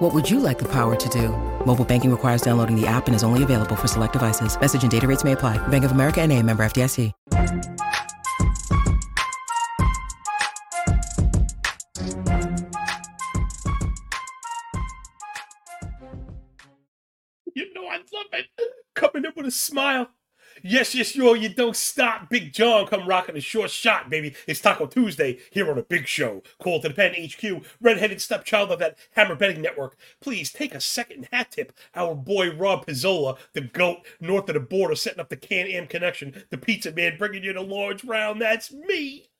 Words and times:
What 0.00 0.14
would 0.14 0.30
you 0.30 0.40
like 0.40 0.58
the 0.58 0.68
power 0.72 0.96
to 0.96 1.08
do? 1.10 1.28
Mobile 1.66 1.84
banking 1.84 2.10
requires 2.10 2.40
downloading 2.40 2.74
the 2.74 2.86
app 2.86 3.06
and 3.06 3.14
is 3.14 3.22
only 3.22 3.42
available 3.42 3.76
for 3.76 3.86
select 3.86 4.14
devices. 4.14 4.58
Message 4.58 4.82
and 4.82 4.90
data 4.90 5.06
rates 5.06 5.24
may 5.24 5.32
apply. 5.32 5.58
Bank 5.68 5.84
of 5.84 5.92
America 5.92 6.22
and 6.22 6.32
a 6.32 6.42
member 6.42 6.62
FDIC. 6.62 7.12
You 17.54 17.74
know 17.74 17.86
I 17.86 17.98
love 17.98 18.26
it. 18.32 18.46
Coming 18.94 19.26
in 19.26 19.32
with 19.36 19.44
a 19.44 19.50
smile. 19.50 20.08
Yes, 20.62 20.94
yes, 20.94 21.16
yo, 21.16 21.32
you 21.34 21.48
don't 21.48 21.76
stop. 21.76 22.28
Big 22.28 22.52
John 22.52 22.86
come 22.86 23.08
rocking 23.08 23.36
a 23.36 23.40
short 23.40 23.70
shot, 23.70 24.10
baby. 24.10 24.34
It's 24.46 24.60
Taco 24.60 24.86
Tuesday 24.86 25.38
here 25.50 25.70
on 25.70 25.78
a 25.78 25.82
big 25.82 26.06
show. 26.06 26.42
Call 26.62 26.82
to 26.82 26.88
the 26.88 26.94
Pen 26.94 27.14
HQ, 27.14 27.64
redheaded 27.80 28.20
stepchild 28.20 28.70
of 28.70 28.78
that 28.80 28.98
Hammer 29.12 29.36
Betting 29.36 29.62
Network. 29.62 29.96
Please 30.20 30.52
take 30.52 30.74
a 30.74 30.80
second 30.80 31.28
hat 31.32 31.52
tip 31.52 31.72
our 31.94 32.14
boy 32.14 32.54
Rob 32.54 32.86
Pizzola, 32.86 33.38
the 33.54 33.62
GOAT, 33.62 34.04
north 34.20 34.48
of 34.48 34.54
the 34.54 34.60
border, 34.60 34.94
setting 34.94 35.20
up 35.20 35.30
the 35.30 35.36
Can 35.36 35.66
Am 35.66 35.86
connection. 35.86 36.44
The 36.50 36.58
pizza 36.58 36.92
man 36.92 37.16
bringing 37.16 37.44
you 37.44 37.54
the 37.54 37.62
large 37.62 38.04
round. 38.04 38.42
That's 38.42 38.70
me. 38.72 39.30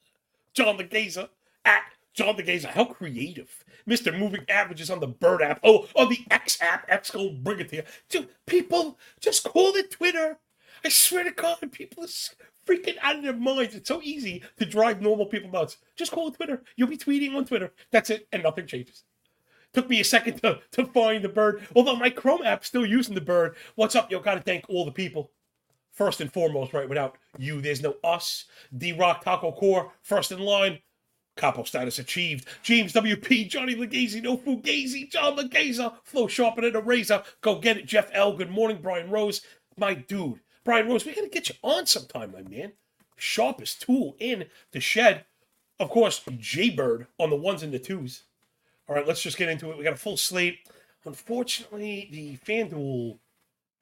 John 0.55 0.79
the 0.79 0.84
Gazer 0.84 1.29
at 1.66 1.82
John 2.15 2.37
the 2.37 2.43
Gazer. 2.43 2.68
How 2.68 2.85
creative. 2.87 3.65
Mr. 3.87 4.16
Moving 4.16 4.45
Averages 4.48 4.91
on 4.91 5.01
the 5.01 5.07
Bird 5.07 5.43
app. 5.43 5.60
Oh, 5.63 5.87
on 5.96 6.09
the 6.09 6.21
X 6.30 6.60
app. 6.63 6.87
X 6.88 7.10
go 7.10 7.30
bring 7.30 7.60
it 7.60 7.68
to 7.71 7.76
you. 7.76 7.82
Dude, 8.09 8.29
people, 8.46 8.98
just 9.21 9.45
call 9.45 9.74
it 9.74 9.91
Twitter. 9.91 10.38
I 10.84 10.88
swear 10.88 11.24
to 11.24 11.30
God, 11.30 11.59
people 11.73 12.04
are 12.04 12.09
freaking 12.66 12.96
out 13.02 13.16
of 13.16 13.23
their 13.23 13.34
minds. 13.34 13.74
It's 13.74 13.88
so 13.88 14.00
easy 14.02 14.42
to 14.59 14.64
drive 14.64 15.00
normal 15.00 15.26
people 15.26 15.50
nuts. 15.50 15.76
Just 15.96 16.12
call 16.12 16.28
it 16.28 16.34
Twitter. 16.34 16.62
You'll 16.76 16.88
be 16.88 16.98
tweeting 16.98 17.34
on 17.34 17.45
Twitter. 17.45 17.73
That's 17.90 18.10
it, 18.10 18.28
and 18.32 18.42
nothing 18.42 18.66
changes. 18.66 19.04
Took 19.73 19.88
me 19.88 20.01
a 20.01 20.04
second 20.04 20.40
to, 20.42 20.60
to 20.73 20.86
find 20.86 21.23
the 21.23 21.28
bird. 21.28 21.66
Although 21.76 21.96
my 21.96 22.10
Chrome 22.10 22.42
app's 22.42 22.66
still 22.66 22.86
using 22.86 23.14
the 23.14 23.20
bird. 23.20 23.54
What's 23.76 23.95
up? 23.95 24.10
Yo, 24.10 24.20
gotta 24.20 24.40
thank 24.40 24.64
all 24.68 24.84
the 24.84 24.90
people. 24.90 25.30
First 25.92 26.20
and 26.20 26.32
foremost, 26.32 26.73
right? 26.73 26.88
Without 26.88 27.18
you, 27.38 27.60
there's 27.60 27.82
no 27.82 27.96
us. 28.02 28.46
D 28.76 28.92
Rock 28.92 29.23
Taco 29.23 29.52
Core, 29.52 29.92
first 30.02 30.32
in 30.32 30.40
line. 30.40 30.78
Capo 31.36 31.62
status 31.62 31.98
achieved. 31.98 32.46
James 32.62 32.92
WP, 32.92 33.48
Johnny 33.48 33.74
Legazy, 33.74 34.23
no 34.23 34.36
Fugazi, 34.36 35.10
John 35.10 35.36
Legaza, 35.36 35.95
flow 36.04 36.26
sharper 36.26 36.60
than 36.62 36.76
a 36.76 36.80
razor. 36.80 37.23
Go 37.40 37.58
get 37.58 37.78
it, 37.78 37.86
Jeff 37.86 38.10
L. 38.12 38.36
Good 38.36 38.51
morning, 38.51 38.80
Brian 38.82 39.10
Rose. 39.10 39.40
My 39.78 39.95
dude, 39.95 40.40
Brian 40.65 40.89
Rose, 40.89 41.05
we 41.05 41.15
gotta 41.15 41.29
get 41.29 41.49
you 41.49 41.55
on 41.63 41.87
sometime, 41.87 42.33
my 42.33 42.43
man. 42.43 42.73
Sharpest 43.16 43.83
tool 43.83 44.16
in 44.19 44.47
the 44.73 44.80
shed. 44.80 45.25
Of 45.79 45.91
course, 45.91 46.21
Jaybird 46.39 47.07
on 47.19 47.30
the 47.30 47.37
ones 47.37 47.63
and 47.63 47.73
the 47.73 47.79
twos. 47.79 48.25
All 48.88 48.95
right, 48.95 49.07
let's 49.07 49.23
just 49.23 49.37
get 49.37 49.49
into 49.49 49.71
it. 49.71 49.79
We 49.79 49.85
got 49.85 49.93
a 49.93 49.97
full 49.97 50.16
slate. 50.16 50.59
Unfortunately, 51.05 52.09
the 52.11 52.37
FanDuel 52.38 53.19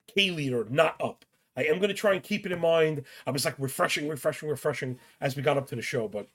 K 0.07 0.31
leader 0.31 0.65
not 0.69 1.01
up. 1.01 1.25
I 1.57 1.63
am 1.63 1.77
going 1.77 1.89
to 1.89 1.93
try 1.93 2.13
and 2.13 2.23
keep 2.23 2.45
it 2.45 2.51
in 2.51 2.59
mind. 2.59 3.03
I 3.27 3.31
was 3.31 3.43
like 3.43 3.55
refreshing, 3.57 4.07
refreshing, 4.07 4.47
refreshing 4.47 4.97
as 5.19 5.35
we 5.35 5.41
got 5.41 5.57
up 5.57 5.67
to 5.67 5.75
the 5.75 5.81
show, 5.81 6.07
but 6.07 6.27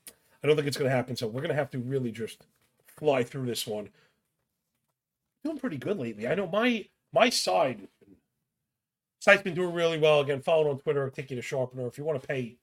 I 0.43 0.47
don't 0.47 0.57
think 0.57 0.69
it's 0.69 0.77
going 0.77 0.91
to 0.91 0.95
happen. 0.95 1.17
So 1.17 1.27
we're 1.27 1.41
going 1.41 1.49
to 1.49 1.55
have 1.55 1.71
to 1.71 1.79
really 1.79 2.13
just 2.13 2.45
fly 2.87 3.23
through 3.23 3.47
this 3.47 3.67
one. 3.67 3.89
Doing 5.43 5.59
pretty 5.59 5.79
good 5.79 5.99
lately. 5.99 6.27
I 6.29 6.35
know 6.35 6.47
my 6.47 6.87
my 7.13 7.31
side 7.31 7.89
site's 9.25 9.43
been 9.43 9.55
doing 9.55 9.73
really 9.73 9.99
well. 9.99 10.21
Again, 10.21 10.43
follow 10.43 10.67
it 10.67 10.71
on 10.71 10.79
Twitter. 10.79 11.09
Take 11.09 11.31
you 11.31 11.37
to 11.37 11.43
Sharpener 11.43 11.87
if 11.87 11.97
you 11.97 12.05
want 12.05 12.21
to 12.21 12.29
pay 12.29 12.57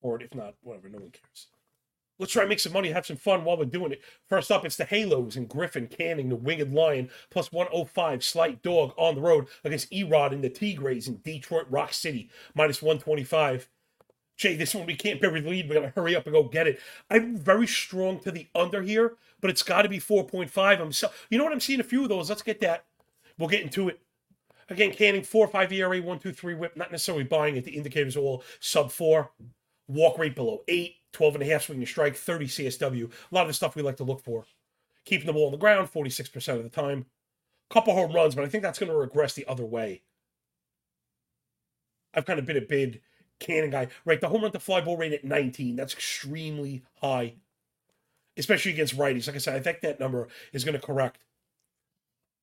for 0.00 0.14
it. 0.14 0.22
If 0.22 0.34
not, 0.36 0.54
whatever. 0.62 0.88
No 0.88 0.98
one 0.98 1.10
cares. 1.10 1.48
Let's 2.18 2.32
try 2.32 2.44
and 2.44 2.48
make 2.48 2.60
some 2.60 2.72
money, 2.72 2.90
have 2.92 3.04
some 3.04 3.16
fun 3.16 3.44
while 3.44 3.58
we're 3.58 3.66
doing 3.66 3.92
it. 3.92 4.00
First 4.26 4.50
up, 4.50 4.64
it's 4.64 4.76
the 4.76 4.84
Halos 4.86 5.36
and 5.36 5.48
Griffin 5.48 5.88
Canning, 5.88 6.30
the 6.30 6.36
Winged 6.36 6.72
Lion, 6.72 7.10
plus 7.28 7.52
105, 7.52 8.24
Slight 8.24 8.62
Dog 8.62 8.94
on 8.96 9.16
the 9.16 9.20
road 9.20 9.48
against 9.64 9.90
Erod 9.90 10.32
and 10.32 10.42
the 10.42 10.48
Tigres 10.48 11.08
in 11.08 11.20
Detroit 11.24 11.66
Rock 11.68 11.92
City, 11.92 12.30
minus 12.54 12.80
125. 12.80 13.68
Jay, 14.38 14.54
this 14.54 14.74
one 14.74 14.86
we 14.86 14.94
can't 14.94 15.20
bury 15.20 15.40
the 15.40 15.50
lead. 15.50 15.68
We 15.68 15.74
gotta 15.74 15.92
hurry 15.94 16.14
up 16.14 16.26
and 16.26 16.32
go 16.32 16.44
get 16.44 16.68
it. 16.68 16.80
I'm 17.10 17.36
very 17.36 17.66
strong 17.66 18.20
to 18.20 18.30
the 18.30 18.46
under 18.54 18.80
here, 18.80 19.16
but 19.40 19.50
it's 19.50 19.62
got 19.62 19.82
to 19.82 19.88
be 19.88 19.98
4.5. 19.98 20.80
I'm 20.80 20.92
so, 20.92 21.10
you 21.28 21.36
know 21.36 21.44
what? 21.44 21.52
I'm 21.52 21.60
seeing 21.60 21.80
a 21.80 21.84
few 21.84 22.04
of 22.04 22.08
those. 22.08 22.28
Let's 22.30 22.42
get 22.42 22.60
that. 22.60 22.84
We'll 23.38 23.48
get 23.48 23.62
into 23.62 23.88
it. 23.88 24.00
Again, 24.68 24.92
Canning 24.92 25.22
four 25.22 25.46
five 25.46 25.72
ERA 25.72 26.00
one 26.02 26.18
two 26.18 26.32
three 26.32 26.54
whip. 26.54 26.76
Not 26.76 26.90
necessarily 26.90 27.24
buying 27.24 27.56
it. 27.56 27.64
The 27.64 27.76
indicators 27.76 28.16
are 28.16 28.20
all 28.20 28.44
sub 28.60 28.90
four. 28.90 29.30
Walk 29.88 30.18
rate 30.18 30.34
below 30.34 30.62
eight. 30.68 30.96
12 31.16 31.36
and 31.36 31.44
a 31.44 31.46
half 31.46 31.62
swing 31.62 31.78
and 31.78 31.88
strike, 31.88 32.14
30 32.14 32.46
CSW. 32.46 33.10
A 33.10 33.34
lot 33.34 33.42
of 33.42 33.48
the 33.48 33.54
stuff 33.54 33.74
we 33.74 33.80
like 33.80 33.96
to 33.96 34.04
look 34.04 34.22
for. 34.22 34.44
Keeping 35.06 35.26
the 35.26 35.32
ball 35.32 35.46
on 35.46 35.52
the 35.52 35.56
ground 35.56 35.90
46% 35.90 36.48
of 36.58 36.62
the 36.62 36.68
time. 36.68 37.06
Couple 37.70 37.94
home 37.94 38.12
runs, 38.12 38.34
but 38.34 38.44
I 38.44 38.48
think 38.48 38.62
that's 38.62 38.78
going 38.78 38.92
to 38.92 38.98
regress 38.98 39.32
the 39.32 39.46
other 39.46 39.64
way. 39.64 40.02
I've 42.12 42.26
kind 42.26 42.38
of 42.38 42.44
been 42.44 42.58
a 42.58 42.62
big 42.62 43.00
Canning 43.40 43.70
guy. 43.70 43.88
Right, 44.04 44.20
the 44.20 44.28
home 44.28 44.42
run 44.42 44.52
to 44.52 44.60
fly 44.60 44.82
ball 44.82 44.98
rate 44.98 45.14
at 45.14 45.24
19, 45.24 45.76
that's 45.76 45.94
extremely 45.94 46.82
high, 47.00 47.36
especially 48.36 48.72
against 48.72 48.96
righties. 48.96 49.26
Like 49.26 49.36
I 49.36 49.38
said, 49.38 49.56
I 49.56 49.60
think 49.60 49.80
that 49.80 50.00
number 50.00 50.28
is 50.52 50.64
going 50.64 50.78
to 50.78 50.86
correct. 50.86 51.24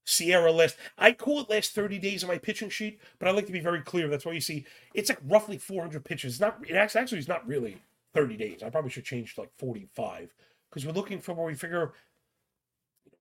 Sierra 0.06 0.52
list. 0.52 0.78
I 0.98 1.14
call 1.14 1.42
it 1.42 1.50
last 1.50 1.72
30 1.72 2.00
days 2.00 2.24
of 2.24 2.30
my 2.30 2.38
pitching 2.38 2.70
sheet, 2.70 3.00
but 3.20 3.28
I 3.28 3.32
like 3.32 3.46
to 3.46 3.52
be 3.52 3.60
very 3.60 3.82
clear. 3.82 4.08
That's 4.08 4.26
why 4.26 4.34
you 4.34 4.42
see 4.42 4.66
it's 4.94 5.10
like 5.10 5.20
roughly 5.28 5.58
400 5.58 6.04
pitches. 6.04 6.34
It's 6.34 6.42
not, 6.42 6.60
it 6.68 6.76
actually 6.76 7.20
is 7.20 7.28
not 7.28 7.48
really 7.48 7.82
30 8.14 8.38
days. 8.38 8.64
I 8.64 8.70
probably 8.70 8.92
should 8.92 9.06
change 9.06 9.36
to 9.36 9.42
like 9.42 9.52
45 9.58 10.34
because 10.70 10.86
we're 10.86 10.94
looking 10.94 11.20
for 11.20 11.34
where 11.34 11.46
we 11.46 11.56
figure 11.56 11.94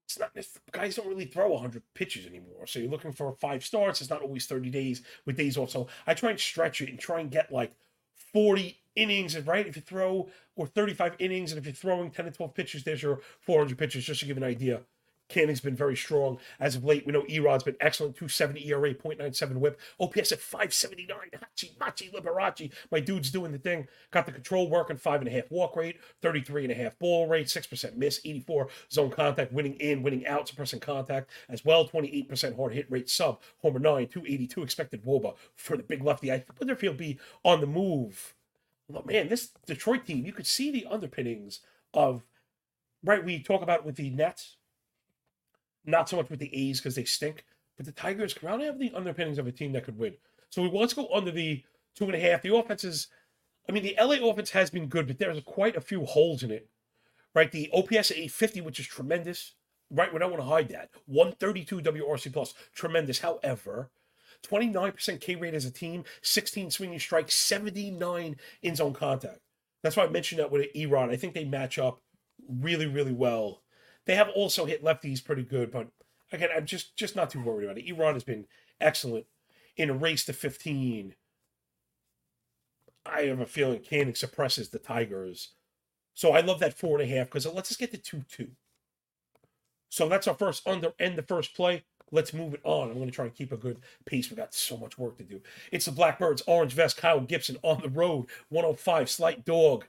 it's 0.05 0.19
not 0.19 0.33
guys 0.73 0.97
don't 0.97 1.09
really 1.09 1.25
throw 1.25 1.51
100 1.53 1.83
pitches 1.95 2.27
anymore. 2.27 2.67
So 2.67 2.79
you're 2.79 2.91
looking 2.91 3.13
for 3.13 3.33
five 3.33 3.65
starts. 3.65 4.01
It's 4.01 4.11
not 4.11 4.23
always 4.23 4.47
30 4.47 4.71
days 4.71 5.03
with 5.25 5.37
days 5.37 5.57
off. 5.57 5.71
So 5.71 5.89
I 6.07 6.15
try 6.15 6.31
and 6.31 6.41
stretch 6.41 6.83
it 6.83 6.91
and 6.91 6.99
try 6.99 7.21
and 7.21 7.31
get 7.31 7.53
like 7.53 7.73
40 8.33 8.79
innings, 8.97 9.39
right? 9.41 9.67
If 9.67 9.77
you 9.77 9.83
throw 9.83 10.29
or 10.57 10.67
35 10.67 11.17
innings, 11.19 11.53
and 11.53 11.59
if 11.59 11.65
you're 11.65 11.75
throwing 11.75 12.11
10 12.11 12.27
to 12.27 12.31
12 12.31 12.55
pitches, 12.55 12.85
there's 12.85 13.03
your 13.03 13.21
400 13.41 13.79
pitches, 13.79 14.05
just 14.05 14.21
to 14.21 14.27
give 14.27 14.37
an 14.37 14.45
idea. 14.45 14.83
Canning's 15.33 15.61
been 15.61 15.75
very 15.75 15.97
strong 15.97 16.39
as 16.61 16.77
of 16.77 16.85
late. 16.85 17.07
We 17.07 17.13
know 17.13 17.25
Erod's 17.29 17.65
been 17.65 17.77
excellent, 17.81 18.17
270 18.17 18.69
ERA, 18.69 18.95
0.97 18.95 19.57
whip, 19.57 19.81
OPS 19.99 20.33
at 20.33 20.41
579. 20.41 21.17
Hachi, 21.35 21.71
Machi, 21.81 22.11
Liberace. 22.11 22.71
My 22.91 23.01
dude's 23.01 23.31
doing 23.31 23.51
the 23.51 23.59
thing. 23.59 23.89
Got 24.11 24.27
the 24.27 24.33
control 24.33 24.69
working, 24.69 24.99
five 24.99 25.21
and 25.21 25.29
a 25.29 25.33
half 25.33 25.51
walk 25.51 25.75
rate, 25.75 25.97
33 26.21 26.65
and 26.65 26.73
a 26.73 26.75
half 26.75 26.99
ball 26.99 27.27
rate, 27.27 27.47
6% 27.47 27.97
miss, 27.97 28.21
84 28.25 28.69
zone 28.91 29.11
contact, 29.11 29.53
winning 29.53 29.75
in, 29.75 30.03
winning 30.03 30.27
out, 30.27 30.49
suppressing 30.49 30.81
contact 30.81 31.31
as 31.49 31.65
well, 31.65 31.89
28% 31.89 32.57
hard 32.57 32.75
hit 32.75 32.91
rate, 32.91 33.09
sub, 33.09 33.41
homer 33.63 33.79
9, 33.79 34.09
282 34.09 34.63
expected 34.63 35.05
Woba 35.05 35.35
for 35.57 35.77
the 35.77 35.83
big 35.83 36.05
lefty. 36.05 36.31
I 36.31 36.45
wonder 36.61 36.75
if 36.75 36.83
he'll 36.83 36.93
be 36.93 37.19
on 37.43 37.61
the 37.61 37.67
move. 37.67 38.35
Well, 38.89 39.05
man, 39.07 39.29
this 39.29 39.53
Detroit 39.67 40.05
team, 40.05 40.27
you 40.27 40.33
could 40.33 40.47
see 40.47 40.71
the 40.71 40.87
underpinnings 40.91 41.61
of, 41.95 42.23
right, 43.03 43.25
we 43.25 43.43
talk 43.43 43.63
about 43.63 43.87
with 43.87 43.97
the 43.97 44.11
Nets 44.11 44.57
not 45.85 46.09
so 46.09 46.17
much 46.17 46.31
with 46.31 46.41
the 46.41 46.55
A's 46.55 46.81
because 46.81 46.95
they 46.95 47.05
stink, 47.05 47.45
but 47.77 47.87
the 47.87 47.93
Tigers 47.93 48.37
around 48.43 48.61
have 48.61 48.79
the 48.79 48.93
underpinnings 48.95 49.39
of 49.39 49.47
a 49.47 49.53
team 49.53 49.73
that 49.73 49.85
could 49.85 49.99
win. 49.99 50.15
So 50.51 50.63
we 50.63 50.71
let's 50.71 50.95
go 50.95 51.09
under 51.13 51.31
the 51.31 51.63
two 51.95 52.05
and 52.05 52.15
a 52.15 52.21
half. 52.21 52.43
The 52.43 52.55
offense 52.55 52.85
is, 52.85 53.09
I 53.69 53.73
mean, 53.73 53.83
the 53.83 53.97
LA 54.01 54.29
offense 54.29 54.51
has 54.51 54.71
been 54.71 54.87
good, 54.87 55.07
but 55.07 55.19
there's 55.19 55.41
quite 55.45 55.77
a 55.77 55.81
few 55.81 56.05
holes 56.05 56.43
in 56.43 56.51
it. 56.51 56.69
Right, 57.35 57.51
the 57.51 57.71
OPS 57.73 58.11
at 58.11 58.19
850, 58.19 58.61
which 58.61 58.79
is 58.79 58.87
tremendous. 58.87 59.55
Right, 59.91 60.13
we 60.13 60.19
don't 60.19 60.31
want 60.31 60.43
to 60.43 60.49
hide 60.49 60.69
that. 60.71 60.91
132 61.07 61.81
WRC 61.81 62.33
plus, 62.33 62.53
tremendous. 62.75 63.21
However, 63.21 63.91
29% 64.47 65.21
K 65.21 65.35
rate 65.37 65.55
as 65.55 65.65
a 65.65 65.71
team, 65.71 66.05
16 66.21 66.71
swinging 66.71 66.99
strikes, 66.99 67.35
79 67.35 68.37
in 68.63 68.77
zone 68.77 68.93
contact. 68.93 69.41
That's 69.83 69.97
why 69.97 70.05
I 70.05 70.09
mentioned 70.09 70.41
that 70.41 70.51
with 70.51 70.73
Erod. 70.75 71.11
I 71.11 71.17
think 71.17 71.35
they 71.35 71.45
match 71.45 71.79
up 71.79 72.01
really, 72.49 72.87
really 72.87 73.13
well 73.13 73.62
they 74.07 74.15
have 74.15 74.29
also 74.31 74.65
hit 74.65 74.85
lefties 74.85 75.25
pretty 75.25 75.43
good, 75.43 75.71
but 75.71 75.89
again, 76.33 76.49
I'm 76.55 76.67
just 76.67 76.97
just 76.97 77.17
not 77.17 77.31
too 77.31 77.43
worried 77.43 77.65
about 77.65 77.79
it. 77.79 77.87
Erod 77.87 78.15
has 78.15 78.25
been 78.25 78.47
excellent 78.81 79.27
in 79.77 79.91
a 79.91 79.95
race 79.95 80.25
to 80.27 80.33
15. 80.33 81.15
I 83.05 83.23
have 83.23 83.41
a 83.41 83.47
feeling 83.47 83.81
Canning 83.81 84.15
suppresses 84.15 84.69
the 84.69 84.79
Tigers. 84.79 85.51
So 86.15 86.33
I 86.33 86.41
love 86.41 86.61
that 86.61 86.79
four 86.79 87.01
and 87.01 87.11
a 87.11 87.15
half 87.15 87.29
because 87.29 87.47
it 87.47 87.55
lets 87.55 87.71
us 87.71 87.77
get 87.77 87.91
to 87.93 87.99
2 87.99 88.25
2. 88.29 88.49
So 89.89 90.09
that's 90.09 90.27
our 90.29 90.35
first 90.35 90.67
under 90.67 90.93
and 90.99 91.17
the 91.17 91.23
first 91.23 91.55
play. 91.55 91.85
let's 92.11 92.35
move 92.35 92.55
it 92.55 92.61
on. 92.65 92.89
I'm 92.89 92.95
going 92.95 93.07
to 93.07 93.13
try 93.13 93.25
and 93.25 93.35
keep 93.35 93.53
a 93.53 93.57
good 93.57 93.81
pace. 94.05 94.31
We 94.31 94.37
got 94.37 94.55
so 94.55 94.77
much 94.77 94.99
work 94.99 95.19
to 95.19 95.25
do. 95.25 95.41
It's 95.71 95.87
the 95.87 95.93
Blackbirds, 95.93 96.43
orange 96.47 96.73
vest, 96.73 96.97
Kyle 96.97 97.21
Gibson 97.21 97.57
on 97.63 97.81
the 97.81 97.89
road, 97.89 98.27
105, 98.51 99.11
slight 99.11 99.45
dog, 99.45 99.87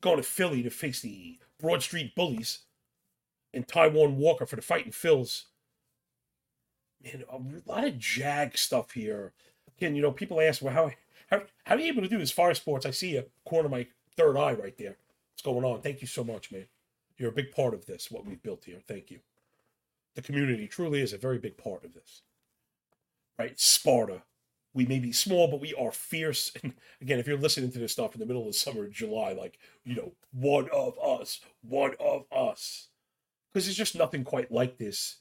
going 0.00 0.16
to 0.16 0.22
Philly 0.22 0.62
to 0.62 0.70
face 0.70 1.00
the 1.00 1.38
Broad 1.60 1.82
Street 1.82 2.14
Bullies, 2.14 2.60
and 3.58 3.66
Taijuan 3.66 4.14
Walker 4.14 4.46
for 4.46 4.54
the 4.54 4.62
Fighting 4.62 4.92
Phils. 4.92 5.44
Man, 7.02 7.24
a 7.28 7.68
lot 7.68 7.84
of 7.84 7.98
Jag 7.98 8.56
stuff 8.56 8.92
here. 8.92 9.32
Again, 9.76 9.96
you 9.96 10.02
know, 10.02 10.12
people 10.12 10.40
ask, 10.40 10.62
well, 10.62 10.72
how 10.72 10.90
how 11.28 11.42
how 11.64 11.74
are 11.74 11.80
you 11.80 11.88
able 11.88 12.02
to 12.02 12.08
do 12.08 12.18
this? 12.18 12.30
Fire 12.30 12.54
sports. 12.54 12.86
I 12.86 12.92
see 12.92 13.16
a 13.16 13.26
corner 13.44 13.66
of 13.66 13.72
my 13.72 13.88
third 14.16 14.36
eye 14.36 14.52
right 14.52 14.78
there. 14.78 14.96
What's 15.32 15.42
going 15.42 15.64
on? 15.64 15.82
Thank 15.82 16.00
you 16.00 16.06
so 16.06 16.22
much, 16.22 16.52
man. 16.52 16.66
You're 17.16 17.30
a 17.30 17.34
big 17.34 17.50
part 17.50 17.74
of 17.74 17.86
this, 17.86 18.10
what 18.12 18.24
we've 18.24 18.42
built 18.42 18.64
here. 18.64 18.78
Thank 18.86 19.10
you. 19.10 19.18
The 20.14 20.22
community 20.22 20.68
truly 20.68 21.02
is 21.02 21.12
a 21.12 21.18
very 21.18 21.38
big 21.38 21.56
part 21.56 21.84
of 21.84 21.94
this. 21.94 22.22
Right? 23.38 23.58
Sparta. 23.58 24.22
We 24.72 24.86
may 24.86 25.00
be 25.00 25.12
small, 25.12 25.48
but 25.48 25.60
we 25.60 25.74
are 25.74 25.90
fierce. 25.90 26.52
And 26.62 26.74
again, 27.00 27.18
if 27.18 27.26
you're 27.26 27.36
listening 27.36 27.72
to 27.72 27.78
this 27.80 27.92
stuff 27.92 28.14
in 28.14 28.20
the 28.20 28.26
middle 28.26 28.42
of 28.42 28.48
the 28.48 28.52
summer, 28.52 28.88
July, 28.88 29.32
like, 29.32 29.58
you 29.84 29.96
know, 29.96 30.12
one 30.32 30.68
of 30.70 30.96
us, 30.98 31.40
one 31.62 31.94
of 31.98 32.24
us. 32.30 32.88
Because 33.52 33.66
there's 33.66 33.76
just 33.76 33.96
nothing 33.96 34.24
quite 34.24 34.52
like 34.52 34.78
this 34.78 35.18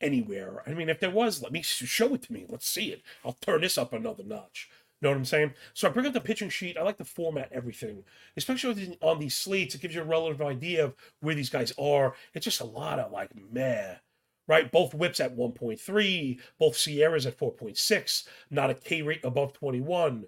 anywhere. 0.00 0.62
I 0.66 0.74
mean, 0.74 0.88
if 0.88 1.00
there 1.00 1.10
was, 1.10 1.42
let 1.42 1.52
me 1.52 1.62
show 1.62 2.14
it 2.14 2.22
to 2.22 2.32
me. 2.32 2.46
Let's 2.48 2.68
see 2.68 2.90
it. 2.90 3.02
I'll 3.24 3.38
turn 3.40 3.60
this 3.60 3.78
up 3.78 3.92
another 3.92 4.24
notch. 4.24 4.68
Know 5.00 5.10
what 5.10 5.16
I'm 5.16 5.24
saying? 5.24 5.52
So 5.74 5.88
I 5.88 5.92
bring 5.92 6.06
up 6.06 6.12
the 6.12 6.20
pitching 6.20 6.48
sheet. 6.48 6.76
I 6.76 6.82
like 6.82 6.98
to 6.98 7.04
format 7.04 7.52
everything, 7.52 8.02
especially 8.36 8.98
on 9.00 9.20
these 9.20 9.36
slates. 9.36 9.74
It 9.74 9.80
gives 9.80 9.94
you 9.94 10.02
a 10.02 10.04
relative 10.04 10.42
idea 10.42 10.84
of 10.84 10.96
where 11.20 11.36
these 11.36 11.50
guys 11.50 11.72
are. 11.78 12.14
It's 12.34 12.44
just 12.44 12.60
a 12.60 12.64
lot 12.64 12.98
of 12.98 13.12
like 13.12 13.30
meh, 13.52 13.94
right? 14.48 14.72
Both 14.72 14.94
whips 14.94 15.20
at 15.20 15.36
1.3, 15.36 16.40
both 16.58 16.74
SIERAs 16.74 17.26
at 17.26 17.38
4.6, 17.38 18.26
not 18.50 18.70
a 18.70 18.74
K 18.74 19.02
rate 19.02 19.24
above 19.24 19.52
21. 19.52 20.24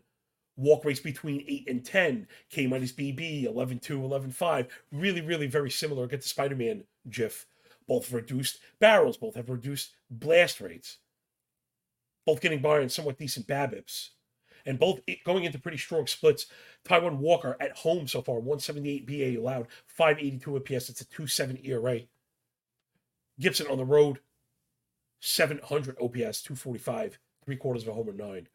Walk 0.56 0.84
rates 0.84 1.00
between 1.00 1.44
8 1.48 1.68
and 1.68 1.84
10, 1.84 2.28
K 2.50 2.66
minus 2.68 2.92
BB, 2.92 3.44
11 3.44 3.78
2, 3.80 4.04
11 4.04 4.30
5. 4.30 4.68
Really, 4.92 5.20
really 5.20 5.46
very 5.48 5.70
similar. 5.70 6.06
Get 6.06 6.22
the 6.22 6.28
Spider 6.28 6.54
Man 6.54 6.84
GIF. 7.08 7.46
Both 7.88 8.12
reduced 8.12 8.58
barrels, 8.78 9.16
both 9.16 9.34
have 9.34 9.50
reduced 9.50 9.96
blast 10.10 10.60
rates, 10.60 10.98
both 12.24 12.40
getting 12.40 12.60
by 12.60 12.80
on 12.80 12.88
somewhat 12.88 13.18
decent 13.18 13.46
BABIPs 13.48 14.10
and 14.66 14.78
both 14.78 15.00
going 15.24 15.44
into 15.44 15.58
pretty 15.58 15.78
strong 15.78 16.06
splits. 16.06 16.46
Taijuan 16.84 17.16
Walker 17.16 17.56
at 17.60 17.78
home 17.78 18.06
so 18.06 18.22
far, 18.22 18.36
178 18.36 19.06
BA 19.06 19.40
allowed, 19.40 19.68
582 19.86 20.56
OPS. 20.56 20.90
It's 20.90 21.00
a 21.00 21.06
2.7 21.06 21.66
ERA. 21.66 22.00
Gibson 23.38 23.66
on 23.68 23.78
the 23.78 23.84
road, 23.84 24.20
700 25.20 25.96
OPS, 26.00 26.42
245, 26.42 27.18
three 27.44 27.56
quarters 27.56 27.82
of 27.82 27.88
a 27.88 27.92
homer, 27.94 28.12
nine. 28.12 28.48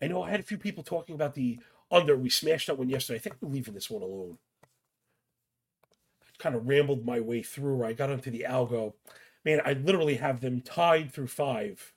I 0.00 0.06
know 0.06 0.22
I 0.22 0.30
had 0.30 0.40
a 0.40 0.44
few 0.44 0.56
people 0.56 0.82
talking 0.82 1.14
about 1.14 1.34
the 1.34 1.58
under. 1.90 2.16
We 2.16 2.30
smashed 2.30 2.68
that 2.68 2.78
one 2.78 2.88
yesterday. 2.88 3.18
I 3.18 3.20
think 3.20 3.36
we're 3.40 3.50
leaving 3.50 3.74
this 3.74 3.90
one 3.90 4.02
alone. 4.02 4.38
Kind 6.40 6.56
of 6.56 6.66
rambled 6.66 7.04
my 7.04 7.20
way 7.20 7.42
through. 7.42 7.76
where 7.76 7.88
I 7.88 7.92
got 7.92 8.10
into 8.10 8.30
the 8.30 8.46
algo. 8.48 8.94
Man, 9.44 9.60
I 9.64 9.74
literally 9.74 10.16
have 10.16 10.40
them 10.40 10.60
tied 10.60 11.12
through 11.12 11.28
five. 11.28 11.92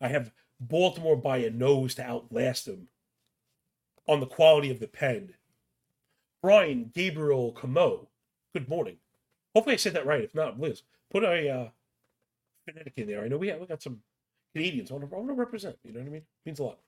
I 0.00 0.08
have 0.08 0.32
Baltimore 0.60 1.16
by 1.16 1.38
a 1.38 1.50
nose 1.50 1.94
to 1.96 2.04
outlast 2.04 2.66
them 2.66 2.88
on 4.06 4.20
the 4.20 4.26
quality 4.26 4.70
of 4.70 4.80
the 4.80 4.86
pen. 4.86 5.34
Brian 6.42 6.90
Gabriel 6.94 7.52
Camo, 7.52 8.08
good 8.52 8.68
morning. 8.68 8.98
Hopefully 9.54 9.74
I 9.74 9.78
said 9.78 9.94
that 9.94 10.06
right. 10.06 10.22
If 10.22 10.34
not, 10.34 10.58
please 10.58 10.82
put 11.10 11.24
a 11.24 11.48
uh, 11.48 11.68
phonetic 12.66 12.94
in 12.96 13.06
there. 13.06 13.22
I 13.22 13.28
know 13.28 13.38
we, 13.38 13.48
have, 13.48 13.60
we 13.60 13.66
got 13.66 13.82
some 13.82 14.00
Canadians. 14.54 14.90
I 14.90 14.94
want, 14.94 15.08
to, 15.08 15.16
I 15.16 15.18
want 15.18 15.30
to 15.30 15.34
represent. 15.34 15.76
You 15.84 15.92
know 15.92 16.00
what 16.00 16.06
I 16.06 16.10
mean? 16.10 16.22
It 16.22 16.46
means 16.46 16.58
a 16.58 16.64
lot. 16.64 16.78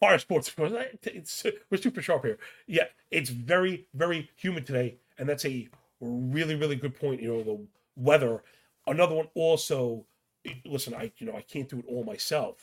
Fire 0.00 0.18
sports, 0.18 0.48
of 0.48 0.56
course. 0.56 0.72
It's, 1.02 1.46
we're 1.70 1.78
super 1.78 2.02
sharp 2.02 2.24
here. 2.24 2.38
Yeah, 2.66 2.84
it's 3.10 3.30
very, 3.30 3.86
very 3.94 4.30
humid 4.36 4.66
today, 4.66 4.96
and 5.18 5.28
that's 5.28 5.44
a 5.44 5.68
really, 6.00 6.54
really 6.54 6.76
good 6.76 6.94
point. 6.94 7.22
You 7.22 7.28
know, 7.28 7.42
the 7.42 7.66
weather. 7.96 8.42
Another 8.86 9.14
one 9.14 9.28
also 9.34 10.04
listen, 10.64 10.94
I 10.94 11.12
you 11.18 11.26
know 11.26 11.36
I 11.36 11.42
can't 11.42 11.68
do 11.68 11.78
it 11.78 11.86
all 11.88 12.04
myself. 12.04 12.56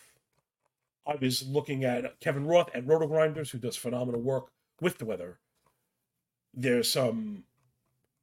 I 1.08 1.16
was 1.16 1.48
looking 1.48 1.84
at 1.84 2.20
Kevin 2.20 2.46
Roth 2.46 2.70
at 2.76 2.86
RotoGrinders, 2.86 3.50
who 3.50 3.58
does 3.58 3.76
phenomenal 3.76 4.22
work 4.22 4.52
with 4.80 5.00
the 5.00 5.06
weather. 5.06 5.40
There's 6.54 6.92
some 6.92 7.46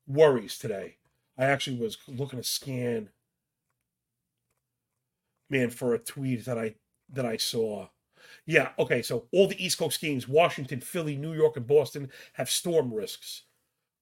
worries 0.07 0.59
today. 0.59 0.97
I 1.37 1.47
actually 1.47 1.79
was 1.79 1.99
looking 2.07 2.39
to 2.39 2.45
scan, 2.45 3.11
man, 5.51 5.71
for 5.71 5.95
a 5.95 5.99
tweet 5.99 6.45
that 6.45 6.59
I 6.59 6.77
that 7.13 7.27
I 7.27 7.37
saw. 7.37 7.89
Yeah, 8.49 8.71
okay, 8.79 9.03
so 9.03 9.27
all 9.31 9.47
the 9.47 9.62
East 9.62 9.77
Coast 9.77 10.00
games, 10.00 10.27
Washington, 10.27 10.81
Philly, 10.81 11.17
New 11.17 11.35
York, 11.35 11.59
and 11.59 11.67
Boston, 11.67 12.11
have 12.33 12.49
storm 12.49 12.95
risks. 12.95 13.43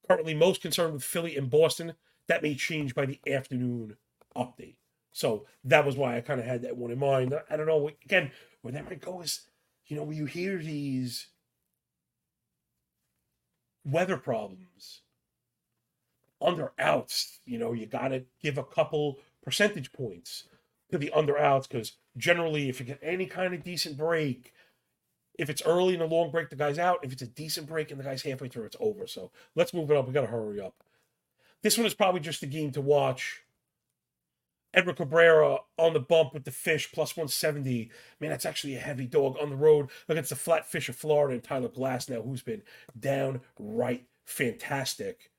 Currently, 0.07 0.35
most 0.35 0.63
concerned 0.63 0.93
with 0.95 1.03
Philly 1.03 1.37
and 1.37 1.51
Boston. 1.51 1.95
That 2.29 2.45
may 2.45 2.55
change 2.55 2.95
by 2.95 3.07
the 3.07 3.19
afternoon 3.29 3.97
update. 4.37 4.77
So 5.11 5.47
that 5.65 5.85
was 5.85 5.97
why 5.97 6.17
I 6.17 6.21
kind 6.21 6.39
of 6.39 6.47
had 6.47 6.63
that 6.63 6.77
one 6.77 6.93
in 6.93 6.99
mind. 7.01 7.35
I 7.51 7.57
don't 7.57 7.67
know. 7.67 7.91
Again, 8.05 8.31
where 8.63 8.71
that 8.71 8.89
might 8.89 9.01
go 9.01 9.21
is, 9.21 9.41
you 9.89 9.97
know, 9.97 10.05
when 10.05 10.17
you 10.17 10.27
hear 10.27 10.59
these 10.59 11.27
weather 13.85 14.17
problems, 14.17 15.01
under 16.41 16.71
outs, 16.79 17.41
you 17.47 17.59
know, 17.59 17.73
you 17.73 17.87
got 17.87 18.09
to 18.09 18.23
give 18.41 18.59
a 18.59 18.65
couple 18.65 19.19
percentage 19.43 19.93
points 19.93 20.45
to 20.91 20.99
the 20.99 21.11
under 21.13 21.39
outs 21.39 21.67
because 21.67 21.93
generally, 22.17 22.69
if 22.69 22.81
you 22.81 22.87
get 22.87 23.01
any 23.03 23.27
kind 23.27 23.55
of 23.55 23.65
decent 23.65 23.97
break, 23.97 24.53
if 25.39 25.51
it's 25.51 25.63
early 25.63 25.95
in 25.95 26.01
a 26.01 26.07
long 26.07 26.31
break, 26.31 26.51
the 26.51 26.57
guy's 26.57 26.79
out. 26.79 27.01
If 27.03 27.13
it's 27.13 27.23
a 27.23 27.27
decent 27.27 27.67
break 27.67 27.91
and 27.91 28.01
the 28.01 28.05
guy's 28.05 28.23
halfway 28.23 28.49
through, 28.49 28.65
it's 28.65 28.77
over. 28.81 29.07
So 29.07 29.31
let's 29.55 29.75
move 29.75 29.91
it 29.91 29.97
up. 29.97 30.07
We 30.07 30.13
got 30.13 30.23
to 30.23 30.27
hurry 30.29 30.61
up. 30.61 30.75
This 31.63 31.77
one 31.77 31.87
is 31.87 31.95
probably 31.95 32.21
just 32.21 32.43
a 32.43 32.47
game 32.47 32.71
to 32.73 32.81
watch 32.81 33.43
Edward 34.73 34.97
Cabrera 34.97 35.59
on 35.79 35.95
the 35.95 36.01
bump 36.01 36.35
with 36.35 36.45
the 36.45 36.51
fish, 36.51 36.93
plus 36.93 37.17
170. 37.17 37.91
Man, 38.21 38.31
that's 38.31 38.47
actually 38.47 38.77
a 38.77 38.81
heavy 38.81 39.07
dog 39.07 39.37
on 39.41 39.51
the 39.51 39.57
road 39.57 39.89
against 40.09 40.31
the 40.31 40.37
flat 40.37 40.67
fish 40.71 40.89
of 40.89 40.97
Florida 40.97 41.35
and 41.35 41.43
Tyler 41.43 41.69
Glasnow, 41.69 42.25
who's 42.25 42.43
been 42.43 42.63
downright 42.99 44.07
fantastic. 44.27 45.31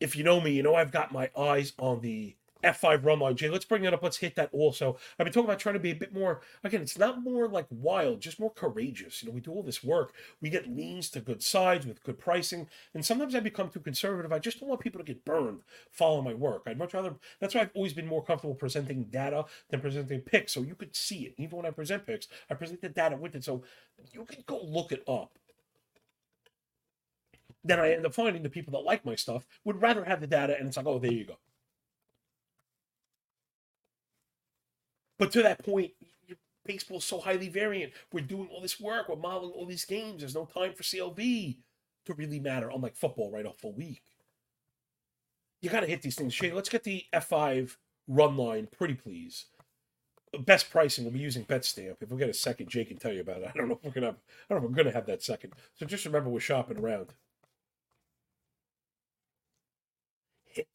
If 0.00 0.16
you 0.16 0.24
know 0.24 0.40
me, 0.40 0.52
you 0.52 0.62
know 0.62 0.74
I've 0.74 0.90
got 0.90 1.12
my 1.12 1.30
eyes 1.36 1.74
on 1.78 2.00
the 2.00 2.34
F5 2.62 3.04
run 3.04 3.18
line. 3.20 3.36
Jay, 3.36 3.48
let's 3.48 3.64
bring 3.64 3.82
that 3.82 3.94
up. 3.94 4.02
Let's 4.02 4.18
hit 4.18 4.36
that 4.36 4.50
also. 4.52 4.96
I've 5.18 5.24
been 5.24 5.32
talking 5.32 5.48
about 5.48 5.58
trying 5.58 5.74
to 5.74 5.80
be 5.80 5.90
a 5.90 5.96
bit 5.96 6.14
more, 6.14 6.40
again, 6.64 6.82
it's 6.82 6.98
not 6.98 7.22
more 7.22 7.48
like 7.48 7.66
wild, 7.70 8.20
just 8.20 8.40
more 8.40 8.50
courageous. 8.50 9.22
You 9.22 9.28
know, 9.28 9.34
we 9.34 9.40
do 9.40 9.52
all 9.52 9.62
this 9.62 9.82
work. 9.82 10.12
We 10.40 10.50
get 10.50 10.74
leans 10.74 11.10
to 11.10 11.20
good 11.20 11.42
sides 11.42 11.86
with 11.86 12.02
good 12.02 12.18
pricing. 12.18 12.68
And 12.94 13.04
sometimes 13.04 13.34
I 13.34 13.40
become 13.40 13.70
too 13.70 13.80
conservative. 13.80 14.32
I 14.32 14.38
just 14.38 14.60
don't 14.60 14.68
want 14.68 14.80
people 14.80 15.00
to 15.00 15.06
get 15.06 15.24
burned 15.24 15.60
following 15.90 16.24
my 16.24 16.34
work. 16.34 16.62
I'd 16.66 16.78
much 16.78 16.94
rather, 16.94 17.14
that's 17.40 17.54
why 17.54 17.62
I've 17.62 17.70
always 17.74 17.92
been 17.92 18.06
more 18.06 18.24
comfortable 18.24 18.54
presenting 18.54 19.04
data 19.04 19.44
than 19.70 19.80
presenting 19.80 20.20
picks. 20.20 20.52
So 20.52 20.62
you 20.62 20.74
could 20.74 20.94
see 20.94 21.26
it. 21.26 21.34
Even 21.38 21.58
when 21.58 21.66
I 21.66 21.70
present 21.70 22.06
picks, 22.06 22.28
I 22.50 22.54
present 22.54 22.80
the 22.80 22.88
data 22.88 23.16
with 23.16 23.34
it. 23.34 23.44
So 23.44 23.62
you 24.12 24.24
can 24.24 24.44
go 24.46 24.60
look 24.62 24.92
it 24.92 25.02
up 25.08 25.38
then 27.64 27.78
I 27.78 27.92
end 27.92 28.06
up 28.06 28.14
finding 28.14 28.42
the 28.42 28.48
people 28.48 28.72
that 28.72 28.84
like 28.84 29.04
my 29.04 29.14
stuff 29.14 29.46
would 29.64 29.80
rather 29.80 30.04
have 30.04 30.20
the 30.20 30.26
data, 30.26 30.56
and 30.58 30.66
it's 30.66 30.76
like, 30.76 30.86
oh, 30.86 30.98
there 30.98 31.12
you 31.12 31.24
go. 31.24 31.38
But 35.18 35.32
to 35.32 35.42
that 35.42 35.64
point, 35.64 35.92
baseball's 36.64 37.04
so 37.04 37.20
highly 37.20 37.48
variant. 37.48 37.92
We're 38.12 38.20
doing 38.24 38.48
all 38.52 38.60
this 38.60 38.80
work. 38.80 39.08
We're 39.08 39.16
modeling 39.16 39.52
all 39.52 39.66
these 39.66 39.84
games. 39.84 40.20
There's 40.20 40.34
no 40.34 40.46
time 40.46 40.72
for 40.74 40.82
CLV 40.82 41.56
to 42.06 42.14
really 42.14 42.40
matter, 42.40 42.70
unlike 42.70 42.96
football 42.96 43.30
right 43.30 43.46
off 43.46 43.64
a 43.64 43.68
week. 43.68 44.02
You 45.60 45.70
got 45.70 45.80
to 45.80 45.86
hit 45.86 46.02
these 46.02 46.16
things. 46.16 46.34
Jay, 46.34 46.52
let's 46.52 46.68
get 46.68 46.82
the 46.82 47.04
F5 47.12 47.76
run 48.08 48.36
line, 48.36 48.68
pretty 48.76 48.94
please. 48.94 49.46
Best 50.40 50.70
pricing, 50.70 51.04
we'll 51.04 51.12
be 51.12 51.18
using 51.20 51.44
BetStamp. 51.44 51.96
If 52.00 52.10
we 52.10 52.18
get 52.18 52.28
a 52.28 52.34
second, 52.34 52.68
Jake 52.68 52.88
can 52.88 52.96
tell 52.96 53.12
you 53.12 53.20
about 53.20 53.42
it. 53.42 53.50
I 53.54 53.58
don't 53.58 53.68
know 53.68 53.74
if 53.74 53.84
we're 53.84 53.92
gonna 53.92 54.06
have, 54.06 54.16
I 54.16 54.54
don't 54.54 54.62
know 54.62 54.68
if 54.68 54.70
we're 54.72 54.82
gonna 54.82 54.94
have 54.94 55.06
that 55.06 55.22
second. 55.22 55.52
So 55.78 55.86
just 55.86 56.04
remember 56.04 56.30
we're 56.30 56.40
shopping 56.40 56.78
around. 56.78 57.12
Hit. 60.46 60.66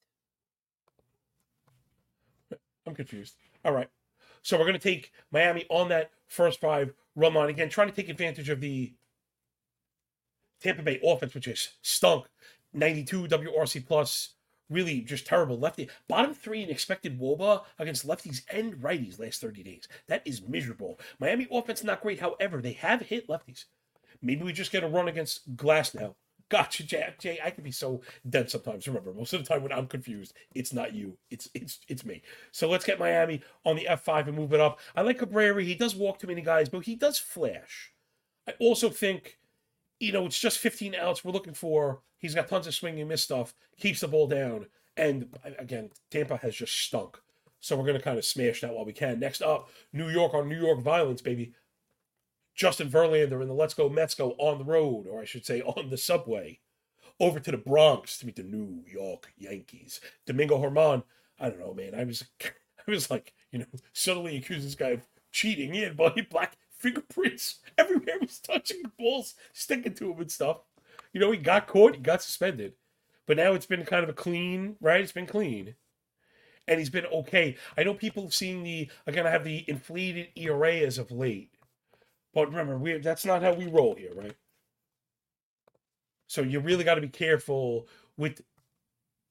I'm 2.85 2.95
confused. 2.95 3.35
All 3.65 3.73
right. 3.73 3.89
So 4.47 4.57
we're 4.57 4.63
going 4.63 4.79
to 4.79 4.79
take 4.79 5.11
Miami 5.29 5.65
on 5.69 5.89
that 5.89 6.09
first 6.25 6.61
five 6.61 6.93
run 7.17 7.33
line 7.33 7.49
again, 7.49 7.67
trying 7.67 7.89
to 7.89 7.93
take 7.93 8.07
advantage 8.07 8.47
of 8.47 8.61
the 8.61 8.93
Tampa 10.61 10.83
Bay 10.83 11.01
offense, 11.03 11.33
which 11.33 11.49
is 11.49 11.73
stunk. 11.81 12.27
92 12.71 13.27
WRC 13.27 13.85
plus, 13.85 14.35
really 14.69 15.01
just 15.01 15.27
terrible 15.27 15.59
lefty. 15.59 15.89
Bottom 16.07 16.33
three 16.33 16.63
in 16.63 16.69
expected 16.69 17.19
WOBA 17.19 17.63
against 17.77 18.07
lefties 18.07 18.43
and 18.49 18.75
righties 18.75 19.19
last 19.19 19.41
30 19.41 19.63
days. 19.63 19.85
That 20.07 20.25
is 20.25 20.41
miserable. 20.41 20.97
Miami 21.19 21.49
offense 21.51 21.83
not 21.83 22.01
great. 22.01 22.21
However, 22.21 22.61
they 22.61 22.71
have 22.71 23.01
hit 23.01 23.27
lefties. 23.27 23.65
Maybe 24.21 24.45
we 24.45 24.53
just 24.53 24.71
get 24.71 24.81
a 24.81 24.87
run 24.87 25.09
against 25.09 25.57
Glasnow. 25.57 26.15
Gotcha, 26.49 26.83
Jay. 26.83 27.13
Jay, 27.19 27.39
I 27.43 27.49
can 27.49 27.63
be 27.63 27.71
so 27.71 28.01
dense 28.29 28.53
sometimes. 28.53 28.87
Remember, 28.87 29.13
most 29.13 29.33
of 29.33 29.43
the 29.43 29.47
time 29.47 29.63
when 29.63 29.73
I'm 29.73 29.87
confused, 29.87 30.33
it's 30.55 30.71
not 30.71 30.93
you. 30.93 31.17
It's 31.29 31.49
it's 31.53 31.79
it's 31.89 32.05
me. 32.05 32.21
So 32.51 32.69
let's 32.69 32.85
get 32.85 32.99
Miami 32.99 33.41
on 33.65 33.75
the 33.75 33.87
F5 33.89 34.27
and 34.27 34.37
move 34.37 34.53
it 34.53 34.61
up. 34.61 34.79
I 34.95 35.01
like 35.01 35.19
Cabrera. 35.19 35.61
He 35.63 35.75
does 35.75 35.95
walk 35.95 36.19
too 36.19 36.27
many 36.27 36.41
guys, 36.41 36.69
but 36.69 36.85
he 36.85 36.95
does 36.95 37.19
flash. 37.19 37.91
I 38.47 38.53
also 38.59 38.89
think, 38.89 39.39
you 39.99 40.13
know, 40.13 40.25
it's 40.25 40.39
just 40.39 40.59
15 40.59 40.95
outs 40.95 41.25
we're 41.25 41.33
looking 41.33 41.53
for. 41.53 42.01
He's 42.17 42.33
got 42.33 42.47
tons 42.47 42.65
of 42.65 42.73
swing 42.73 42.99
and 42.99 43.09
miss 43.09 43.23
stuff, 43.23 43.53
keeps 43.77 43.99
the 43.99 44.07
ball 44.07 44.27
down. 44.27 44.67
And 44.95 45.27
again, 45.59 45.91
Tampa 46.09 46.37
has 46.37 46.55
just 46.55 46.73
stunk. 46.73 47.19
So 47.59 47.75
we're 47.75 47.85
going 47.85 47.97
to 47.97 48.03
kind 48.03 48.17
of 48.17 48.25
smash 48.25 48.61
that 48.61 48.73
while 48.73 48.85
we 48.85 48.93
can. 48.93 49.19
Next 49.19 49.41
up, 49.41 49.69
New 49.91 50.09
York 50.09 50.33
on 50.33 50.47
New 50.47 50.59
York 50.59 50.79
violence, 50.79 51.21
baby. 51.21 51.53
Justin 52.57 52.89
Verlander 52.89 53.39
and 53.39 53.49
the 53.49 53.53
Let's 53.53 53.75
Go 53.75 53.87
Mets 53.87 54.15
go 54.15 54.31
on 54.39 54.57
the 54.57 54.65
road, 54.65 55.05
or 55.07 55.21
I 55.21 55.25
should 55.25 55.45
say 55.45 55.61
on 55.77 55.89
the 55.89 55.97
subway, 55.97 56.59
over 57.19 57.39
to 57.39 57.51
the 57.51 57.57
Bronx 57.57 58.17
to 58.17 58.25
meet 58.25 58.35
the 58.35 58.43
New 58.43 58.83
York 58.85 59.31
Yankees. 59.37 60.01
Domingo 60.25 60.57
Germán, 60.57 61.03
I 61.39 61.49
don't 61.49 61.59
know, 61.59 61.73
man. 61.73 61.95
I 61.95 62.03
was, 62.03 62.25
I 62.41 62.91
was 62.91 63.09
like, 63.09 63.33
you 63.51 63.59
know, 63.59 63.65
suddenly 63.93 64.35
accused 64.35 64.65
this 64.65 64.75
guy 64.75 64.89
of 64.89 65.07
cheating. 65.31 65.73
He 65.73 65.83
had 65.83 65.95
bloody 65.97 66.21
black 66.21 66.57
fingerprints 66.77 67.59
everywhere. 67.77 68.19
He 68.19 68.25
was 68.25 68.39
touching 68.39 68.81
the 68.83 68.91
balls, 68.97 69.35
sticking 69.53 69.93
to 69.93 70.11
him 70.11 70.19
and 70.19 70.31
stuff. 70.31 70.57
You 71.13 71.21
know, 71.21 71.31
he 71.31 71.37
got 71.37 71.67
caught, 71.67 71.95
he 71.95 72.01
got 72.01 72.21
suspended, 72.21 72.73
but 73.27 73.37
now 73.37 73.53
it's 73.53 73.65
been 73.65 73.85
kind 73.85 74.03
of 74.03 74.09
a 74.09 74.13
clean, 74.13 74.75
right? 74.81 75.01
It's 75.01 75.11
been 75.11 75.25
clean 75.25 75.75
and 76.67 76.79
he's 76.79 76.89
been 76.89 77.05
okay. 77.05 77.55
I 77.77 77.83
know 77.83 77.93
people 77.93 78.23
have 78.23 78.33
seen 78.33 78.63
the 78.63 78.89
again. 79.05 79.25
I 79.25 79.31
have 79.31 79.43
the 79.43 79.63
inflated 79.67 80.27
ERA 80.35 80.75
as 80.77 80.97
of 80.97 81.11
late, 81.11 81.51
but 82.33 82.47
remember, 82.47 82.77
we 82.77 82.97
that's 82.97 83.25
not 83.25 83.41
how 83.41 83.53
we 83.53 83.67
roll 83.67 83.95
here, 83.95 84.13
right? 84.15 84.35
So 86.27 86.41
you 86.41 86.59
really 86.59 86.83
got 86.83 86.95
to 86.95 87.01
be 87.01 87.07
careful 87.07 87.87
with 88.17 88.41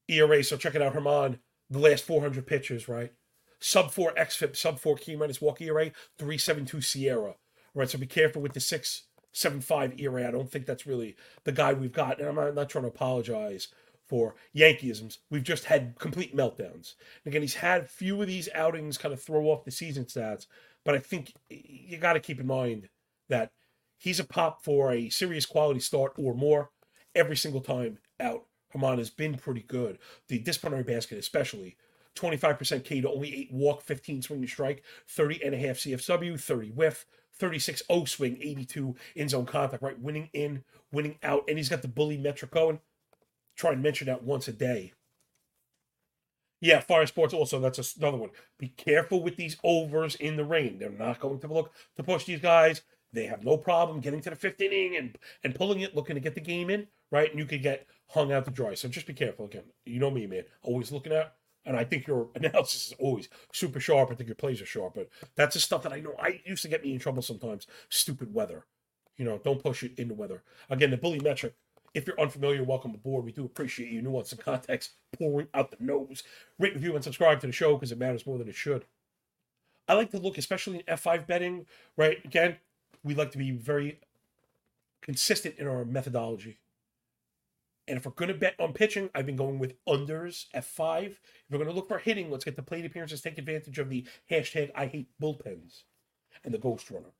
ERA. 0.07 0.43
So 0.43 0.57
check 0.57 0.75
it 0.75 0.81
out, 0.81 0.93
Germán. 0.93 1.39
The 1.69 1.79
last 1.79 2.05
400 2.05 2.47
pitches, 2.47 2.87
right? 2.87 3.11
Sub 3.59 3.91
four 3.91 4.13
xFIP, 4.17 4.55
sub 4.55 4.79
four 4.79 4.95
key 4.95 5.15
minus 5.15 5.41
walk 5.41 5.61
ERA, 5.61 5.91
three 6.17 6.37
seven 6.37 6.65
two 6.65 6.77
SIERA, 6.77 7.35
Right. 7.73 7.89
So 7.89 7.97
be 7.99 8.07
careful 8.07 8.41
with 8.41 8.53
the 8.53 8.59
six 8.59 9.03
seven 9.31 9.61
five 9.61 9.99
ERA. 9.99 10.27
I 10.27 10.31
don't 10.31 10.51
think 10.51 10.65
that's 10.65 10.87
really 10.87 11.15
the 11.43 11.51
guy 11.51 11.73
we've 11.73 11.93
got. 11.93 12.19
And 12.19 12.27
I'm 12.27 12.35
not, 12.35 12.47
I'm 12.47 12.55
not 12.55 12.69
trying 12.69 12.85
to 12.85 12.89
apologize 12.89 13.67
for 14.07 14.35
Yankeeisms. 14.55 15.19
We've 15.29 15.43
just 15.43 15.65
had 15.65 15.95
complete 15.99 16.35
meltdowns. 16.35 16.95
And 17.23 17.27
again, 17.27 17.41
he's 17.41 17.55
had 17.55 17.81
a 17.81 17.87
few 17.87 18.19
of 18.21 18.27
these 18.27 18.49
outings 18.55 18.97
kind 18.97 19.13
of 19.13 19.21
throw 19.21 19.45
off 19.45 19.65
the 19.65 19.71
season 19.71 20.05
stats, 20.05 20.47
but 20.87 20.95
I 20.95 20.99
think 20.99 21.33
you 21.49 21.97
got 21.97 22.13
to 22.13 22.21
keep 22.21 22.39
in 22.39 22.47
mind 22.47 22.87
that 23.27 23.51
he's 23.97 24.21
a 24.21 24.23
pop 24.23 24.63
for 24.63 24.93
a 24.93 25.09
serious 25.09 25.45
quality 25.45 25.81
start 25.81 26.13
or 26.17 26.33
more 26.33 26.69
every 27.13 27.35
single 27.35 27.59
time 27.59 27.97
out. 28.21 28.45
Germán 28.73 28.97
has 28.97 29.09
been 29.09 29.35
pretty 29.35 29.63
good. 29.63 29.99
The 30.29 30.39
disciplinary 30.39 30.83
basket, 30.83 31.17
especially 31.17 31.75
25% 32.15 32.85
K 32.85 33.01
to 33.01 33.09
only 33.09 33.35
8 33.35 33.51
walk, 33.51 33.81
15 33.81 34.21
swing 34.21 34.41
to 34.41 34.47
strike, 34.47 34.81
30 35.09 35.43
and 35.43 35.53
a 35.53 35.57
half 35.57 35.75
CSW, 35.75 36.39
30 36.39 36.69
whiff, 36.69 37.05
36 37.33 37.81
O 37.89 38.05
swing, 38.05 38.37
82 38.39 38.95
in 39.17 39.27
zone 39.27 39.45
contact, 39.45 39.83
right? 39.83 39.99
Winning 39.99 40.29
in, 40.31 40.63
winning 40.93 41.19
out. 41.21 41.43
And 41.49 41.57
he's 41.57 41.67
got 41.67 41.81
the 41.81 41.89
bully 41.89 42.15
metric 42.15 42.51
going. 42.51 42.79
Try 43.57 43.73
and 43.73 43.83
mention 43.83 44.07
that 44.07 44.23
once 44.23 44.47
a 44.47 44.53
day. 44.53 44.93
Yeah, 46.59 46.79
Fire 46.79 47.05
Sports 47.05 47.33
also, 47.33 47.59
that's 47.59 47.95
another 47.97 48.17
one. 48.17 48.31
Be 48.57 48.69
careful 48.69 49.21
with 49.21 49.35
these 49.37 49.57
overs 49.63 50.15
in 50.15 50.35
the 50.37 50.43
rain. 50.45 50.79
They're 50.79 50.89
not 50.89 51.19
going 51.19 51.39
to 51.39 51.47
look 51.47 51.71
to 51.95 52.03
push 52.03 52.25
these 52.25 52.39
guys. 52.41 52.81
They 53.13 53.25
have 53.25 53.43
no 53.43 53.57
problem 53.57 53.99
getting 54.01 54.21
to 54.21 54.31
the 54.31 54.35
fifth 54.35 54.59
inning 54.61 54.95
and, 54.97 55.17
and 55.43 55.55
pulling 55.55 55.81
it, 55.81 55.95
looking 55.95 56.15
to 56.15 56.19
get 56.19 56.35
the 56.35 56.41
game 56.41 56.69
in, 56.69 56.87
right? 57.11 57.29
And 57.29 57.39
you 57.39 57.45
could 57.45 57.61
get 57.61 57.87
hung 58.09 58.31
out 58.33 58.45
to 58.45 58.51
dry. 58.51 58.73
So 58.73 58.87
just 58.89 59.07
be 59.07 59.13
careful 59.13 59.45
again. 59.45 59.63
You 59.85 59.99
know 59.99 60.09
me, 60.11 60.25
man. 60.27 60.43
Always 60.63 60.91
looking 60.91 61.13
out. 61.13 61.33
and 61.65 61.77
I 61.77 61.83
think 61.83 62.07
your 62.07 62.29
analysis 62.35 62.87
is 62.87 62.93
always 62.99 63.29
super 63.53 63.79
sharp. 63.79 64.09
I 64.11 64.15
think 64.15 64.27
your 64.27 64.35
plays 64.35 64.61
are 64.61 64.65
sharp, 64.65 64.95
but 64.95 65.09
that's 65.35 65.53
the 65.53 65.59
stuff 65.61 65.83
that 65.83 65.93
I 65.93 65.99
know 65.99 66.15
I 66.19 66.41
used 66.45 66.63
to 66.63 66.69
get 66.69 66.83
me 66.83 66.93
in 66.93 66.99
trouble 66.99 67.21
sometimes. 67.21 67.67
Stupid 67.89 68.33
weather. 68.33 68.65
You 69.17 69.25
know, 69.25 69.39
don't 69.43 69.61
push 69.63 69.83
it 69.83 69.93
in 69.97 70.07
the 70.09 70.13
weather. 70.13 70.43
Again, 70.69 70.91
the 70.91 70.97
bully 70.97 71.19
metric. 71.19 71.55
If 71.97 72.05
you're 72.05 72.21
unfamiliar, 72.21 72.63
welcome 72.63 72.93
aboard. 72.93 73.25
We 73.25 73.31
do 73.31 73.43
appreciate 73.43 73.89
you. 73.89 74.03
Nuance 74.03 74.31
and 74.31 74.39
context 74.39 74.91
pouring 75.17 75.47
out 75.55 75.71
the 75.71 75.77
nose. 75.79 76.21
Rate, 76.59 76.75
review, 76.75 76.93
and 76.93 77.03
subscribe 77.03 77.41
to 77.41 77.47
the 77.47 77.51
show 77.51 77.73
because 77.73 77.91
it 77.91 77.97
matters 77.97 78.27
more 78.27 78.37
than 78.37 78.47
it 78.47 78.53
should. 78.53 78.85
I 79.87 79.95
like 79.95 80.11
to 80.11 80.19
look, 80.19 80.37
especially 80.37 80.77
in 80.87 80.95
F5 80.95 81.25
betting, 81.25 81.65
right? 81.97 82.23
Again, 82.23 82.57
we 83.03 83.15
like 83.15 83.31
to 83.31 83.39
be 83.39 83.49
very 83.49 83.99
consistent 85.01 85.55
in 85.57 85.67
our 85.67 85.85
methodology. 85.85 86.59
And 87.87 87.97
if 87.97 88.05
we're 88.05 88.11
going 88.11 88.27
to 88.27 88.35
bet 88.35 88.53
on 88.59 88.73
pitching, 88.73 89.09
I've 89.15 89.25
been 89.25 89.35
going 89.35 89.57
with 89.57 89.83
unders 89.87 90.45
F5. 90.53 91.05
If 91.07 91.19
we're 91.49 91.57
going 91.57 91.67
to 91.67 91.75
look 91.75 91.87
for 91.87 91.97
hitting, 91.97 92.29
let's 92.29 92.45
get 92.45 92.55
the 92.55 92.61
plate 92.61 92.85
appearances, 92.85 93.21
take 93.21 93.39
advantage 93.39 93.79
of 93.79 93.89
the 93.89 94.05
hashtag 94.29 94.69
I 94.75 94.85
hate 94.85 95.09
bullpens 95.19 95.81
and 96.43 96.53
the 96.53 96.59
ghost 96.59 96.91
runner. 96.91 97.16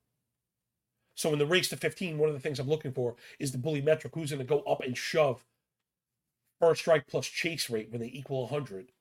So 1.17 1.33
in 1.33 1.39
the 1.39 1.47
race 1.47 1.67
to 1.69 1.77
15, 1.77 2.19
one 2.19 2.29
of 2.29 2.35
the 2.35 2.39
things 2.39 2.59
I'm 2.59 2.69
looking 2.69 2.93
for 2.93 3.15
is 3.39 3.51
the 3.51 3.57
bully 3.57 3.81
metric. 3.81 4.13
Who's 4.13 4.29
going 4.29 4.39
to 4.39 4.45
go 4.45 4.61
up 4.61 4.81
and 4.81 4.95
shove 4.95 5.43
first 6.61 6.81
strike 6.81 7.07
plus 7.07 7.25
chase 7.25 7.69
rate 7.69 7.91
when 7.91 8.01
they 8.01 8.11
equal 8.13 8.43
100? 8.43 8.91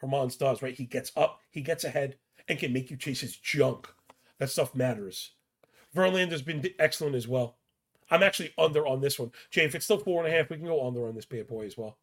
Germán's 0.00 0.36
does, 0.36 0.62
right? 0.62 0.74
He 0.74 0.84
gets 0.84 1.10
up, 1.16 1.40
he 1.50 1.60
gets 1.60 1.82
ahead, 1.82 2.16
and 2.48 2.58
can 2.58 2.72
make 2.72 2.90
you 2.90 2.96
chase 2.96 3.20
his 3.20 3.36
junk. 3.36 3.88
That 4.38 4.50
stuff 4.50 4.76
matters. 4.76 5.32
Verlander's 5.94 6.42
been 6.42 6.62
excellent 6.78 7.16
as 7.16 7.26
well. 7.26 7.56
I'm 8.10 8.22
actually 8.22 8.52
under 8.56 8.86
on 8.86 9.00
this 9.00 9.18
one. 9.18 9.32
Jay, 9.50 9.64
if 9.64 9.74
it's 9.74 9.86
still 9.86 9.98
four 9.98 10.24
and 10.24 10.32
a 10.32 10.36
half, 10.36 10.48
we 10.48 10.58
can 10.58 10.66
go 10.66 10.86
under 10.86 11.08
on 11.08 11.16
this 11.16 11.24
bad 11.24 11.48
boy 11.48 11.66
as 11.66 11.76
well. 11.76 11.98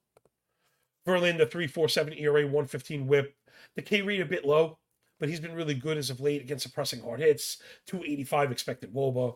Verlander, 1.07 1.49
347 1.49 2.13
ERA, 2.17 2.41
115 2.43 3.07
whip. 3.07 3.35
The 3.77 3.81
K 3.81 4.01
rate 4.01 4.19
a 4.19 4.25
bit 4.25 4.45
low, 4.45 4.77
but 5.19 5.29
he's 5.29 5.39
been 5.39 5.53
really 5.55 5.75
good 5.75 5.97
as 5.97 6.09
of 6.09 6.19
late 6.19 6.41
against 6.41 6.63
suppressing 6.63 7.01
hard 7.01 7.21
hits. 7.21 7.61
285 7.87 8.51
expected 8.51 8.93
Woba, 8.93 9.35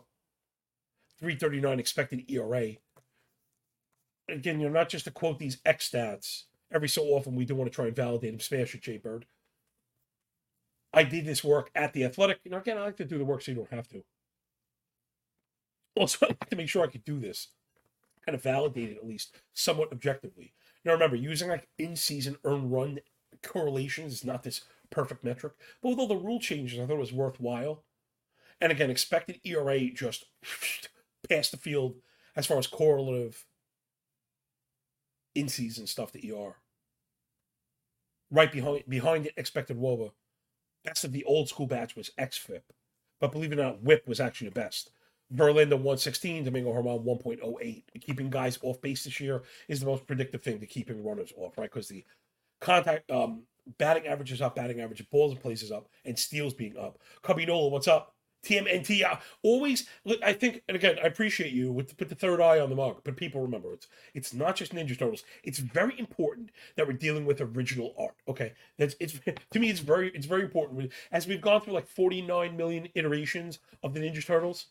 339 1.20 1.80
expected 1.80 2.30
ERA. 2.30 2.74
Again, 4.30 4.60
you 4.60 4.68
know, 4.68 4.74
not 4.74 4.90
just 4.90 5.06
to 5.06 5.12
quote 5.12 5.40
these 5.40 5.60
X 5.66 5.90
stats. 5.90 6.44
Every 6.72 6.90
so 6.90 7.04
often, 7.06 7.36
we 7.36 7.46
do 7.46 7.56
want 7.56 7.72
to 7.72 7.76
try 7.76 7.88
and 7.88 7.96
validate 7.96 8.32
them. 8.32 8.40
Smash 8.40 8.76
it, 8.76 8.82
Jay 8.82 8.98
Bird. 8.98 9.26
I 10.94 11.04
did 11.04 11.26
this 11.26 11.44
work 11.44 11.70
at 11.76 11.94
the 11.94 12.04
Athletic. 12.04 12.40
You 12.44 12.52
know, 12.52 12.58
again, 12.58 12.78
I 12.78 12.82
like 12.82 12.98
to 12.98 13.06
do 13.06 13.18
the 13.18 13.26
work 13.26 13.42
so 13.42 13.52
you 13.52 13.58
don't 13.58 13.72
have 13.72 13.88
to. 13.90 14.04
Also, 15.96 16.26
I 16.26 16.30
like 16.30 16.50
to 16.50 16.56
make 16.56 16.70
sure 16.70 16.84
I 16.84 16.88
could 16.88 17.06
do 17.06 17.20
this, 17.20 17.50
kind 18.26 18.36
of 18.36 18.44
validate 18.44 18.90
it 18.90 18.98
at 18.98 19.08
least 19.08 19.36
somewhat 19.54 19.92
objectively. 19.92 20.54
Now, 20.84 20.94
remember, 20.94 21.16
using 21.16 21.50
like 21.50 21.68
in-season 21.78 22.38
earn 22.44 22.70
run 22.70 23.00
correlations 23.44 24.14
is 24.14 24.26
not 24.26 24.44
this 24.44 24.62
perfect 24.90 25.24
metric, 25.24 25.54
but 25.82 25.90
with 25.90 26.00
all 26.00 26.08
the 26.08 26.16
rule 26.16 26.40
changes, 26.40 26.80
I 26.80 26.86
thought 26.86 26.94
it 26.94 27.00
was 27.00 27.14
worthwhile. 27.14 27.84
And 28.60 28.72
again, 28.72 28.90
expected 28.90 29.40
ERA 29.44 29.90
just 29.92 30.26
past 31.30 31.52
the 31.52 31.58
field 31.58 31.96
as 32.36 32.46
far 32.46 32.58
as 32.58 32.68
correlative 32.68 33.46
in-season 35.36 35.88
stuff 35.88 36.12
to 36.12 36.32
ER. 36.34 36.56
Right 38.30 38.52
behind 38.52 38.84
behind 38.88 39.26
it, 39.28 39.34
expected 39.38 39.78
WOBA. 39.78 40.12
Best 40.84 41.04
of 41.04 41.12
the 41.12 41.24
old 41.24 41.50
school 41.50 41.68
batch 41.68 41.96
was 41.96 42.12
XFIP, 42.20 42.62
but 43.20 43.32
believe 43.32 43.52
it 43.52 43.60
or 43.60 43.64
not, 43.64 43.82
WHIP 43.82 44.08
was 44.08 44.20
actually 44.20 44.50
the 44.50 44.56
best. 44.56 44.92
Verlander 45.34 45.72
116, 45.72 46.46
Domingo 46.46 46.72
Germán 46.72 47.04
1.08. 47.04 47.84
Keeping 48.02 48.30
guys 48.30 48.60
off 48.62 48.80
base 48.82 49.04
this 49.04 49.20
year 49.20 49.44
is 49.68 49.80
the 49.80 49.86
most 49.86 50.08
predictive 50.08 50.42
thing 50.42 50.60
to 50.60 50.66
keeping 50.66 51.04
runners 51.04 51.34
off, 51.38 51.58
right? 51.58 51.70
Because 51.70 51.88
the 51.88 52.06
contact 52.60 53.10
um 53.12 53.44
batting 53.78 54.08
average 54.08 54.32
is 54.32 54.42
up, 54.42 54.56
batting 54.56 54.80
average 54.82 55.08
balls 55.10 55.34
and 55.34 55.42
places 55.42 55.72
up, 55.72 55.90
and 56.06 56.18
steals 56.18 56.54
being 56.54 56.78
up. 56.78 57.00
Cubby 57.22 57.46
Nola, 57.46 57.70
what's 57.70 57.88
up? 57.88 58.16
TMNT 58.48 59.20
always 59.44 59.88
look. 60.06 60.20
I 60.24 60.34
think, 60.34 60.62
and 60.68 60.76
again, 60.76 60.98
I 61.04 61.08
appreciate 61.08 61.54
you 61.54 61.72
with 61.72 61.96
put 61.98 62.10
the 62.10 62.16
third 62.16 62.42
eye 62.42 62.60
on 62.60 62.70
the 62.70 62.76
mug. 62.76 63.02
But 63.04 63.18
people 63.18 63.42
remember, 63.42 63.74
it's 63.74 63.88
it's 64.14 64.34
not 64.34 64.56
just 64.56 64.74
Ninja 64.74 64.98
Turtles. 64.98 65.24
It's 65.44 65.60
very 65.60 65.98
important 66.00 66.52
that 66.76 66.88
we're 66.88 66.94
dealing 66.94 67.26
with 67.26 67.42
original 67.42 67.94
art. 67.98 68.16
Okay, 68.28 68.54
that's 68.78 68.96
it's 69.00 69.20
to 69.52 69.60
me. 69.60 69.70
It's 69.70 69.80
very 69.80 70.12
it's 70.14 70.26
very 70.26 70.44
important 70.44 70.92
as 71.12 71.28
we've 71.28 71.42
gone 71.42 71.62
through 71.62 71.74
like 71.74 71.88
forty 71.88 72.22
nine 72.22 72.56
million 72.58 72.88
iterations 72.96 73.60
of 73.84 73.94
the 73.94 74.00
Ninja 74.00 74.26
Turtles 74.26 74.68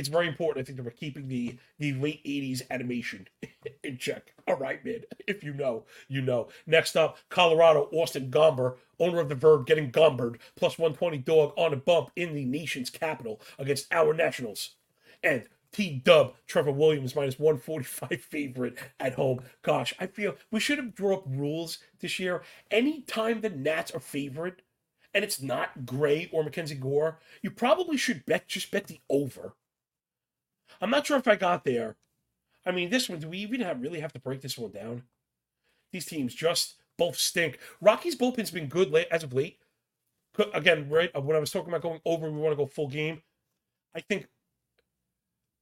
it's 0.00 0.08
very 0.08 0.26
important, 0.26 0.64
I 0.64 0.66
think, 0.66 0.78
that 0.78 0.82
we're 0.82 0.90
keeping 0.92 1.28
the 1.28 1.58
the 1.78 1.92
late 1.92 2.24
'80s 2.24 2.62
animation 2.70 3.28
in 3.84 3.98
check. 3.98 4.32
All 4.48 4.56
right, 4.56 4.82
man. 4.82 5.02
If 5.26 5.44
you 5.44 5.52
know, 5.52 5.84
you 6.08 6.22
know. 6.22 6.48
Next 6.66 6.96
up, 6.96 7.18
Colorado, 7.28 7.90
Austin 7.92 8.30
Gomber, 8.30 8.76
owner 8.98 9.20
of 9.20 9.28
the 9.28 9.34
Verb, 9.34 9.66
getting 9.66 9.90
gombered, 9.90 10.38
plus 10.56 10.78
120 10.78 11.18
dog 11.18 11.52
on 11.56 11.74
a 11.74 11.76
bump 11.76 12.12
in 12.16 12.34
the 12.34 12.46
nation's 12.46 12.88
capital 12.88 13.42
against 13.58 13.92
our 13.92 14.14
Nationals, 14.14 14.70
and 15.22 15.44
T 15.70 16.00
Dub, 16.02 16.34
Trevor 16.46 16.72
Williams 16.72 17.14
minus 17.14 17.38
145 17.38 18.22
favorite 18.22 18.78
at 18.98 19.14
home. 19.14 19.40
Gosh, 19.60 19.92
I 20.00 20.06
feel 20.06 20.34
we 20.50 20.60
should 20.60 20.78
have 20.78 20.94
drawn 20.94 21.18
up 21.18 21.24
rules 21.26 21.78
this 22.00 22.18
year. 22.18 22.42
Anytime 22.70 23.42
the 23.42 23.50
Nats 23.50 23.90
are 23.90 24.00
favorite 24.00 24.62
and 25.12 25.24
it's 25.24 25.42
not 25.42 25.84
Gray 25.84 26.30
or 26.32 26.42
Mackenzie 26.42 26.74
Gore, 26.74 27.18
you 27.42 27.50
probably 27.50 27.98
should 27.98 28.24
bet 28.24 28.48
just 28.48 28.70
bet 28.70 28.86
the 28.86 29.00
over 29.10 29.52
I'm 30.80 30.90
not 30.90 31.06
sure 31.06 31.18
if 31.18 31.28
I 31.28 31.36
got 31.36 31.64
there. 31.64 31.96
I 32.64 32.72
mean, 32.72 32.90
this 32.90 33.08
one, 33.08 33.20
do 33.20 33.28
we 33.28 33.38
even 33.38 33.60
have 33.60 33.80
really 33.80 34.00
have 34.00 34.12
to 34.12 34.20
break 34.20 34.40
this 34.40 34.58
one 34.58 34.70
down? 34.70 35.02
These 35.92 36.06
teams 36.06 36.34
just 36.34 36.76
both 36.98 37.16
stink. 37.16 37.58
Rocky's 37.80 38.16
bullpen's 38.16 38.50
been 38.50 38.66
good 38.66 38.90
late, 38.90 39.08
as 39.10 39.22
of 39.22 39.32
late. 39.32 39.58
Again, 40.54 40.88
right 40.88 41.10
uh, 41.14 41.20
when 41.20 41.36
I 41.36 41.40
was 41.40 41.50
talking 41.50 41.68
about 41.68 41.82
going 41.82 42.00
over, 42.04 42.30
we 42.30 42.38
want 42.38 42.52
to 42.52 42.56
go 42.56 42.66
full 42.66 42.88
game. 42.88 43.22
I 43.94 44.00
think 44.00 44.28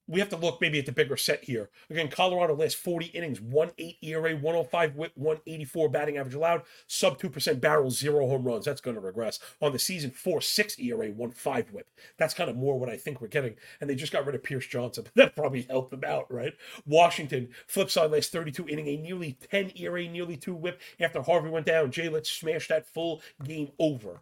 we 0.09 0.21
have 0.21 0.31
to 0.31 0.37
look 0.37 0.61
maybe 0.61 0.79
at 0.79 0.87
the 0.87 0.93
bigger 0.93 1.17
set 1.17 1.45
here. 1.45 1.69
Again, 1.91 2.09
Colorado 2.09 2.57
last 2.57 2.77
40 2.77 3.07
innings, 3.07 3.41
1-8 3.41 3.99
ERA, 4.03 4.35
105 4.35 4.97
whip, 4.97 5.13
184 5.15 5.89
batting 5.91 6.17
average 6.17 6.35
allowed, 6.35 6.63
sub 6.87 7.21
2% 7.21 7.61
barrel, 7.61 7.91
zero 7.91 8.27
home 8.27 8.45
runs. 8.45 8.65
That's 8.65 8.81
going 8.81 8.97
to 8.97 9.01
regress. 9.01 9.39
On 9.61 9.73
the 9.73 9.79
season, 9.79 10.11
4-6 10.11 10.83
ERA, 10.83 11.11
1-5 11.11 11.73
whip. 11.73 11.91
That's 12.17 12.35
kind 12.35 12.49
of 12.49 12.57
more 12.57 12.79
what 12.79 12.89
I 12.89 12.97
think 12.97 13.21
we're 13.21 13.29
getting. 13.29 13.57
And 13.81 13.89
they 13.89 13.95
just 13.95 14.13
got 14.13 14.25
rid 14.25 14.35
of 14.35 14.43
Pierce 14.43 14.67
Johnson. 14.67 15.07
that 15.15 15.37
probably 15.37 15.63
helped 15.63 15.91
them 15.91 16.05
out, 16.05 16.33
right? 16.33 16.55
Washington, 16.87 17.51
flip 17.67 17.91
side 17.91 18.11
last 18.11 18.33
32 18.33 18.67
inning, 18.67 18.89
a 18.89 18.97
nearly 18.97 19.37
10 19.51 19.73
ERA, 19.77 20.09
nearly 20.09 20.37
2 20.39 20.55
whip. 20.55 20.81
After 20.99 21.21
Harvey 21.21 21.51
went 21.51 21.67
down, 21.67 21.91
Jay 21.91 22.09
let's 22.09 22.31
smash 22.31 22.69
that 22.69 22.87
full 22.87 23.21
game 23.45 23.71
over. 23.79 24.21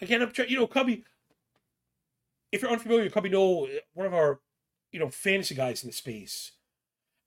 Again, 0.00 0.22
I'm 0.22 0.30
trying, 0.30 0.50
you 0.50 0.58
know, 0.58 0.66
Cubby, 0.66 1.04
if 2.52 2.62
you're 2.62 2.70
unfamiliar, 2.70 3.04
you 3.04 3.10
probably 3.10 3.30
know 3.30 3.66
uh, 3.66 3.80
one 3.94 4.06
of 4.06 4.14
our, 4.14 4.40
you 4.92 5.00
know, 5.00 5.10
fantasy 5.10 5.54
guys 5.54 5.82
in 5.82 5.88
the 5.88 5.92
space. 5.92 6.52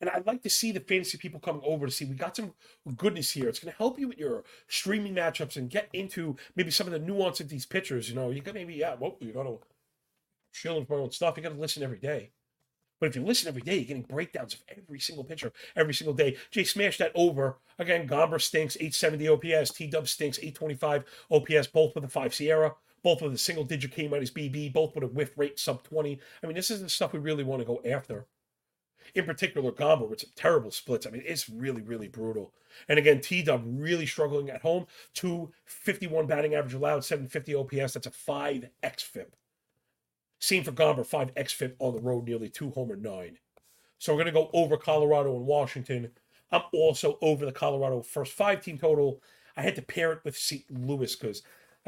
And 0.02 0.10
I'd 0.10 0.26
like 0.26 0.44
to 0.44 0.50
see 0.50 0.72
the 0.72 0.80
fantasy 0.80 1.18
people 1.18 1.42
coming 1.42 1.62
over 1.66 1.86
to 1.86 1.92
see 1.92 2.06
we 2.06 2.16
got 2.16 2.36
some 2.36 2.54
goodness 2.96 3.32
here. 3.32 3.50
It's 3.50 3.60
going 3.60 3.72
to 3.72 3.78
help 3.78 4.00
you 4.00 4.08
with 4.08 4.18
your 4.18 4.46
streaming 4.68 5.14
matchups 5.14 5.58
and 5.58 5.70
get 5.70 5.90
into 5.92 6.38
maybe 6.56 6.72
some 6.72 6.88
of 6.88 6.94
the 6.94 7.00
nuance 7.00 7.42
of 7.42 7.50
these 7.50 7.66
pitchers. 7.66 8.10
You 8.10 8.16
know, 8.16 8.30
you 8.30 8.42
got 8.42 8.54
maybe, 8.54 8.76
yeah, 8.76 8.96
well, 8.98 9.18
you 9.20 9.34
got 9.34 9.44
to 9.44 9.60
chill 10.54 10.80
with 10.80 10.90
my 10.90 10.96
own 10.96 11.12
stuff. 11.12 11.36
You 11.36 11.44
got 11.44 11.50
to 11.50 11.60
listen 11.60 11.84
every 11.84 12.00
day. 12.00 12.32
But 13.00 13.10
if 13.10 13.16
you 13.16 13.24
listen 13.24 13.48
every 13.48 13.62
day, 13.62 13.76
you're 13.76 13.86
getting 13.86 14.04
breakdowns 14.04 14.54
of 14.54 14.64
every 14.78 15.00
single 15.00 15.24
pitcher 15.24 15.54
every 15.76 15.94
single 15.94 16.14
day. 16.14 16.38
Jay 16.52 16.64
smash 16.64 16.98
that 16.98 17.12
over. 17.16 17.58
Again, 17.78 18.08
Gomber 18.08 18.42
stinks, 18.42 18.76
870 18.76 19.28
OPS. 19.30 19.72
T 19.72 19.88
Dub 19.88 20.08
stinks, 20.08 20.38
825 20.38 21.06
OPS, 21.32 21.68
both 21.68 21.96
with 21.96 22.04
a 22.04 22.10
5 22.10 22.32
SIERA 22.32 22.74
both 23.04 23.22
with 23.22 23.34
a 23.34 23.38
single 23.38 23.64
digit 23.64 23.92
K 23.92 24.08
minus 24.08 24.32
BB, 24.32 24.74
both 24.74 24.96
with 24.96 25.04
a 25.04 25.08
whiff 25.08 25.38
rate 25.38 25.60
sub 25.60 25.84
20. 25.84 26.20
I 26.44 26.48
mean, 26.48 26.56
this 26.56 26.72
is 26.72 26.82
the 26.82 26.90
stuff 26.90 27.14
we 27.14 27.20
really 27.20 27.44
want 27.44 27.62
to 27.62 27.66
go 27.66 27.82
after. 27.86 28.26
In 29.16 29.26
particular, 29.26 29.72
Gomber 29.72 30.08
with 30.08 30.22
some 30.22 30.30
terrible 30.36 30.72
splits. 30.72 31.08
I 31.08 31.10
mean, 31.10 31.24
it's 31.26 31.50
really, 31.50 31.82
really 31.82 32.08
brutal. 32.08 32.54
And 32.88 33.00
again, 33.00 33.22
T 33.22 33.42
Dub 33.42 33.64
really 33.66 34.06
struggling 34.06 34.50
at 34.50 34.62
home. 34.62 34.86
251 35.16 36.28
batting 36.28 36.54
average 36.54 36.76
allowed, 36.76 37.04
750 37.04 37.56
OPS. 37.56 37.94
That's 37.94 38.08
a 38.08 38.12
5 38.12 38.70
XFIP. 38.84 39.32
Same 40.40 40.64
for 40.64 40.72
Gomber, 40.72 41.06
5 41.06 41.34
XFIP 41.36 41.74
on 41.80 41.96
the 41.96 42.02
road, 42.02 42.26
nearly 42.26 42.50
2 42.50 42.72
homer 42.72 42.96
9. 42.96 43.38
So 43.98 44.14
we're 44.14 44.24
going 44.24 44.34
to 44.34 44.40
go 44.40 44.50
over 44.54 44.78
Colorado 44.78 45.36
and 45.36 45.46
Washington. 45.46 46.12
I'm 46.52 46.62
also 46.74 47.18
over 47.22 47.46
the 47.46 47.52
Colorado 47.52 48.02
first 48.02 48.32
five 48.32 48.62
team 48.62 48.78
total. 48.78 49.22
I 49.58 49.62
had 49.62 49.76
to 49.76 49.82
pair 49.82 50.14
it 50.14 50.22
with 50.24 50.38
St. 50.38 50.64
Louis 50.72 51.16
because 51.16 51.44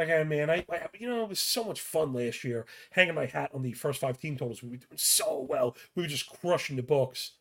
Man, 0.08 0.50
I, 0.50 0.66
I, 0.72 0.88
you 0.98 1.08
know 1.08 1.24
it 1.24 1.30
was 1.30 1.40
so 1.40 1.64
much 1.64 1.82
fun 1.82 2.14
last 2.14 2.44
year 2.44 2.66
hanging 2.92 3.16
my 3.16 3.26
hat 3.26 3.52
on 3.54 3.62
the 3.62 3.74
first 3.74 4.00
five 4.00 4.20
team 4.20 4.38
totals. 4.38 4.64
We 4.64 4.70
were 4.70 4.78
doing 4.78 4.98
so 4.98 5.46
well. 5.50 5.76
We 5.96 6.04
were 6.04 6.10
just 6.10 6.30
crushing 6.30 6.76
the 6.76 6.84
books. 6.84 7.32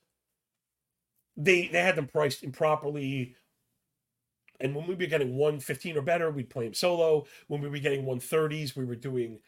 They 1.37 1.69
they 1.69 1.81
had 1.81 1.97
them 1.97 2.07
priced 2.07 2.43
improperly. 2.43 3.37
And 4.61 4.75
when 4.75 4.87
we 4.87 4.95
were 4.95 5.07
getting 5.07 5.37
115 5.37 5.97
or 5.97 6.03
better, 6.03 6.31
we'd 6.31 6.51
play 6.51 6.65
them 6.65 6.75
solo. 6.75 7.27
When 7.49 7.63
we 7.63 7.69
were 7.71 7.79
getting 7.79 8.05
130s, 8.05 8.77
we 8.77 8.85
were 8.85 8.95
doing 8.95 9.39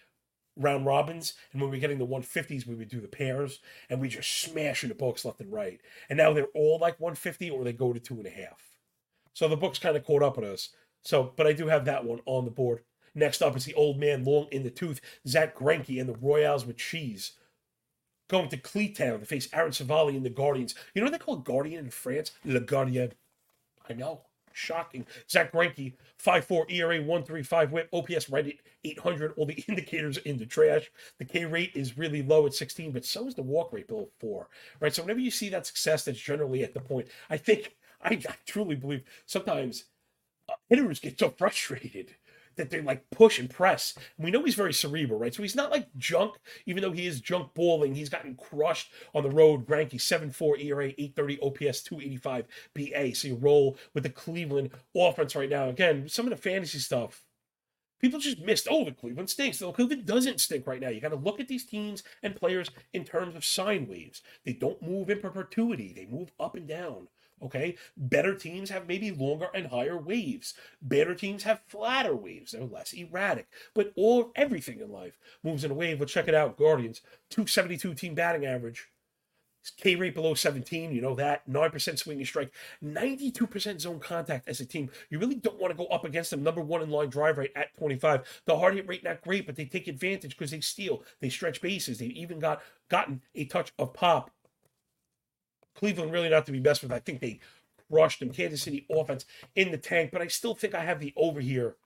round 0.57 0.87
robins. 0.87 1.35
And 1.53 1.61
when 1.61 1.71
we 1.71 1.77
were 1.77 1.81
getting 1.81 1.99
the 1.99 2.07
150s, 2.07 2.67
we 2.67 2.75
would 2.75 2.89
do 2.89 3.01
the 3.01 3.09
pairs. 3.09 3.61
And 3.91 4.01
we 4.01 4.09
just 4.09 4.43
smashing 4.43 4.89
the 4.89 4.95
books 4.95 5.25
left 5.25 5.41
and 5.41 5.53
right. 5.53 5.81
And 6.09 6.17
now 6.17 6.33
they're 6.33 6.47
all 6.55 6.79
like 6.79 6.99
150 6.99 7.51
or 7.51 7.65
they 7.65 7.73
go 7.73 7.93
to 7.93 8.01
two 8.01 8.15
and 8.17 8.27
a 8.27 8.31
half. 8.31 8.63
So 9.35 9.49
the 9.49 9.57
books 9.57 9.79
kind 9.79 9.97
of 9.97 10.05
caught 10.05 10.23
up 10.23 10.37
with 10.37 10.49
us. 10.49 10.71
So, 11.03 11.33
but 11.37 11.47
I 11.47 11.53
do 11.53 11.67
have 11.69 11.85
that 11.87 12.05
one 12.05 12.21
on 12.27 12.45
the 12.45 12.51
board. 12.51 12.81
Next 13.15 13.43
up 13.43 13.57
is 13.57 13.65
the 13.65 13.75
old 13.75 13.99
man 13.99 14.25
long 14.25 14.49
in 14.51 14.63
the 14.63 14.71
tooth, 14.71 15.01
Zack 15.27 15.57
Greinke 15.57 16.01
and 16.01 16.09
the 16.09 16.15
Royals 16.15 16.65
with 16.65 16.79
cheese. 16.79 17.33
Going 18.29 18.49
to 18.49 18.57
Cleetown 18.57 19.21
to 19.21 19.27
face 19.27 19.49
Aaron 19.53 19.73
Civale 19.73 20.09
and 20.09 20.25
the 20.25 20.31
Guardians. 20.31 20.75
You 20.95 21.03
know 21.03 21.07
what 21.07 21.13
they 21.13 21.19
call 21.19 21.37
Guardian 21.37 21.85
in 21.85 21.91
France? 21.91 22.33
Le 22.45 22.61
Gardien. 22.61 23.13
I 23.89 23.93
know. 23.93 24.23
Shocking. 24.55 25.07
Zack 25.31 25.53
Greinke, 25.53 25.95
5'4 26.23 26.71
ERA, 26.71 26.99
135 26.99 27.73
whip, 27.73 27.89
OPS 27.93 28.31
right 28.31 28.47
at 28.47 28.55
800. 28.85 29.35
All 29.37 29.47
the 29.47 29.55
indicators 29.69 30.19
in 30.19 30.39
the 30.39 30.47
trash. 30.47 30.91
The 31.19 31.25
K 31.25 31.45
rate 31.45 31.73
is 31.75 31.99
really 31.99 32.23
low 32.23 32.47
at 32.47 32.55
16, 32.55 32.93
but 32.93 33.05
so 33.05 33.27
is 33.27 33.35
the 33.35 33.43
walk 33.43 33.73
rate 33.73 33.89
below 33.89 34.09
4. 34.21 34.49
Right? 34.81 34.95
So 34.95 35.03
whenever 35.03 35.21
you 35.21 35.31
see 35.31 35.49
that 35.51 35.67
success, 35.67 36.05
that's 36.05 36.19
generally 36.19 36.63
at 36.63 36.75
the 36.75 36.81
point. 36.81 37.09
I 37.29 37.37
think, 37.37 37.77
I, 38.03 38.15
I 38.15 38.35
truly 38.47 38.77
believe 38.77 39.03
sometimes 39.27 39.85
uh, 40.49 40.55
hitters 40.69 41.01
get 41.01 41.19
so 41.19 41.29
frustrated 41.39 42.15
that 42.57 42.71
they 42.71 42.81
like 42.81 43.09
push 43.11 43.39
and 43.39 43.51
press. 43.51 43.97
We 44.19 44.31
know 44.31 44.45
he's 44.45 44.55
very 44.55 44.73
cerebral, 44.73 45.19
right? 45.19 45.35
So 45.35 45.43
he's 45.43 45.57
not 45.57 45.71
like 45.71 45.89
junk, 45.97 46.35
even 46.67 46.83
though 46.83 46.93
he 46.93 47.07
is 47.07 47.21
junk 47.21 47.55
balling. 47.55 47.95
He's 47.95 48.09
gotten 48.09 48.37
crushed 48.37 48.93
on 49.15 49.23
the 49.23 49.31
road. 49.31 49.67
Greinke, 49.67 49.95
7-4 49.95 50.65
ERA, 50.65 50.87
830 50.99 51.39
OPS, 51.41 51.83
285 51.83 52.47
BA. 52.75 53.15
So 53.15 53.29
you 53.29 53.37
roll 53.37 53.77
with 53.95 54.03
the 54.05 54.11
Cleveland 54.11 54.71
offense 54.97 55.35
right 55.35 55.51
now. 55.51 55.69
Again, 55.69 56.09
some 56.09 56.27
of 56.27 56.31
the 56.31 56.37
fantasy 56.37 56.79
stuff. 56.79 57.25
People 58.01 58.19
just 58.19 58.41
missed. 58.41 58.67
Oh, 58.69 58.85
the 58.85 58.91
Cleveland 58.91 59.31
stinks. 59.31 59.61
The 59.61 59.71
Cleveland 59.71 60.07
doesn't 60.07 60.41
stink 60.41 60.67
right 60.67 60.81
now. 60.81 60.89
You 60.89 61.01
got 61.01 61.11
to 61.11 61.17
look 61.17 61.39
at 61.39 61.47
these 61.47 61.65
teams 61.65 62.03
and 62.23 62.35
players 62.35 62.69
in 62.93 63.05
terms 63.05 63.37
of 63.37 63.45
sine 63.45 63.87
waves. 63.87 64.23
They 64.45 64.55
don't 64.55 64.83
move 64.83 65.09
in 65.09 65.21
perpetuity. 65.21 65.93
They 65.95 66.07
move 66.07 66.33
up 66.41 66.57
and 66.57 66.67
down. 66.67 67.07
Okay. 67.43 67.77
Better 67.97 68.35
teams 68.35 68.71
have 68.71 68.87
maybe 68.87 69.11
longer 69.11 69.49
and 69.55 69.67
higher 69.67 69.99
waves. 69.99 70.55
Better 70.81 71.15
teams 71.15 71.43
have 71.43 71.63
flatter 71.67 72.15
waves. 72.15 72.53
They're 72.53 72.65
less 72.65 72.93
erratic. 72.93 73.49
But 73.75 73.93
all 73.97 74.33
everything 74.37 74.81
in 74.81 74.91
life 74.91 75.19
moves 75.43 75.65
in 75.65 75.71
a 75.71 75.75
wave. 75.75 76.01
Let's 76.01 76.13
check 76.13 76.29
it 76.29 76.35
out. 76.35 76.57
Guardians, 76.57 77.01
272 77.31 77.95
team 77.95 78.15
batting 78.15 78.47
average. 78.47 78.89
K 79.77 79.95
rate 79.95 80.15
below 80.15 80.35
17, 80.35 80.93
you 80.93 81.01
know 81.01 81.15
that. 81.15 81.49
9% 81.49 81.99
swinging 81.99 82.25
strike, 82.25 82.53
92% 82.85 83.81
zone 83.81 84.01
contact 84.01 84.49
as 84.49 84.61
a 84.61 84.67
team. 84.67 84.91
You 85.09 85.19
really 85.19 85.37
don't 85.37 85.61
want 85.61 85.71
to 85.71 85.77
go 85.77 85.87
up 85.87 86.05
against 86.05 86.31
them. 86.31 86.43
Number 86.43 86.61
one 86.61 86.83
in 86.83 86.91
line 86.91 87.11
drive 87.11 87.39
rate 87.39 87.53
at 87.55 87.77
25. 87.77 88.43
The 88.45 88.59
hard 88.59 88.75
hit 88.75 88.89
rate 88.89 89.05
not 89.05 89.23
great, 89.23 89.47
but 89.47 89.55
they 89.55 89.65
take 89.65 89.87
advantage 89.87 90.37
because 90.37 90.51
they 90.51 90.61
steal. 90.61 91.05
They 91.21 91.29
stretch 91.29 91.61
bases. 91.61 91.99
They've 91.99 92.11
even 92.11 92.41
got 92.41 92.61
gotten 92.89 93.23
a 93.37 93.45
touch 93.45 93.73
of 93.79 93.95
pop 93.95 94.33
Cleveland 95.75 96.13
really 96.13 96.29
not 96.29 96.47
to 96.47 96.53
be 96.53 96.61
messed 96.61 96.83
with. 96.83 96.93
I 96.93 96.99
think 96.99 97.21
they 97.21 97.41
rushed 97.91 98.21
them. 98.21 98.31
Kansas 98.31 98.63
City 98.63 98.87
offense 98.91 99.25
in 99.55 99.71
the 99.71 99.79
tank, 99.79 100.11
but 100.13 100.23
I 100.23 100.27
still 100.27 100.55
think 100.55 100.75
I 100.75 100.85
have 100.85 101.01
the 101.01 101.13
over 101.17 101.41
here. 101.41 101.77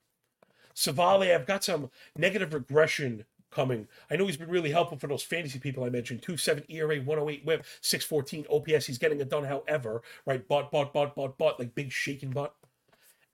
Civale, 0.74 1.34
I've 1.34 1.46
got 1.46 1.64
some 1.64 1.90
negative 2.16 2.52
regression 2.52 3.24
coming. 3.50 3.88
I 4.10 4.16
know 4.16 4.26
he's 4.26 4.36
been 4.36 4.50
really 4.50 4.70
helpful 4.70 4.98
for 4.98 5.06
those 5.06 5.22
fantasy 5.22 5.58
people 5.58 5.84
I 5.84 5.88
mentioned. 5.88 6.22
2-7 6.22 6.64
ERA, 6.68 6.98
108 6.98 7.44
whip, 7.46 7.64
614 7.80 8.46
OPS. 8.50 8.86
He's 8.86 8.98
getting 8.98 9.20
it 9.20 9.30
done, 9.30 9.44
however, 9.44 10.02
right? 10.26 10.46
Butt, 10.46 10.70
butt, 10.70 10.92
butt, 10.92 11.14
butt, 11.14 11.38
butt, 11.38 11.58
like 11.58 11.74
big 11.74 11.90
shaking 11.90 12.30
butt. 12.30 12.54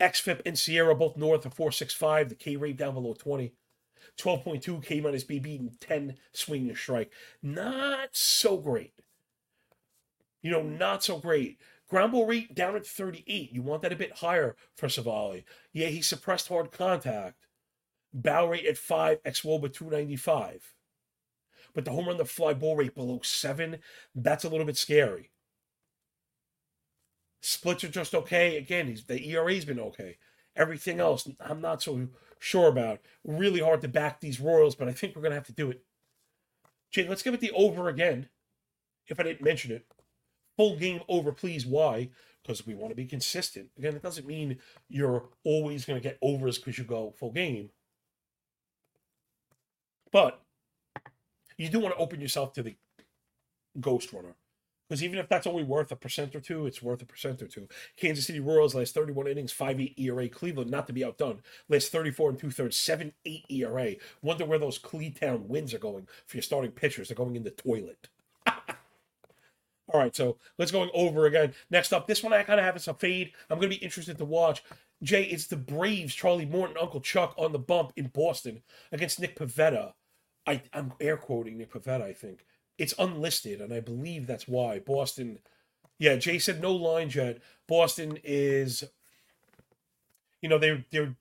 XFIP 0.01 0.41
and 0.47 0.57
SIERA 0.57 0.99
both 0.99 1.17
north 1.17 1.47
of 1.47 1.55
465. 1.55 2.29
The 2.29 2.35
K 2.35 2.57
rate 2.57 2.77
down 2.77 2.95
below 2.95 3.15
20. 3.15 3.53
12.2 4.19 4.83
K 4.85 5.01
minus 5.01 5.25
BB, 5.25 5.79
10 5.81 6.17
swing 6.33 6.69
and 6.69 6.77
strike. 6.77 7.11
Not 7.43 8.11
so 8.12 8.57
great 8.57 8.93
you 10.43 10.51
know, 10.51 10.63
not 10.63 11.03
so 11.03 11.19
great. 11.19 11.59
Ground 11.89 12.13
ball 12.13 12.27
rate 12.27 12.55
down 12.55 12.75
at 12.75 12.87
38. 12.87 13.53
You 13.53 13.63
want 13.63 13.83
that 13.83 13.93
a 13.93 13.97
bit 13.97 14.19
higher 14.19 14.57
for 14.77 14.89
Civale. 14.89 15.45
Yeah, 15.73 15.89
he 15.89 16.03
suppressed 16.03 16.49
hard 16.49 16.73
contact. 16.73 17.47
Bow 18.13 18.49
rate 18.49 18.67
at 18.67 18.77
5, 18.77 19.21
X 19.25 19.43
Woba 19.43 19.73
295. 19.73 20.75
But 21.75 21.85
the 21.85 21.93
home 21.93 22.07
run 22.07 22.19
the 22.19 22.25
fly 22.25 22.55
ball 22.55 22.77
rate 22.77 22.95
below 22.95 23.21
7, 23.23 23.79
that's 24.15 24.45
a 24.45 24.49
little 24.49 24.67
bit 24.67 24.77
scary. 24.77 25.31
Splits 27.41 27.85
are 27.85 27.89
just 27.89 28.15
okay. 28.15 28.57
Again, 28.57 28.95
the 29.07 29.31
ERA's 29.31 29.65
been 29.65 29.81
okay. 29.81 30.19
Everything 30.55 31.01
else, 31.01 31.29
I'm 31.41 31.61
not 31.61 31.83
so 31.83 32.09
sure 32.39 32.69
about. 32.69 33.01
Really 33.25 33.61
hard 33.61 33.81
to 33.83 33.89
back 33.89 34.21
these 34.21 34.41
Royals, 34.41 34.75
but 34.75 34.89
I 34.89 34.93
think 34.93 35.15
we're 35.15 35.23
going 35.23 35.31
to 35.33 35.37
have 35.37 35.47
to 35.47 35.53
do 35.53 35.71
it. 35.71 35.83
Jay, 36.91 37.09
let's 37.09 37.23
give 37.23 37.33
it 37.33 37.41
the 37.41 37.53
over 37.53 37.89
again, 37.89 38.29
if 39.09 39.19
I 39.19 39.23
didn't 39.23 39.43
mention 39.43 39.73
it 39.73 39.87
full 40.57 40.77
game 40.77 41.01
over, 41.09 41.33
please. 41.33 41.67
Why? 41.67 42.11
Because 42.43 42.67
we 42.67 42.75
want 42.75 42.91
to 42.91 42.97
be 42.97 43.07
consistent. 43.07 43.71
Again, 43.79 43.95
it 43.95 44.03
doesn't 44.03 44.27
mean 44.27 44.59
you're 44.88 45.25
always 45.45 45.85
going 45.85 46.01
to 46.01 46.09
get 46.09 46.19
overs 46.23 46.59
because 46.59 46.79
you 46.79 46.85
go 46.85 47.15
full 47.19 47.33
game. 47.33 47.71
But 50.11 50.43
you 51.57 51.69
do 51.69 51.81
want 51.81 51.95
to 51.95 52.01
open 52.01 52.21
yourself 52.21 52.53
to 52.55 52.62
the 52.62 52.77
ghost 53.81 54.12
runner. 54.12 54.35
Because 54.88 55.03
even 55.03 55.19
if 55.19 55.27
that's 55.27 55.47
only 55.47 55.65
worth 55.65 55.91
a 55.91 55.97
percent 55.97 56.35
or 56.35 56.41
two, 56.41 56.67
it's 56.67 56.83
worth 56.83 57.01
a 57.01 57.07
percent 57.07 57.41
or 57.41 57.47
two. 57.47 57.67
Kansas 57.97 58.27
City 58.27 58.41
Royals 58.41 58.75
last 58.75 58.93
31 58.93 59.27
innings, 59.27 59.51
5 59.51 59.81
8 59.81 59.95
ERA. 59.97 60.29
Cleveland, 60.29 60.71
not 60.71 60.87
to 60.87 60.93
be 60.93 61.03
outdone, 61.03 61.41
last 61.71 61.91
34 61.91 62.31
and 62.31 62.38
two 62.38 62.51
thirds, 62.51 62.77
7 62.77 63.11
8 63.25 63.45
ERA. 63.49 63.93
Wonder 64.21 64.45
where 64.45 64.59
those 64.59 64.79
Cleatown 64.79 65.47
wins 65.47 65.73
are 65.73 65.79
going 65.79 66.07
for 66.27 66.37
your 66.37 66.43
starting 66.43 66.73
pitchers. 66.73 67.09
They're 67.09 67.17
going 67.17 67.37
in 67.37 67.45
the 67.45 67.51
toilet. 67.51 68.11
All 69.88 70.01
right, 70.01 70.14
so 70.14 70.38
let's 70.59 70.71
going 70.71 70.90
over 70.95 71.27
again. 71.27 71.55
Next 71.71 71.92
up, 71.92 72.07
this 72.07 72.23
one 72.23 72.33
I 72.33 72.42
kind 72.45 72.61
of 72.61 72.64
have 72.64 72.77
as 72.77 72.88
a 72.88 72.95
fade. 72.95 73.33
I'm 73.51 73.59
going 73.59 73.71
to 73.71 73.77
be 73.77 73.85
interested 73.85 74.16
to 74.18 74.25
watch. 74.25 74.62
Jay, 75.03 75.25
it's 75.25 75.47
the 75.47 75.57
Braves, 75.57 76.14
Charlie 76.14 76.47
Morton, 76.47 76.77
Uncle 76.81 77.01
Chuck 77.01 77.35
on 77.37 77.53
the 77.53 77.59
bump 77.59 77.92
in 77.97 78.07
Boston 78.07 78.62
against 78.92 79.18
Nick 79.18 79.37
Pivetta. 79.37 79.95
I, 80.47 80.62
I'm 80.73 80.92
air 81.01 81.16
quoting 81.16 81.59
Nick 81.59 81.73
Pivetta, 81.73 82.03
I 82.03 82.12
think. 82.12 82.47
It's 82.79 82.95
unlisted, 82.99 83.61
and 83.61 83.73
I 83.73 83.81
believe 83.81 84.27
that's 84.27 84.47
why. 84.49 84.79
Boston, 84.79 85.40
yeah, 85.99 86.16
Jay 86.16 86.38
said 86.38 86.62
no 86.62 86.73
lines 86.73 87.16
yet. 87.16 87.38
Boston 87.68 88.18
is, 88.23 88.85
you 90.40 90.49
know, 90.49 90.59
they're, 90.59 90.85
they're, 90.90 91.16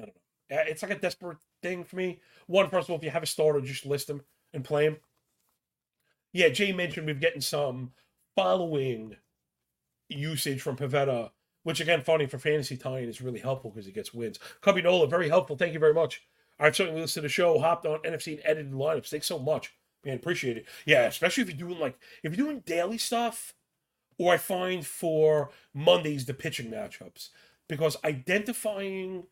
I 0.00 0.04
don't 0.04 0.14
know. 0.50 0.62
It's 0.66 0.82
like 0.82 0.92
a 0.92 0.98
desperate 0.98 1.38
thing 1.62 1.84
for 1.84 1.96
me. 1.96 2.20
One, 2.46 2.70
first 2.70 2.86
of 2.86 2.90
all, 2.90 2.98
if 2.98 3.04
you 3.04 3.10
have 3.10 3.22
a 3.22 3.26
starter, 3.26 3.60
just 3.60 3.86
list 3.86 4.06
them 4.06 4.22
and 4.54 4.64
play 4.64 4.86
him. 4.86 4.96
Yeah, 6.32 6.48
Jay 6.48 6.72
mentioned 6.72 7.06
we've 7.06 7.20
getting 7.20 7.40
some 7.40 7.92
following 8.36 9.16
usage 10.08 10.62
from 10.62 10.76
Pivetta, 10.76 11.30
which 11.64 11.80
again, 11.80 12.02
funny 12.02 12.26
for 12.26 12.38
fantasy 12.38 12.76
tying 12.76 13.08
is 13.08 13.20
really 13.20 13.40
helpful 13.40 13.70
because 13.70 13.86
he 13.86 13.92
gets 13.92 14.14
wins. 14.14 14.38
Cubby 14.60 14.82
Nola, 14.82 15.08
very 15.08 15.28
helpful. 15.28 15.56
Thank 15.56 15.72
you 15.72 15.80
very 15.80 15.94
much. 15.94 16.22
I've 16.58 16.76
certainly 16.76 17.00
listened 17.00 17.22
to 17.22 17.28
the 17.28 17.28
show, 17.28 17.58
hopped 17.58 17.86
on 17.86 17.98
NFC 18.00 18.34
and 18.34 18.42
edited 18.44 18.72
lineups. 18.72 19.08
Thanks 19.08 19.26
so 19.26 19.38
much. 19.38 19.74
Man, 20.04 20.16
appreciate 20.16 20.56
it. 20.56 20.66
Yeah, 20.84 21.02
especially 21.06 21.42
if 21.42 21.48
you're 21.48 21.68
doing 21.68 21.80
like 21.80 21.98
if 22.22 22.36
you're 22.36 22.46
doing 22.46 22.62
daily 22.64 22.98
stuff, 22.98 23.54
or 24.18 24.32
I 24.32 24.36
find 24.36 24.86
for 24.86 25.50
Mondays 25.74 26.26
the 26.26 26.34
pitching 26.34 26.70
matchups. 26.70 27.30
Because 27.68 27.96
identifying 28.04 29.24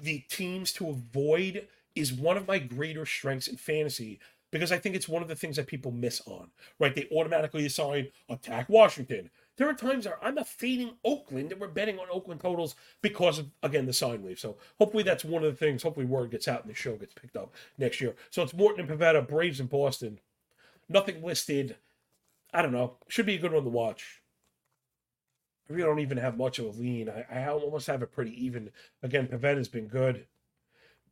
the 0.00 0.20
teams 0.30 0.72
to 0.74 0.88
avoid 0.88 1.68
is 1.94 2.12
one 2.12 2.36
of 2.36 2.48
my 2.48 2.58
greater 2.58 3.04
strengths 3.04 3.48
in 3.48 3.56
fantasy 3.56 4.20
because 4.50 4.72
I 4.72 4.78
think 4.78 4.94
it's 4.94 5.08
one 5.08 5.22
of 5.22 5.28
the 5.28 5.36
things 5.36 5.56
that 5.56 5.66
people 5.66 5.92
miss 5.92 6.22
on, 6.26 6.50
right? 6.78 6.94
They 6.94 7.08
automatically 7.12 7.66
assign 7.66 8.08
attack 8.28 8.68
Washington. 8.68 9.30
There 9.56 9.68
are 9.68 9.74
times 9.74 10.06
where 10.06 10.22
I'm 10.24 10.38
a 10.38 10.44
fading 10.44 10.94
Oakland 11.04 11.50
and 11.52 11.60
we're 11.60 11.68
betting 11.68 11.98
on 11.98 12.06
Oakland 12.10 12.40
totals 12.40 12.76
because 13.02 13.38
of, 13.38 13.50
again, 13.62 13.86
the 13.86 13.92
sine 13.92 14.22
wave. 14.22 14.38
So 14.38 14.56
hopefully 14.78 15.02
that's 15.02 15.24
one 15.24 15.42
of 15.42 15.50
the 15.50 15.56
things. 15.56 15.82
Hopefully 15.82 16.06
word 16.06 16.30
gets 16.30 16.46
out 16.46 16.62
and 16.62 16.70
the 16.70 16.76
show 16.76 16.96
gets 16.96 17.14
picked 17.14 17.36
up 17.36 17.52
next 17.76 18.00
year. 18.00 18.14
So 18.30 18.42
it's 18.42 18.54
Morton 18.54 18.88
and 18.88 18.88
Pivetta, 18.88 19.26
Braves 19.26 19.58
and 19.60 19.68
Boston. 19.68 20.20
Nothing 20.88 21.22
listed. 21.22 21.76
I 22.54 22.62
don't 22.62 22.72
know. 22.72 22.98
Should 23.08 23.26
be 23.26 23.34
a 23.34 23.38
good 23.38 23.52
one 23.52 23.64
to 23.64 23.68
watch. 23.68 24.22
I 25.68 25.72
really 25.74 25.88
don't 25.88 25.98
even 25.98 26.18
have 26.18 26.38
much 26.38 26.58
of 26.58 26.64
a 26.66 26.80
lean. 26.80 27.10
I, 27.10 27.26
I 27.30 27.48
almost 27.48 27.88
have 27.88 28.02
it 28.02 28.12
pretty 28.12 28.32
even. 28.42 28.70
Again, 29.02 29.26
Pivetta's 29.26 29.68
been 29.68 29.88
good. 29.88 30.26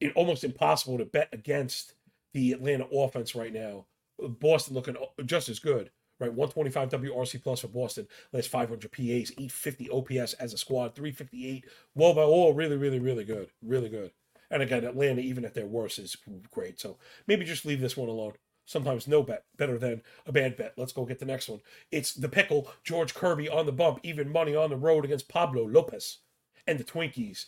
It 0.01 0.13
almost 0.15 0.45
impossible 0.45 0.99
to 0.99 1.05
bet 1.05 1.29
against 1.33 1.95
the 2.37 2.53
Atlanta 2.53 2.85
offense 2.93 3.35
right 3.35 3.53
now. 3.53 3.87
Boston 4.19 4.75
looking 4.75 4.95
just 5.25 5.49
as 5.49 5.59
good, 5.59 5.91
right? 6.21 6.33
125 6.33 6.91
WRC 6.91 7.43
plus 7.43 7.61
for 7.61 7.69
Boston, 7.69 8.07
last 8.33 8.51
500 8.51 8.93
PAs, 8.93 9.33
850 9.39 9.91
OPS 9.91 10.35
as 10.35 10.53
a 10.53 10.59
squad, 10.59 10.95
358. 10.95 11.65
Well, 11.95 12.13
by 12.13 12.21
all, 12.23 12.53
really, 12.53 12.77
really, 12.77 12.99
really 12.99 13.25
good, 13.25 13.49
really 13.63 13.89
good. 13.89 14.13
And 14.51 14.63
again, 14.63 14.85
Atlanta, 14.85 15.23
even 15.23 15.47
at 15.47 15.55
their 15.55 15.67
worst, 15.67 15.99
is 15.99 16.15
great. 16.51 16.79
So 16.79 16.99
maybe 17.27 17.47
just 17.47 17.65
leave 17.65 17.81
this 17.81 17.97
one 17.97 18.11
alone. 18.11 18.35
Sometimes 18.67 19.09
no 19.09 19.23
bet 19.23 19.45
better 19.57 19.79
than 19.79 20.03
a 20.27 20.33
bad 20.33 20.59
bet. 20.59 20.75
Let's 20.77 20.93
go 20.93 21.07
get 21.07 21.19
the 21.19 21.25
next 21.25 21.49
one. 21.49 21.61
It's 21.91 22.13
the 22.13 22.29
pickle, 22.29 22.71
George 22.85 23.15
Kirby 23.15 23.49
on 23.49 23.65
the 23.65 23.73
bump, 23.73 24.01
even 24.03 24.31
money 24.31 24.55
on 24.55 24.69
the 24.69 24.77
road 24.77 25.07
against 25.07 25.29
Pablo 25.31 25.65
Lopez 25.65 26.19
and 26.67 26.79
the 26.79 26.85
Twinkies. 26.85 27.47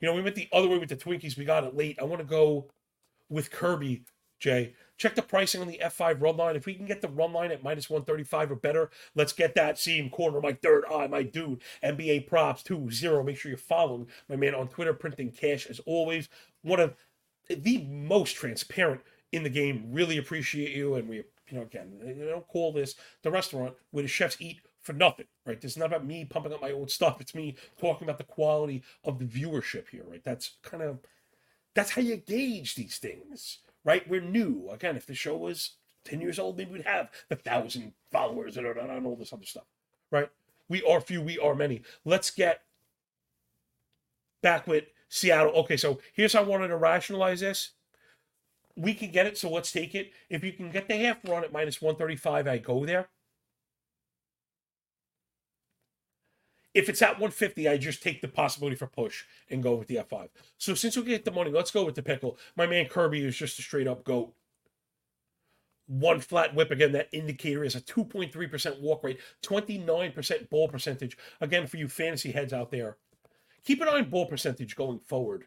You 0.00 0.08
know, 0.08 0.14
we 0.14 0.22
went 0.22 0.34
the 0.34 0.48
other 0.50 0.68
way 0.68 0.78
with 0.78 0.88
the 0.88 0.96
Twinkies. 0.96 1.36
We 1.36 1.44
got 1.44 1.64
it 1.64 1.76
late. 1.76 1.98
I 2.00 2.04
want 2.04 2.20
to 2.20 2.26
go 2.26 2.70
with 3.28 3.50
Kirby 3.50 4.04
Jay. 4.40 4.74
Check 4.96 5.14
the 5.14 5.22
pricing 5.22 5.60
on 5.60 5.68
the 5.68 5.80
F5 5.82 6.20
run 6.20 6.36
line. 6.36 6.56
If 6.56 6.66
we 6.66 6.74
can 6.74 6.86
get 6.86 7.00
the 7.00 7.08
run 7.08 7.32
line 7.32 7.52
at 7.52 7.62
minus 7.62 7.88
135 7.88 8.50
or 8.50 8.56
better, 8.56 8.90
let's 9.14 9.32
get 9.32 9.54
that 9.54 9.78
seam 9.78 10.10
corner, 10.10 10.40
my 10.40 10.52
third 10.52 10.84
eye, 10.92 11.06
my 11.06 11.22
dude. 11.22 11.62
NBA 11.82 12.26
props 12.26 12.62
2 12.64 12.90
0. 12.90 13.22
Make 13.22 13.36
sure 13.36 13.50
you're 13.50 13.58
following 13.58 14.08
my 14.28 14.36
man 14.36 14.54
on 14.54 14.68
Twitter, 14.68 14.92
printing 14.92 15.30
cash 15.30 15.66
as 15.66 15.78
always. 15.80 16.28
One 16.62 16.80
of 16.80 16.96
the 17.48 17.86
most 17.88 18.34
transparent 18.34 19.02
in 19.32 19.42
the 19.42 19.50
game. 19.50 19.86
Really 19.90 20.18
appreciate 20.18 20.76
you. 20.76 20.94
And 20.94 21.08
we, 21.08 21.16
you 21.16 21.24
know, 21.52 21.62
again, 21.62 21.92
you 22.04 22.26
don't 22.28 22.48
call 22.48 22.72
this 22.72 22.94
the 23.22 23.30
restaurant 23.30 23.74
where 23.92 24.02
the 24.02 24.08
chefs 24.08 24.36
eat 24.40 24.60
for 24.82 24.92
nothing, 24.92 25.26
right? 25.46 25.60
This 25.60 25.72
is 25.72 25.76
not 25.78 25.86
about 25.86 26.06
me 26.06 26.24
pumping 26.24 26.52
up 26.52 26.60
my 26.60 26.72
own 26.72 26.88
stuff. 26.88 27.20
It's 27.20 27.34
me 27.34 27.56
talking 27.78 28.06
about 28.06 28.18
the 28.18 28.24
quality 28.24 28.82
of 29.04 29.18
the 29.18 29.26
viewership 29.26 29.88
here, 29.88 30.04
right? 30.08 30.24
That's 30.24 30.52
kind 30.62 30.82
of 30.82 30.98
that's 31.74 31.92
how 31.92 32.02
you 32.02 32.16
gauge 32.16 32.74
these 32.74 32.98
things 32.98 33.58
right? 33.84 34.08
We're 34.08 34.20
new. 34.20 34.68
Again, 34.70 34.96
if 34.96 35.06
the 35.06 35.14
show 35.14 35.36
was 35.36 35.76
10 36.04 36.20
years 36.20 36.38
old, 36.38 36.56
maybe 36.56 36.72
we'd 36.72 36.82
have 36.86 37.10
a 37.30 37.36
thousand 37.36 37.92
followers 38.10 38.56
and, 38.56 38.66
and 38.66 39.06
all 39.06 39.16
this 39.16 39.32
other 39.32 39.44
stuff, 39.44 39.66
right? 40.10 40.28
We 40.68 40.82
are 40.82 41.00
few, 41.00 41.20
we 41.20 41.38
are 41.38 41.54
many. 41.54 41.82
Let's 42.04 42.30
get 42.30 42.62
back 44.42 44.66
with 44.66 44.84
Seattle. 45.08 45.52
Okay, 45.52 45.76
so 45.76 46.00
here's 46.12 46.32
how 46.32 46.40
I 46.40 46.46
wanted 46.46 46.68
to 46.68 46.76
rationalize 46.76 47.40
this. 47.40 47.70
We 48.76 48.94
can 48.94 49.10
get 49.10 49.26
it, 49.26 49.36
so 49.36 49.50
let's 49.50 49.72
take 49.72 49.94
it. 49.94 50.12
If 50.30 50.44
you 50.44 50.52
can 50.52 50.70
get 50.70 50.88
the 50.88 50.96
half 50.96 51.18
run 51.28 51.44
at 51.44 51.52
minus 51.52 51.82
135, 51.82 52.46
I 52.46 52.58
go 52.58 52.86
there. 52.86 53.08
If 56.72 56.88
it's 56.88 57.02
at 57.02 57.18
150, 57.18 57.68
I 57.68 57.76
just 57.76 58.02
take 58.02 58.20
the 58.20 58.28
possibility 58.28 58.76
for 58.76 58.86
push 58.86 59.24
and 59.48 59.62
go 59.62 59.74
with 59.74 59.88
the 59.88 59.96
F5. 59.96 60.28
So 60.56 60.74
since 60.74 60.96
we 60.96 61.02
get 61.02 61.24
the 61.24 61.32
money, 61.32 61.50
let's 61.50 61.72
go 61.72 61.84
with 61.84 61.96
the 61.96 62.02
pickle. 62.02 62.38
My 62.56 62.66
man 62.66 62.86
Kirby 62.86 63.24
is 63.24 63.36
just 63.36 63.58
a 63.58 63.62
straight 63.62 63.88
up 63.88 64.04
goat. 64.04 64.32
One 65.88 66.20
flat 66.20 66.54
whip 66.54 66.70
again. 66.70 66.92
That 66.92 67.08
indicator 67.12 67.64
is 67.64 67.74
a 67.74 67.80
2.3% 67.80 68.80
walk 68.80 69.02
rate, 69.02 69.18
29% 69.42 70.48
ball 70.48 70.68
percentage. 70.68 71.18
Again, 71.40 71.66
for 71.66 71.76
you 71.76 71.88
fantasy 71.88 72.30
heads 72.30 72.52
out 72.52 72.70
there, 72.70 72.96
keep 73.64 73.80
an 73.80 73.88
eye 73.88 73.98
on 73.98 74.08
ball 74.08 74.26
percentage 74.26 74.76
going 74.76 75.00
forward. 75.00 75.46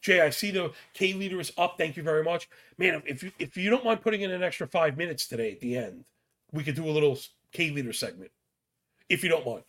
Jay, 0.00 0.22
I 0.22 0.30
see 0.30 0.50
the 0.52 0.72
K 0.94 1.12
leader 1.12 1.40
is 1.40 1.52
up. 1.58 1.74
Thank 1.76 1.98
you 1.98 2.02
very 2.02 2.24
much, 2.24 2.48
man. 2.78 3.02
If 3.04 3.22
you 3.22 3.32
if 3.38 3.56
you 3.56 3.68
don't 3.68 3.84
mind 3.84 4.00
putting 4.00 4.22
in 4.22 4.30
an 4.30 4.42
extra 4.42 4.66
five 4.66 4.96
minutes 4.96 5.26
today 5.26 5.52
at 5.52 5.60
the 5.60 5.76
end, 5.76 6.04
we 6.52 6.62
could 6.62 6.76
do 6.76 6.88
a 6.88 6.90
little 6.90 7.18
K 7.50 7.70
leader 7.70 7.92
segment, 7.92 8.30
if 9.10 9.22
you 9.22 9.28
don't 9.28 9.44
mind 9.44 9.64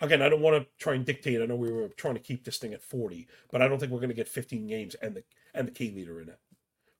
again, 0.00 0.22
I 0.22 0.28
don't 0.28 0.42
want 0.42 0.62
to 0.62 0.68
try 0.78 0.94
and 0.94 1.04
dictate. 1.04 1.40
I 1.40 1.46
know 1.46 1.56
we 1.56 1.72
were 1.72 1.88
trying 1.88 2.14
to 2.14 2.20
keep 2.20 2.44
this 2.44 2.58
thing 2.58 2.74
at 2.74 2.82
40, 2.82 3.26
but 3.50 3.62
I 3.62 3.68
don't 3.68 3.78
think 3.78 3.92
we're 3.92 4.00
going 4.00 4.10
to 4.10 4.14
get 4.14 4.28
15 4.28 4.66
games 4.66 4.94
and 4.96 5.14
the 5.14 5.24
and 5.54 5.66
the 5.66 5.72
K 5.72 5.90
leader 5.90 6.20
in 6.20 6.28
it 6.28 6.38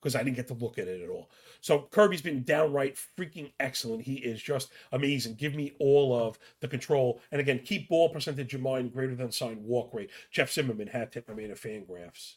because 0.01 0.15
I 0.15 0.23
didn't 0.23 0.37
get 0.37 0.47
to 0.49 0.55
look 0.55 0.79
at 0.79 0.87
it 0.87 1.03
at 1.03 1.11
all. 1.11 1.31
So 1.61 1.89
Kirby's 1.91 2.23
been 2.23 2.45
downright 2.45 2.97
freaking 3.19 3.53
excellent. 3.59 4.03
He 4.03 4.15
is 4.15 4.41
just 4.41 4.71
amazing. 4.93 5.35
Give 5.35 5.55
me 5.55 5.75
all 5.81 6.15
of 6.15 6.39
the 6.61 6.69
control. 6.69 7.21
And 7.33 7.41
again, 7.41 7.61
keep 7.65 7.89
ball 7.89 8.09
percentage 8.09 8.55
in 8.55 8.63
mind 8.63 8.93
greater 8.93 9.17
than 9.17 9.33
sign 9.33 9.65
walk 9.65 9.93
rate. 9.93 10.11
Jeff 10.31 10.53
Zimmerman 10.53 10.87
had 10.87 11.11
tip 11.11 11.29
I 11.29 11.35
made 11.35 11.51
a 11.51 11.55
FanGraphs. 11.55 12.35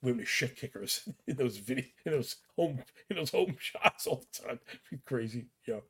Women 0.00 0.22
are 0.22 0.26
shit 0.26 0.54
kickers 0.54 1.08
in 1.26 1.36
those 1.36 1.56
video 1.56 1.86
in 2.04 2.12
those 2.12 2.36
home 2.56 2.78
in 3.10 3.16
those 3.16 3.30
home 3.30 3.56
shots 3.60 4.06
all 4.06 4.24
the 4.32 4.46
time. 4.46 4.60
Crazy. 5.04 5.46
Yeah. 5.66 5.80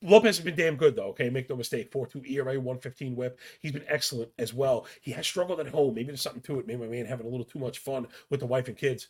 Lopez 0.00 0.36
has 0.36 0.44
been 0.44 0.54
damn 0.54 0.76
good 0.76 0.94
though. 0.94 1.08
Okay, 1.08 1.28
make 1.28 1.50
no 1.50 1.56
mistake. 1.56 1.90
Four 1.90 2.06
two 2.06 2.22
ERA, 2.24 2.58
one 2.60 2.78
fifteen 2.78 3.16
WHIP. 3.16 3.38
He's 3.60 3.72
been 3.72 3.84
excellent 3.88 4.30
as 4.38 4.54
well. 4.54 4.86
He 5.00 5.10
has 5.12 5.26
struggled 5.26 5.60
at 5.60 5.68
home. 5.68 5.94
Maybe 5.94 6.08
there's 6.08 6.22
something 6.22 6.42
to 6.42 6.60
it. 6.60 6.66
Maybe 6.66 6.80
my 6.80 6.86
man 6.86 7.06
having 7.06 7.26
a 7.26 7.30
little 7.30 7.44
too 7.44 7.58
much 7.58 7.78
fun 7.78 8.06
with 8.30 8.40
the 8.40 8.46
wife 8.46 8.68
and 8.68 8.76
kids. 8.76 9.08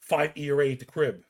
Five 0.00 0.32
ERA 0.36 0.70
at 0.70 0.78
the 0.78 0.86
crib 0.86 1.24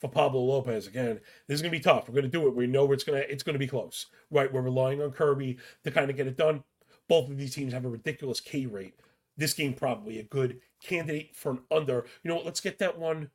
for 0.00 0.08
Pablo 0.08 0.40
Lopez. 0.40 0.86
Again, 0.86 1.20
this 1.46 1.56
is 1.56 1.62
gonna 1.62 1.70
be 1.70 1.80
tough. 1.80 2.08
We're 2.08 2.14
gonna 2.14 2.28
do 2.28 2.46
it. 2.46 2.54
We 2.54 2.66
know 2.66 2.90
it's 2.92 3.04
gonna 3.04 3.24
it's 3.28 3.42
gonna 3.42 3.58
be 3.58 3.66
close. 3.66 4.06
Right? 4.30 4.52
We're 4.52 4.62
relying 4.62 5.02
on 5.02 5.12
Kirby 5.12 5.58
to 5.84 5.90
kind 5.90 6.10
of 6.10 6.16
get 6.16 6.26
it 6.26 6.38
done. 6.38 6.64
Both 7.08 7.28
of 7.28 7.36
these 7.36 7.54
teams 7.54 7.72
have 7.74 7.84
a 7.84 7.90
ridiculous 7.90 8.40
K 8.40 8.66
rate. 8.66 8.94
This 9.36 9.52
game 9.52 9.74
probably 9.74 10.18
a 10.18 10.24
good 10.24 10.60
candidate 10.82 11.36
for 11.36 11.52
an 11.52 11.60
under. 11.70 12.06
You 12.22 12.30
know 12.30 12.36
what? 12.36 12.46
Let's 12.46 12.60
get 12.60 12.78
that 12.78 12.98
one. 12.98 13.30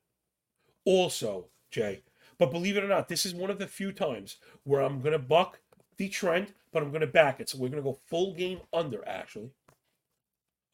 Also, 0.83 1.45
Jay, 1.69 2.01
but 2.41 2.49
believe 2.49 2.75
it 2.75 2.83
or 2.83 2.87
not, 2.87 3.07
this 3.07 3.23
is 3.27 3.35
one 3.35 3.51
of 3.51 3.59
the 3.59 3.67
few 3.67 3.91
times 3.91 4.37
where 4.63 4.81
I'm 4.81 4.99
going 4.99 5.11
to 5.11 5.19
buck 5.19 5.59
the 5.97 6.09
trend, 6.09 6.55
but 6.73 6.81
I'm 6.81 6.89
going 6.89 7.01
to 7.01 7.05
back 7.05 7.39
it. 7.39 7.47
So 7.47 7.59
we're 7.59 7.69
going 7.69 7.83
to 7.83 7.87
go 7.87 7.99
full 8.07 8.33
game 8.33 8.61
under, 8.73 9.07
actually. 9.07 9.51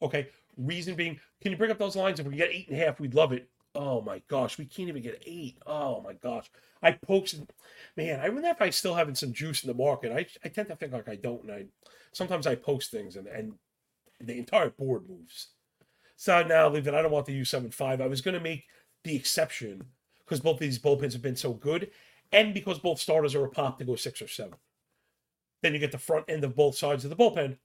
Okay. 0.02 0.30
Reason 0.56 0.96
being, 0.96 1.20
can 1.42 1.52
you 1.52 1.58
bring 1.58 1.70
up 1.70 1.78
those 1.78 1.98
lines? 1.98 2.22
If 2.22 2.26
we 2.26 2.38
get 2.38 2.52
eight 2.54 2.70
and 2.70 2.82
a 2.82 2.86
half, 2.86 3.02
we'd 3.02 3.16
love 3.16 3.34
it. 3.34 3.50
Oh 3.76 4.00
my 4.00 4.22
gosh, 4.30 4.58
we 4.58 4.64
can't 4.64 4.88
even 4.88 5.04
get 5.04 5.22
eight. 5.26 5.58
Oh 5.68 6.00
my 6.00 6.14
gosh. 6.14 6.50
I 6.82 6.94
posted, 6.94 7.52
man, 7.98 8.22
I 8.22 8.30
wonder 8.30 8.48
if 8.48 8.62
I 8.62 8.70
still 8.70 8.96
having 8.96 9.16
some 9.16 9.34
juice 9.34 9.62
in 9.62 9.68
the 9.68 9.74
market. 9.74 10.14
I, 10.14 10.26
I 10.46 10.48
tend 10.48 10.70
to 10.70 10.76
think 10.78 10.94
like 10.94 11.10
I 11.10 11.16
don't. 11.16 11.44
And 11.44 11.52
I 11.52 11.66
sometimes 12.14 12.48
I 12.48 12.56
post 12.56 12.92
things 12.92 13.18
and, 13.18 13.28
and 13.28 13.56
the 14.22 14.38
entire 14.38 14.70
board 14.70 15.10
moves. 15.10 15.50
So 16.16 16.44
now 16.44 16.70
leave 16.70 16.88
it. 16.88 16.94
I 16.94 17.02
don't 17.02 17.12
want 17.12 17.26
to 17.26 17.34
use 17.34 17.50
seven 17.50 17.72
five. 17.72 18.00
I 18.00 18.08
was 18.08 18.22
going 18.22 18.36
to 18.36 18.40
make 18.40 18.64
the 19.04 19.18
exception 19.18 19.84
because 20.28 20.42
both 20.42 20.56
of 20.56 20.62
these 20.62 20.80
bullpens 20.80 21.14
have 21.14 21.24
been 21.24 21.38
so 21.38 21.54
good, 21.54 21.92
and 22.34 22.54
because 22.54 22.80
both 22.80 23.00
starters 23.00 23.36
are 23.36 23.46
a 23.46 23.50
pop 23.50 23.80
to 23.80 23.86
go 23.86 23.96
six 23.96 24.22
or 24.22 24.28
seven. 24.28 24.56
Then 25.62 25.74
you 25.74 25.80
get 25.80 25.92
the 25.92 26.00
front 26.00 26.26
end 26.30 26.44
of 26.44 26.56
both 26.56 26.78
sides 26.78 27.06
of 27.06 27.12
the 27.12 27.16
bullpen. 27.16 27.58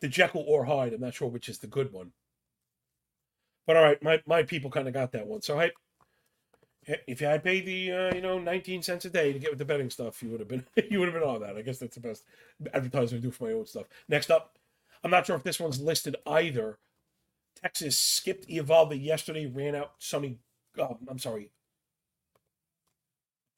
The 0.00 0.08
Jekyll 0.08 0.44
or 0.46 0.64
Hyde. 0.66 0.92
I'm 0.92 1.00
not 1.00 1.14
sure 1.14 1.28
which 1.28 1.48
is 1.48 1.58
the 1.60 1.66
good 1.68 1.92
one. 1.92 2.12
But 3.66 3.76
all 3.76 3.82
right, 3.84 4.02
my, 4.02 4.22
my 4.26 4.42
people 4.42 4.70
kind 4.70 4.88
of 4.88 4.94
got 4.94 5.12
that 5.12 5.26
one. 5.26 5.42
So 5.42 5.58
hey, 5.58 5.72
If 7.06 7.20
you 7.20 7.26
had 7.26 7.44
paid 7.44 7.66
the 7.66 7.92
uh, 7.92 8.14
you 8.14 8.22
know 8.22 8.38
19 8.38 8.82
cents 8.82 9.04
a 9.04 9.10
day 9.10 9.32
to 9.32 9.38
get 9.38 9.50
with 9.50 9.58
the 9.58 9.64
betting 9.64 9.90
stuff, 9.90 10.22
you 10.22 10.30
would 10.30 10.40
have 10.40 10.48
been 10.48 10.66
you 10.90 10.98
would 10.98 11.08
have 11.12 11.20
been 11.20 11.28
on 11.28 11.40
that. 11.42 11.56
I 11.56 11.62
guess 11.62 11.78
that's 11.78 11.94
the 11.94 12.00
best 12.00 12.24
advertising 12.72 13.18
I 13.18 13.20
do 13.20 13.30
for 13.30 13.44
my 13.44 13.52
own 13.52 13.66
stuff. 13.66 13.86
Next 14.08 14.30
up, 14.30 14.56
I'm 15.04 15.10
not 15.10 15.26
sure 15.26 15.36
if 15.36 15.42
this 15.42 15.60
one's 15.60 15.80
listed 15.80 16.16
either. 16.26 16.78
Texas 17.62 17.98
skipped 17.98 18.48
Eovaldi 18.48 19.02
yesterday, 19.02 19.46
ran 19.46 19.74
out 19.74 19.92
Sonny. 19.98 20.38
Uh, 20.78 20.94
I'm 21.08 21.18
sorry, 21.18 21.50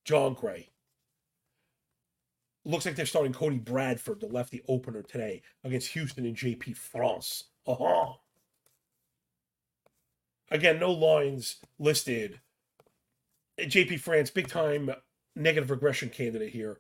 Jon 0.05 0.35
Gray. 0.35 0.71
Looks 2.65 2.87
like 2.87 2.95
they're 2.95 3.07
starting 3.07 3.33
Cody 3.33 3.59
Bradford, 3.59 4.21
the 4.21 4.27
lefty 4.27 4.63
opener 4.69 5.03
today 5.03 5.43
against 5.65 5.89
Houston 5.89 6.25
and 6.25 6.37
JP 6.37 6.77
France. 6.77 7.45
Uh-huh. 7.67 8.15
Again, 10.51 10.79
no 10.79 10.93
lines 10.93 11.57
listed. 11.79 12.41
JP 13.59 14.01
France, 14.01 14.31
big 14.31 14.49
time 14.49 14.91
negative 15.35 15.71
regression 15.71 16.09
candidate 16.09 16.53
here. 16.53 16.79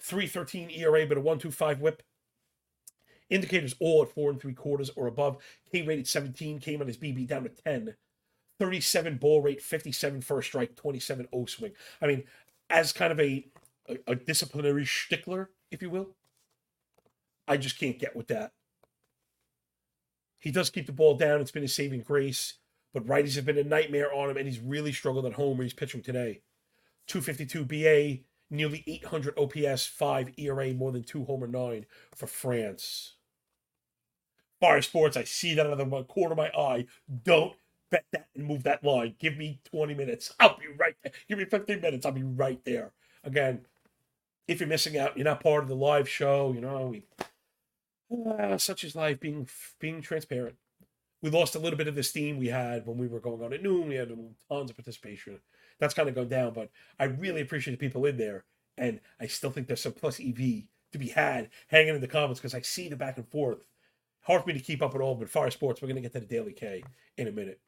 313 0.00 0.70
ERA, 0.70 1.06
but 1.06 1.16
a 1.16 1.20
125 1.20 1.80
whip. 1.80 2.02
Indicators 3.32 3.74
all 3.80 4.02
at 4.02 4.10
four 4.10 4.30
and 4.30 4.38
three 4.38 4.52
quarters 4.52 4.90
or 4.94 5.06
above. 5.06 5.38
K 5.72 5.80
rated 5.80 6.06
17, 6.06 6.60
came 6.60 6.82
on 6.82 6.86
his 6.86 6.98
BB 6.98 7.26
down 7.26 7.44
to 7.44 7.48
10. 7.48 7.94
37 8.60 9.16
ball 9.16 9.40
rate, 9.40 9.62
57 9.62 10.20
first 10.20 10.48
strike, 10.48 10.76
27 10.76 11.26
O 11.32 11.46
swing. 11.46 11.72
I 12.02 12.06
mean, 12.06 12.24
as 12.68 12.92
kind 12.92 13.10
of 13.10 13.18
a, 13.18 13.46
a, 13.88 13.96
a 14.08 14.14
disciplinary 14.14 14.84
stickler, 14.84 15.48
if 15.70 15.80
you 15.80 15.88
will, 15.88 16.14
I 17.48 17.56
just 17.56 17.78
can't 17.80 17.98
get 17.98 18.14
with 18.14 18.28
that. 18.28 18.52
He 20.38 20.50
does 20.50 20.68
keep 20.68 20.84
the 20.84 20.92
ball 20.92 21.16
down. 21.16 21.40
It's 21.40 21.50
been 21.50 21.62
his 21.62 21.74
saving 21.74 22.02
grace. 22.02 22.58
But 22.92 23.06
righties 23.06 23.36
have 23.36 23.46
been 23.46 23.56
a 23.56 23.64
nightmare 23.64 24.12
on 24.12 24.28
him, 24.28 24.36
and 24.36 24.46
he's 24.46 24.60
really 24.60 24.92
struggled 24.92 25.24
at 25.24 25.32
home 25.32 25.56
where 25.56 25.64
he's 25.64 25.72
pitching 25.72 26.02
today. 26.02 26.42
252 27.06 27.64
BA, 27.64 28.24
nearly 28.50 28.84
800 28.86 29.38
OPS, 29.38 29.86
5 29.86 30.32
ERA, 30.36 30.74
more 30.74 30.92
than 30.92 31.02
2 31.02 31.24
homer 31.24 31.46
9 31.46 31.86
for 32.14 32.26
France. 32.26 33.14
Fire 34.62 34.80
Sports, 34.80 35.16
I 35.16 35.24
see 35.24 35.54
that 35.54 35.66
out 35.66 35.78
of 35.78 35.90
the 35.90 36.04
corner 36.04 36.32
of 36.32 36.38
my 36.38 36.48
eye. 36.58 36.86
Don't 37.24 37.52
bet 37.90 38.06
that 38.12 38.28
and 38.34 38.46
move 38.46 38.62
that 38.62 38.82
line. 38.82 39.14
Give 39.18 39.36
me 39.36 39.60
20 39.64 39.92
minutes. 39.92 40.34
I'll 40.40 40.56
be 40.56 40.68
right 40.78 40.96
there. 41.02 41.12
Give 41.28 41.36
me 41.36 41.44
15 41.44 41.80
minutes. 41.82 42.06
I'll 42.06 42.12
be 42.12 42.22
right 42.22 42.64
there. 42.64 42.92
Again, 43.24 43.66
if 44.48 44.60
you're 44.60 44.68
missing 44.68 44.96
out, 44.96 45.16
you're 45.16 45.24
not 45.24 45.42
part 45.42 45.62
of 45.62 45.68
the 45.68 45.76
live 45.76 46.08
show, 46.08 46.52
you 46.54 46.60
know, 46.60 46.86
we 46.86 47.04
uh, 48.38 48.58
such 48.58 48.84
is 48.84 48.94
life 48.94 49.20
being 49.20 49.48
being 49.78 50.02
transparent 50.02 50.56
we 51.22 51.30
lost 51.30 51.54
a 51.54 51.58
little 51.58 51.78
bit 51.78 51.88
of 51.88 51.94
the 51.94 52.02
steam 52.02 52.36
we 52.36 52.48
had 52.48 52.84
when 52.84 52.98
we 52.98 53.06
were 53.06 53.20
going 53.20 53.42
on 53.42 53.52
at 53.52 53.62
noon. 53.62 53.88
We 53.88 53.94
had 53.94 54.08
tons 54.08 54.70
of 54.70 54.76
participation. 54.76 55.38
That's 55.78 55.94
kind 55.94 56.08
of 56.08 56.14
gone 56.14 56.28
down, 56.28 56.52
but 56.52 56.70
I 56.98 57.04
really 57.04 57.40
appreciate 57.40 57.74
the 57.74 57.78
people 57.78 58.04
in 58.06 58.16
there. 58.16 58.44
And 58.76 59.00
I 59.20 59.28
still 59.28 59.50
think 59.50 59.68
there's 59.68 59.80
some 59.80 59.92
plus 59.92 60.20
EV 60.20 60.64
to 60.92 60.98
be 60.98 61.08
had 61.08 61.50
hanging 61.68 61.94
in 61.94 62.00
the 62.00 62.08
comments 62.08 62.40
because 62.40 62.54
I 62.54 62.60
see 62.60 62.88
the 62.88 62.96
back 62.96 63.16
and 63.16 63.28
forth. 63.28 63.64
Hard 64.22 64.42
for 64.42 64.48
me 64.48 64.54
to 64.54 64.60
keep 64.60 64.82
up 64.82 64.92
with 64.92 65.02
all, 65.02 65.14
but 65.14 65.28
Fire 65.28 65.50
Sports, 65.50 65.82
we're 65.82 65.88
going 65.88 65.96
to 65.96 66.02
get 66.02 66.12
to 66.12 66.20
the 66.20 66.26
Daily 66.26 66.52
K 66.52 66.82
in 67.18 67.28
a 67.28 67.32
minute. 67.32 67.60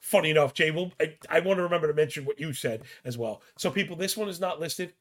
Funny 0.00 0.30
enough, 0.30 0.54
Jay, 0.54 0.70
well, 0.70 0.92
I, 1.00 1.16
I 1.28 1.40
want 1.40 1.58
to 1.58 1.62
remember 1.62 1.88
to 1.88 1.94
mention 1.94 2.24
what 2.24 2.38
you 2.38 2.52
said 2.52 2.82
as 3.04 3.18
well. 3.18 3.42
So, 3.56 3.70
people, 3.70 3.96
this 3.96 4.16
one 4.16 4.28
is 4.28 4.38
not 4.38 4.60
listed, 4.60 4.92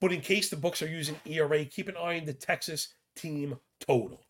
but 0.00 0.12
in 0.12 0.20
case 0.20 0.48
the 0.50 0.56
books 0.56 0.82
are 0.82 0.88
using 0.88 1.16
ERA, 1.24 1.64
keep 1.64 1.88
an 1.88 1.96
eye 1.96 2.18
on 2.18 2.24
the 2.24 2.32
Texas 2.32 2.94
team 3.14 3.56
total. 3.80 4.24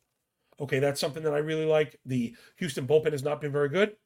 Okay, 0.61 0.79
that's 0.79 1.01
something 1.01 1.23
that 1.23 1.35
I 1.35 1.38
really 1.38 1.64
like. 1.64 1.99
The 2.05 2.35
Houston 2.57 2.87
bullpen 2.87 3.12
has 3.12 3.25
not 3.25 3.40
been 3.40 3.53
very 3.53 3.68
good. 3.68 3.97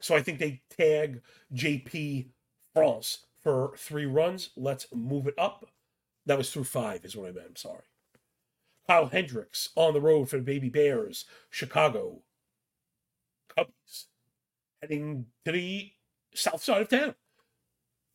So 0.00 0.14
I 0.14 0.22
think 0.22 0.38
they 0.38 0.62
tag 0.76 1.20
JP 1.54 2.28
France 2.74 3.26
for 3.42 3.72
three 3.76 4.06
runs. 4.06 4.50
Let's 4.56 4.86
move 4.94 5.26
it 5.26 5.34
up. 5.38 5.68
That 6.28 6.36
was 6.36 6.50
through 6.50 6.64
five, 6.64 7.06
is 7.06 7.16
what 7.16 7.30
I 7.30 7.32
meant. 7.32 7.46
I'm 7.48 7.56
sorry. 7.56 7.84
Kyle 8.86 9.06
Hendricks 9.06 9.70
on 9.74 9.94
the 9.94 10.00
road 10.00 10.28
for 10.28 10.36
the 10.36 10.42
Baby 10.42 10.68
Bears, 10.68 11.24
Chicago. 11.48 12.20
Cubbies 13.56 14.04
heading 14.82 15.26
to 15.46 15.52
the 15.52 15.92
south 16.34 16.62
side 16.62 16.82
of 16.82 16.88
town. 16.90 17.14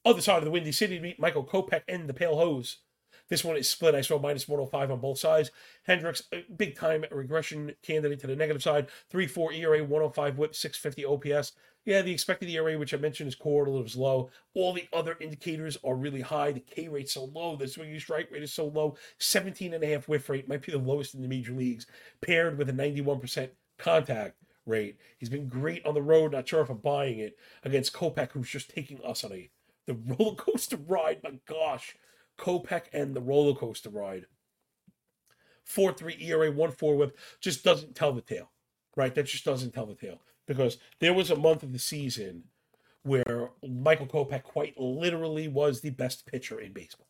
Other 0.05 0.21
side 0.21 0.37
of 0.37 0.45
the 0.45 0.51
Windy 0.51 0.71
City 0.71 0.97
to 0.97 1.01
meet 1.01 1.19
Michael 1.19 1.43
Kopech 1.43 1.81
and 1.87 2.07
the 2.07 2.13
Pale 2.13 2.35
Hose. 2.37 2.77
This 3.29 3.43
one 3.43 3.57
is 3.57 3.67
split. 3.67 3.95
I 3.95 4.01
saw 4.01 4.19
minus 4.19 4.47
105 4.47 4.91
on 4.91 4.99
both 4.99 5.17
sides. 5.17 5.49
Hendricks, 5.83 6.21
big 6.55 6.75
time 6.75 7.05
regression 7.09 7.73
candidate 7.81 8.19
to 8.19 8.27
the 8.27 8.35
negative 8.35 8.61
side. 8.61 8.89
3 9.09 9.25
4 9.25 9.53
ERA, 9.53 9.83
105 9.83 10.37
whip, 10.37 10.53
650 10.53 11.05
OPS. 11.33 11.53
Yeah, 11.85 12.01
the 12.01 12.13
expected 12.13 12.49
ERA, 12.49 12.77
which 12.77 12.93
I 12.93 12.97
mentioned, 12.97 13.27
is 13.27 13.37
a 13.43 13.49
little 13.49 14.01
low. 14.01 14.29
All 14.53 14.71
the 14.71 14.87
other 14.93 15.17
indicators 15.19 15.77
are 15.83 15.95
really 15.95 16.21
high. 16.21 16.53
The 16.53 16.61
K 16.61 16.87
rate's 16.87 17.13
so 17.13 17.25
low. 17.25 17.57
The 17.57 17.67
swinging 17.67 17.99
strike 17.99 18.31
rate 18.31 18.43
is 18.43 18.53
so 18.53 18.67
low. 18.67 18.95
17 19.19 19.73
and 19.73 19.83
a 19.83 19.87
half 19.87 20.07
whiff 20.07 20.29
rate 20.29 20.47
might 20.47 20.65
be 20.65 20.71
the 20.71 20.77
lowest 20.77 21.13
in 21.13 21.21
the 21.21 21.27
major 21.27 21.51
leagues, 21.51 21.85
paired 22.21 22.57
with 22.57 22.69
a 22.69 22.73
91% 22.73 23.49
contact 23.77 24.37
rate. 24.65 24.97
He's 25.17 25.29
been 25.29 25.49
great 25.49 25.85
on 25.85 25.93
the 25.93 26.01
road. 26.01 26.31
Not 26.31 26.47
sure 26.47 26.61
if 26.61 26.69
I'm 26.69 26.77
buying 26.77 27.19
it 27.19 27.37
against 27.63 27.93
Kopech, 27.93 28.31
who's 28.31 28.49
just 28.49 28.69
taking 28.69 29.03
us 29.03 29.25
on 29.25 29.33
a 29.33 29.49
the 29.85 29.93
roller 30.17 30.35
coaster 30.35 30.77
ride. 30.77 31.19
My 31.21 31.33
gosh, 31.45 31.97
Kopech 32.39 32.83
and 32.93 33.13
the 33.13 33.21
roller 33.21 33.55
coaster 33.55 33.89
ride. 33.89 34.25
4 35.65 35.93
3 35.93 36.17
ERA, 36.21 36.51
1 36.51 36.71
4 36.71 36.95
whip 36.95 37.17
just 37.41 37.65
doesn't 37.65 37.95
tell 37.95 38.13
the 38.13 38.21
tale, 38.21 38.51
right? 38.95 39.13
That 39.13 39.25
just 39.25 39.43
doesn't 39.43 39.73
tell 39.73 39.85
the 39.85 39.95
tale 39.95 40.21
because 40.47 40.77
there 40.99 41.13
was 41.13 41.31
a 41.31 41.35
month 41.35 41.63
of 41.63 41.73
the 41.73 41.79
season 41.79 42.43
where 43.03 43.51
Michael 43.67 44.07
Kopech 44.07 44.43
quite 44.43 44.79
literally 44.79 45.47
was 45.47 45.81
the 45.81 45.89
best 45.89 46.25
pitcher 46.25 46.59
in 46.59 46.73
baseball. 46.73 47.07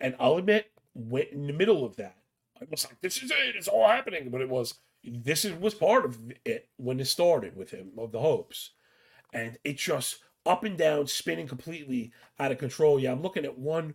And 0.00 0.16
I'll 0.18 0.36
admit, 0.36 0.70
went 0.94 1.28
in 1.30 1.46
the 1.46 1.52
middle 1.52 1.84
of 1.84 1.96
that. 1.96 2.16
I 2.60 2.64
was 2.70 2.84
like, 2.84 3.00
this 3.00 3.22
is 3.22 3.30
it, 3.30 3.56
it's 3.56 3.68
all 3.68 3.86
happening. 3.86 4.30
But 4.30 4.40
it 4.40 4.48
was, 4.48 4.74
this 5.02 5.44
is, 5.44 5.52
was 5.54 5.74
part 5.74 6.04
of 6.04 6.18
it 6.44 6.68
when 6.76 7.00
it 7.00 7.06
started 7.06 7.56
with 7.56 7.70
him, 7.70 7.92
of 7.98 8.12
the 8.12 8.20
hopes. 8.20 8.70
And 9.32 9.58
it 9.64 9.76
just 9.76 10.18
up 10.46 10.64
and 10.64 10.76
down, 10.76 11.06
spinning 11.06 11.48
completely 11.48 12.12
out 12.38 12.52
of 12.52 12.58
control. 12.58 12.98
Yeah, 12.98 13.12
I'm 13.12 13.22
looking 13.22 13.44
at 13.44 13.58
one. 13.58 13.94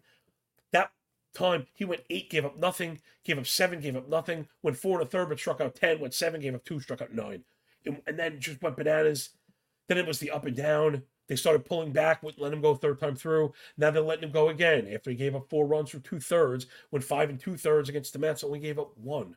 That 0.71 0.91
time 1.34 1.67
he 1.73 1.86
went 1.86 2.03
eight, 2.10 2.29
gave 2.29 2.45
up 2.45 2.58
nothing, 2.58 2.99
gave 3.23 3.39
up 3.39 3.47
seven, 3.47 3.79
gave 3.79 3.95
up 3.95 4.10
nothing, 4.10 4.47
went 4.62 4.77
four 4.77 4.99
and 4.99 5.08
a 5.08 5.10
third, 5.10 5.29
but 5.29 5.39
struck 5.39 5.62
out 5.62 5.75
10, 5.75 5.99
went 5.99 6.13
seven, 6.13 6.41
gave 6.41 6.55
up 6.55 6.65
two, 6.65 6.79
struck 6.79 7.01
out 7.01 7.13
nine. 7.13 7.43
And, 7.85 8.19
then 8.19 8.39
just 8.39 8.61
went 8.61 8.75
bananas. 8.75 9.29
Then 9.87 9.97
it 9.97 10.07
was 10.07 10.19
the 10.19 10.31
up 10.31 10.45
and 10.45 10.55
down. 10.55 11.03
They 11.27 11.35
started 11.35 11.65
pulling 11.65 11.91
back, 11.91 12.23
wouldn't 12.23 12.41
let 12.41 12.51
him 12.51 12.61
go 12.61 12.75
third 12.75 12.99
time 12.99 13.15
through. 13.15 13.53
Now 13.77 13.91
they're 13.91 14.01
letting 14.01 14.23
him 14.23 14.31
go 14.31 14.49
again 14.49 14.87
after 14.91 15.11
he 15.11 15.15
gave 15.15 15.35
up 15.35 15.49
four 15.49 15.67
runs 15.67 15.91
through 15.91 16.01
two 16.01 16.19
thirds, 16.19 16.65
went 16.91 17.03
five 17.03 17.29
and 17.29 17.39
two 17.39 17.55
thirds 17.55 17.87
against 17.87 18.13
the 18.13 18.19
Mets, 18.19 18.43
only 18.43 18.59
gave 18.59 18.79
up 18.79 18.97
one. 18.97 19.35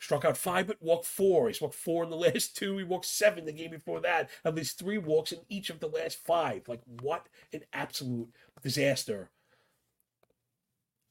Struck 0.00 0.24
out 0.24 0.36
five, 0.36 0.68
but 0.68 0.80
walked 0.80 1.06
four. 1.06 1.48
He's 1.48 1.60
walked 1.60 1.74
four 1.74 2.04
in 2.04 2.10
the 2.10 2.16
last 2.28 2.56
two. 2.56 2.78
He 2.78 2.84
walked 2.84 3.06
seven 3.06 3.44
the 3.44 3.52
game 3.52 3.72
before 3.72 4.00
that. 4.00 4.30
At 4.44 4.54
least 4.54 4.78
three 4.78 4.98
walks 4.98 5.32
in 5.32 5.40
each 5.48 5.70
of 5.70 5.80
the 5.80 5.88
last 5.88 6.24
five. 6.24 6.68
Like, 6.68 6.82
what 7.00 7.28
an 7.52 7.62
absolute 7.72 8.28
disaster. 8.62 9.30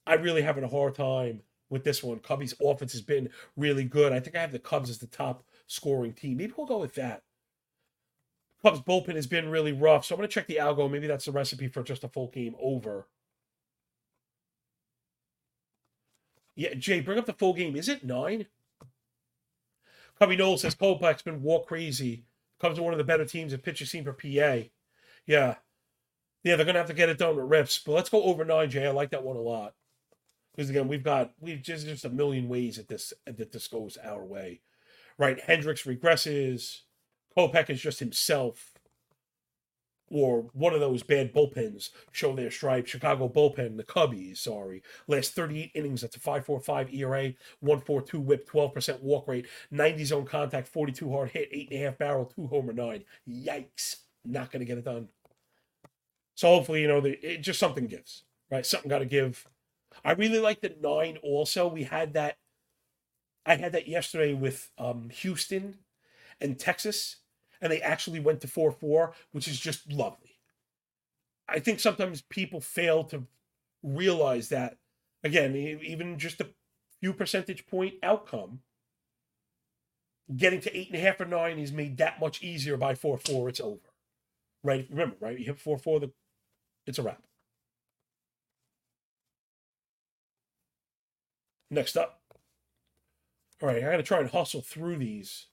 I'm 0.05 0.21
really 0.21 0.41
having 0.41 0.63
a 0.63 0.69
hard 0.69 0.95
time 0.95 1.41
with 1.69 1.83
this 1.83 2.01
one. 2.01 2.19
Cubbies' 2.19 2.53
offense 2.61 2.93
has 2.93 3.01
been 3.01 3.29
really 3.57 3.83
good. 3.83 4.13
I 4.13 4.21
think 4.21 4.37
I 4.37 4.41
have 4.41 4.53
the 4.53 4.59
Cubs 4.59 4.89
as 4.89 4.99
the 4.99 5.07
top 5.07 5.43
scoring 5.67 6.13
team. 6.13 6.37
Maybe 6.37 6.53
we'll 6.57 6.65
go 6.65 6.79
with 6.79 6.95
that. 6.95 7.23
Cubs 8.61 8.81
bullpen 8.81 9.15
has 9.15 9.27
been 9.27 9.49
really 9.49 9.71
rough, 9.71 10.05
so 10.05 10.15
I'm 10.15 10.19
going 10.19 10.27
to 10.27 10.33
check 10.33 10.47
the 10.47 10.55
algo. 10.55 10.89
Maybe 10.89 11.07
that's 11.07 11.25
the 11.25 11.31
recipe 11.31 11.67
for 11.67 11.83
just 11.83 12.03
a 12.03 12.09
full 12.09 12.27
game 12.27 12.55
over. 12.59 13.07
Yeah, 16.55 16.73
Jay, 16.73 17.01
bring 17.01 17.19
up 17.19 17.27
the 17.27 17.33
full 17.33 17.53
game. 17.53 17.75
Is 17.75 17.87
it 17.87 18.03
nine? 18.03 18.47
Cubby 20.17 20.35
Noel 20.35 20.57
says 20.57 20.73
Kopech's 20.73 21.21
been 21.21 21.43
war 21.43 21.63
crazy. 21.63 22.25
Comes 22.59 22.77
to 22.77 22.83
one 22.83 22.93
of 22.93 22.97
the 22.97 23.03
better 23.03 23.25
teams 23.25 23.53
in 23.53 23.59
pitcher 23.59 23.85
scene 23.85 24.03
for 24.03 24.13
PA. 24.13 24.67
Yeah. 25.27 25.55
Yeah, 26.43 26.55
they're 26.55 26.65
gonna 26.65 26.79
have 26.79 26.87
to 26.87 26.93
get 26.93 27.09
it 27.09 27.19
done 27.19 27.35
with 27.35 27.45
rips. 27.45 27.77
But 27.77 27.91
let's 27.91 28.09
go 28.09 28.23
over 28.23 28.43
nine, 28.43 28.71
Jay. 28.71 28.87
I 28.87 28.91
like 28.91 29.11
that 29.11 29.23
one 29.23 29.35
a 29.35 29.41
lot. 29.41 29.75
Because 30.55 30.71
again, 30.71 30.87
we've 30.87 31.03
got 31.03 31.33
we've 31.39 31.61
just 31.61 31.85
just 31.85 32.05
a 32.05 32.09
million 32.09 32.49
ways 32.49 32.77
that 32.77 32.87
this 32.87 33.13
that 33.25 33.51
this 33.51 33.67
goes 33.67 33.97
our 34.03 34.25
way. 34.25 34.61
Right? 35.17 35.39
Hendricks 35.39 35.83
regresses. 35.83 36.81
Kopech 37.35 37.69
is 37.69 37.81
just 37.81 37.99
himself 37.99 38.77
or 40.09 40.49
one 40.53 40.73
of 40.73 40.79
those 40.79 41.03
bad 41.03 41.33
bullpens 41.33 41.89
show 42.11 42.35
their 42.35 42.51
stripe. 42.51 42.87
Chicago 42.87 43.27
bullpen, 43.27 43.77
the 43.77 43.83
Cubbies, 43.83 44.37
sorry. 44.37 44.81
Last 45.07 45.33
38 45.33 45.71
innings, 45.75 46.01
that's 46.01 46.15
a 46.15 46.19
5.45 46.19 46.93
ERA, 46.93 47.33
1.42 47.63 48.23
whip, 48.23 48.49
12% 48.49 49.01
walk 49.01 49.27
rate, 49.27 49.47
90 49.71 50.05
zone 50.05 50.25
contact, 50.25 50.67
42 50.67 51.11
hard 51.11 51.29
hit, 51.29 51.51
8.5 51.51 51.97
barrel, 51.97 52.25
2 52.25 52.47
homer, 52.47 52.73
9. 52.73 53.03
Yikes. 53.29 53.97
Not 54.25 54.51
going 54.51 54.59
to 54.61 54.65
get 54.65 54.77
it 54.77 54.85
done. 54.85 55.09
So 56.35 56.49
hopefully, 56.49 56.81
you 56.81 56.87
know, 56.87 57.01
the, 57.01 57.17
it 57.25 57.41
just 57.41 57.59
something 57.59 57.87
gives, 57.87 58.23
right? 58.51 58.65
Something 58.65 58.89
got 58.89 58.99
to 58.99 59.05
give. 59.05 59.47
I 60.05 60.11
really 60.11 60.39
like 60.39 60.61
the 60.61 60.75
9 60.79 61.17
also. 61.23 61.67
We 61.67 61.83
had 61.83 62.13
that, 62.13 62.37
I 63.47 63.55
had 63.55 63.71
that 63.71 63.87
yesterday 63.87 64.33
with 64.33 64.69
um, 64.77 65.09
Houston 65.09 65.77
and 66.41 66.59
Texas, 66.59 67.17
and 67.61 67.71
they 67.71 67.81
actually 67.81 68.19
went 68.19 68.41
to 68.41 68.47
4 68.47 68.71
4, 68.71 69.13
which 69.31 69.47
is 69.47 69.59
just 69.59 69.91
lovely. 69.91 70.37
I 71.47 71.59
think 71.59 71.79
sometimes 71.79 72.21
people 72.21 72.59
fail 72.59 73.05
to 73.05 73.23
realize 73.81 74.49
that, 74.49 74.77
again, 75.23 75.55
even 75.55 76.19
just 76.19 76.41
a 76.41 76.49
few 76.99 77.13
percentage 77.13 77.65
point 77.67 77.95
outcome, 78.03 78.59
getting 80.35 80.59
to 80.59 80.77
eight 80.77 80.87
and 80.89 80.97
a 80.97 80.99
half 81.01 81.21
or 81.21 81.25
nine 81.25 81.57
is 81.57 81.71
made 81.71 81.95
that 81.97 82.19
much 82.19 82.43
easier 82.43 82.75
by 82.75 82.95
4 82.95 83.17
4. 83.17 83.47
It's 83.47 83.61
over. 83.61 83.79
Right? 84.61 84.85
Remember, 84.89 85.15
right? 85.21 85.39
You 85.39 85.45
hit 85.45 85.59
4 85.59 85.77
4, 85.77 86.01
the, 86.01 86.11
it's 86.85 86.99
a 86.99 87.03
wrap. 87.03 87.23
Next 91.71 91.95
up. 91.95 92.16
All 93.61 93.69
right, 93.69 93.83
I 93.83 93.91
got 93.91 93.97
to 93.97 94.03
try 94.03 94.19
and 94.19 94.29
hustle 94.29 94.61
through 94.61 94.97
these. 94.97 95.47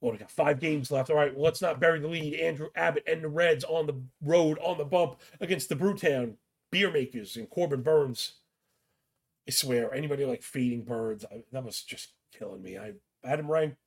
Well, 0.00 0.12
we 0.12 0.18
got 0.18 0.30
five 0.30 0.60
games 0.60 0.90
left. 0.90 1.10
All 1.10 1.16
right, 1.16 1.34
well, 1.34 1.44
let's 1.44 1.62
not 1.62 1.80
bury 1.80 1.98
the 1.98 2.06
lead. 2.06 2.34
Andrew 2.34 2.68
Abbott 2.76 3.02
and 3.06 3.22
the 3.22 3.28
Reds 3.28 3.64
on 3.64 3.86
the 3.86 4.00
road, 4.22 4.58
on 4.60 4.78
the 4.78 4.84
bump 4.84 5.20
against 5.40 5.68
the 5.68 5.74
Brewtown 5.74 6.34
beer 6.70 6.90
makers 6.90 7.36
and 7.36 7.50
Corbin 7.50 7.82
Burnes. 7.82 8.34
I 9.48 9.50
swear, 9.50 9.92
anybody 9.92 10.24
like 10.24 10.42
feeding 10.42 10.84
birds, 10.84 11.24
I, 11.32 11.42
that 11.52 11.64
was 11.64 11.82
just 11.82 12.10
killing 12.36 12.62
me. 12.62 12.78
I 12.78 12.92
had 13.24 13.40
him 13.40 13.50
ranked 13.50 13.78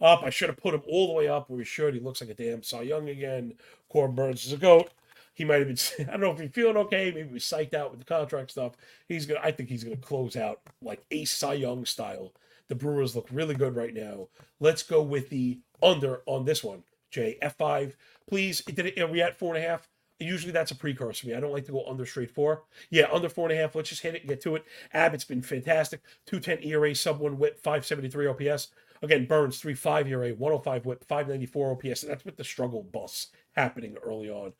up. 0.00 0.22
I 0.22 0.30
should 0.30 0.48
have 0.48 0.56
put 0.56 0.74
him 0.74 0.82
all 0.88 1.08
the 1.08 1.12
way 1.12 1.28
up 1.28 1.50
where 1.50 1.58
he 1.58 1.64
should. 1.64 1.94
He 1.94 2.00
looks 2.00 2.20
like 2.20 2.30
a 2.30 2.34
damn 2.34 2.62
Cy 2.62 2.82
Young 2.82 3.08
again. 3.08 3.54
Corbin 3.90 4.16
Burnes 4.16 4.46
is 4.46 4.52
a 4.52 4.56
goat. 4.56 4.90
He 5.34 5.44
might 5.44 5.66
have 5.66 5.68
been. 5.68 6.08
I 6.08 6.12
don't 6.12 6.20
know 6.20 6.32
if 6.32 6.40
he's 6.40 6.50
feeling 6.50 6.76
okay. 6.78 7.10
Maybe 7.14 7.28
he 7.28 7.34
was 7.34 7.44
psyched 7.44 7.74
out 7.74 7.90
with 7.90 8.00
the 8.00 8.06
contract 8.06 8.50
stuff. 8.50 8.72
He's 9.08 9.26
gonna. 9.26 9.40
I 9.42 9.50
think 9.52 9.68
he's 9.68 9.84
gonna 9.84 9.96
close 9.96 10.36
out 10.36 10.60
like 10.80 11.04
a 11.10 11.24
Cy 11.24 11.54
Young 11.54 11.84
style. 11.84 12.32
The 12.68 12.74
Brewers 12.74 13.16
look 13.16 13.28
really 13.30 13.54
good 13.54 13.76
right 13.76 13.94
now. 13.94 14.28
Let's 14.60 14.82
go 14.82 15.02
with 15.02 15.30
the 15.30 15.60
under 15.82 16.22
on 16.26 16.44
this 16.44 16.62
one. 16.62 16.84
Jay 17.10 17.38
F 17.42 17.56
five, 17.56 17.96
please. 18.28 18.62
Did 18.62 18.86
it, 18.86 18.98
are 18.98 19.06
we 19.06 19.20
at 19.20 19.38
four 19.38 19.54
and 19.54 19.64
a 19.64 19.68
half? 19.68 19.88
Usually 20.18 20.52
that's 20.52 20.70
a 20.70 20.76
precursor 20.76 21.22
for 21.22 21.26
me. 21.28 21.34
I 21.34 21.40
don't 21.40 21.52
like 21.52 21.64
to 21.64 21.72
go 21.72 21.84
under 21.86 22.06
straight 22.06 22.30
four. 22.30 22.62
Yeah, 22.90 23.08
under 23.12 23.28
four 23.28 23.50
and 23.50 23.58
a 23.58 23.60
half. 23.60 23.74
Let's 23.74 23.88
just 23.88 24.02
hit 24.02 24.14
it 24.14 24.22
and 24.22 24.28
get 24.28 24.40
to 24.42 24.54
it. 24.54 24.64
Abbott's 24.94 25.24
been 25.24 25.42
fantastic. 25.42 26.00
210 26.26 26.68
ERA, 26.70 26.94
sub 26.94 27.18
one 27.18 27.38
whip, 27.38 27.58
573 27.58 28.28
OPS. 28.28 28.68
Again, 29.02 29.26
Burnes, 29.26 29.60
3.5 29.60 30.08
ERA, 30.08 30.28
105 30.30 30.86
whip, 30.86 31.04
594 31.04 31.72
OPS. 31.72 32.02
And 32.04 32.12
that's 32.12 32.24
with 32.24 32.36
the 32.36 32.44
struggle 32.44 32.84
bus 32.84 33.28
happening 33.56 33.96
early 34.04 34.30
on 34.30 34.52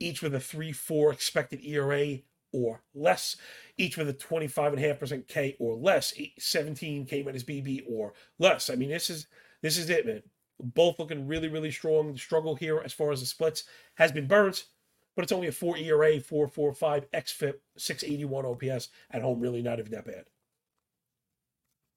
each 0.00 0.22
with 0.22 0.34
a 0.34 0.40
3 0.40 0.72
4 0.72 1.12
expected 1.12 1.60
ERA 1.64 2.18
or 2.52 2.82
less, 2.94 3.36
each 3.76 3.96
with 3.96 4.08
a 4.08 4.14
25.5% 4.14 5.28
K 5.28 5.56
or 5.58 5.76
less, 5.76 6.14
17 6.38 7.06
K 7.06 7.22
minus 7.22 7.42
BB 7.42 7.84
or 7.88 8.14
less. 8.38 8.70
I 8.70 8.74
mean, 8.74 8.90
this 8.90 9.10
is 9.10 9.26
this 9.62 9.76
is 9.76 9.90
it, 9.90 10.06
man. 10.06 10.22
Both 10.58 10.98
looking 10.98 11.26
really, 11.26 11.48
really 11.48 11.70
strong. 11.70 12.12
The 12.12 12.18
struggle 12.18 12.54
here 12.54 12.80
as 12.84 12.92
far 12.92 13.10
as 13.10 13.20
the 13.20 13.26
splits 13.26 13.64
has 13.96 14.12
been 14.12 14.26
Burnes, 14.26 14.66
but 15.14 15.22
it's 15.22 15.32
only 15.32 15.48
a 15.48 15.52
4 15.52 15.76
ERA, 15.76 16.20
445 16.20 17.10
XFIP, 17.10 17.54
681 17.76 18.46
OPS 18.46 18.88
at 19.10 19.22
home. 19.22 19.40
Really 19.40 19.62
not 19.62 19.78
even 19.78 19.92
that 19.92 20.06
bad. 20.06 20.24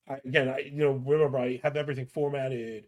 I, 0.09 0.19
again, 0.25 0.49
I 0.49 0.59
you 0.59 0.77
know 0.77 0.91
remember 0.91 1.37
I 1.37 1.59
have 1.63 1.77
everything 1.77 2.07
formatted 2.07 2.85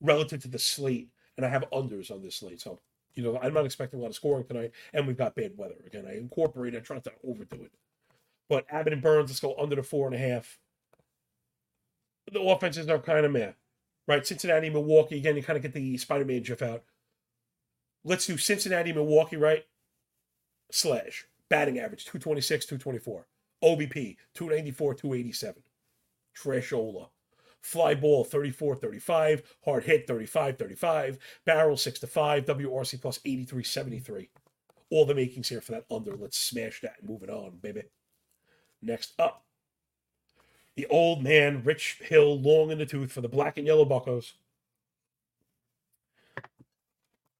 relative 0.00 0.42
to 0.42 0.48
the 0.48 0.58
slate, 0.58 1.10
and 1.36 1.46
I 1.46 1.48
have 1.48 1.64
unders 1.72 2.10
on 2.10 2.22
this 2.22 2.36
slate. 2.36 2.60
So 2.60 2.80
you 3.16 3.22
know, 3.22 3.38
I'm 3.40 3.54
not 3.54 3.64
expecting 3.64 4.00
a 4.00 4.02
lot 4.02 4.08
of 4.08 4.14
scoring 4.16 4.44
tonight, 4.44 4.72
and 4.92 5.06
we've 5.06 5.16
got 5.16 5.34
bad 5.34 5.52
weather. 5.56 5.76
Again, 5.86 6.06
I 6.08 6.16
incorporate, 6.16 6.74
I 6.74 6.80
try 6.80 6.96
not 6.96 7.04
to 7.04 7.12
overdo 7.26 7.62
it. 7.62 7.72
But 8.48 8.66
Abbott 8.70 8.92
and 8.92 9.02
Burnes, 9.02 9.30
let's 9.30 9.40
go 9.40 9.54
under 9.58 9.76
the 9.76 9.82
four 9.82 10.06
and 10.06 10.14
a 10.14 10.18
half. 10.18 10.58
The 12.30 12.40
offenses 12.40 12.88
are 12.88 12.98
kind 12.98 13.24
of 13.24 13.32
meh, 13.32 13.52
right? 14.08 14.26
Cincinnati, 14.26 14.70
Milwaukee, 14.70 15.18
again, 15.18 15.36
you 15.36 15.42
kind 15.42 15.56
of 15.56 15.62
get 15.62 15.74
the 15.74 15.96
Spider 15.96 16.24
Man 16.24 16.42
GIF 16.42 16.62
out. 16.62 16.82
Let's 18.04 18.26
do 18.26 18.36
Cincinnati, 18.36 18.92
Milwaukee, 18.92 19.36
right? 19.36 19.64
Slash. 20.70 21.26
Batting 21.50 21.78
average 21.78 22.04
226, 22.04 22.66
224. 22.66 23.26
OBP 23.62 24.16
294, 24.34 24.94
287. 24.94 25.62
Trashola. 26.36 27.08
Fly 27.64 27.94
ball 27.94 28.24
34 28.24 28.76
35, 28.76 29.42
hard 29.64 29.84
hit 29.84 30.06
35 30.06 30.58
35, 30.58 31.18
barrel 31.46 31.78
6 31.78 31.98
to 32.00 32.06
5, 32.06 32.44
WRC 32.44 33.00
plus 33.00 33.20
83 33.24 33.64
73. 33.64 34.28
All 34.90 35.06
the 35.06 35.14
makings 35.14 35.48
here 35.48 35.62
for 35.62 35.72
that 35.72 35.86
under. 35.90 36.14
Let's 36.14 36.36
smash 36.36 36.82
that 36.82 36.96
and 37.00 37.08
move 37.08 37.22
it 37.22 37.30
on, 37.30 37.56
baby. 37.62 37.84
Next 38.82 39.14
up, 39.18 39.44
the 40.76 40.86
old 40.88 41.22
man, 41.22 41.62
Rich 41.64 42.00
Hill, 42.04 42.38
long 42.38 42.70
in 42.70 42.76
the 42.76 42.84
tooth 42.84 43.10
for 43.10 43.22
the 43.22 43.30
black 43.30 43.56
and 43.56 43.66
yellow 43.66 43.86
Buckos. 43.86 44.34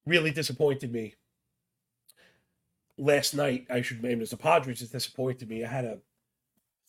Really 0.07 0.31
disappointed 0.31 0.91
me. 0.91 1.17
Last 2.97 3.35
night, 3.35 3.67
I 3.69 3.83
should 3.83 4.03
name 4.03 4.23
as 4.23 4.31
the 4.31 4.39
Padres 4.39 4.81
has 4.81 4.89
disappointed 4.89 5.51
me. 5.51 5.63
I 5.65 5.69
had 5.69 5.85
a 5.85 5.99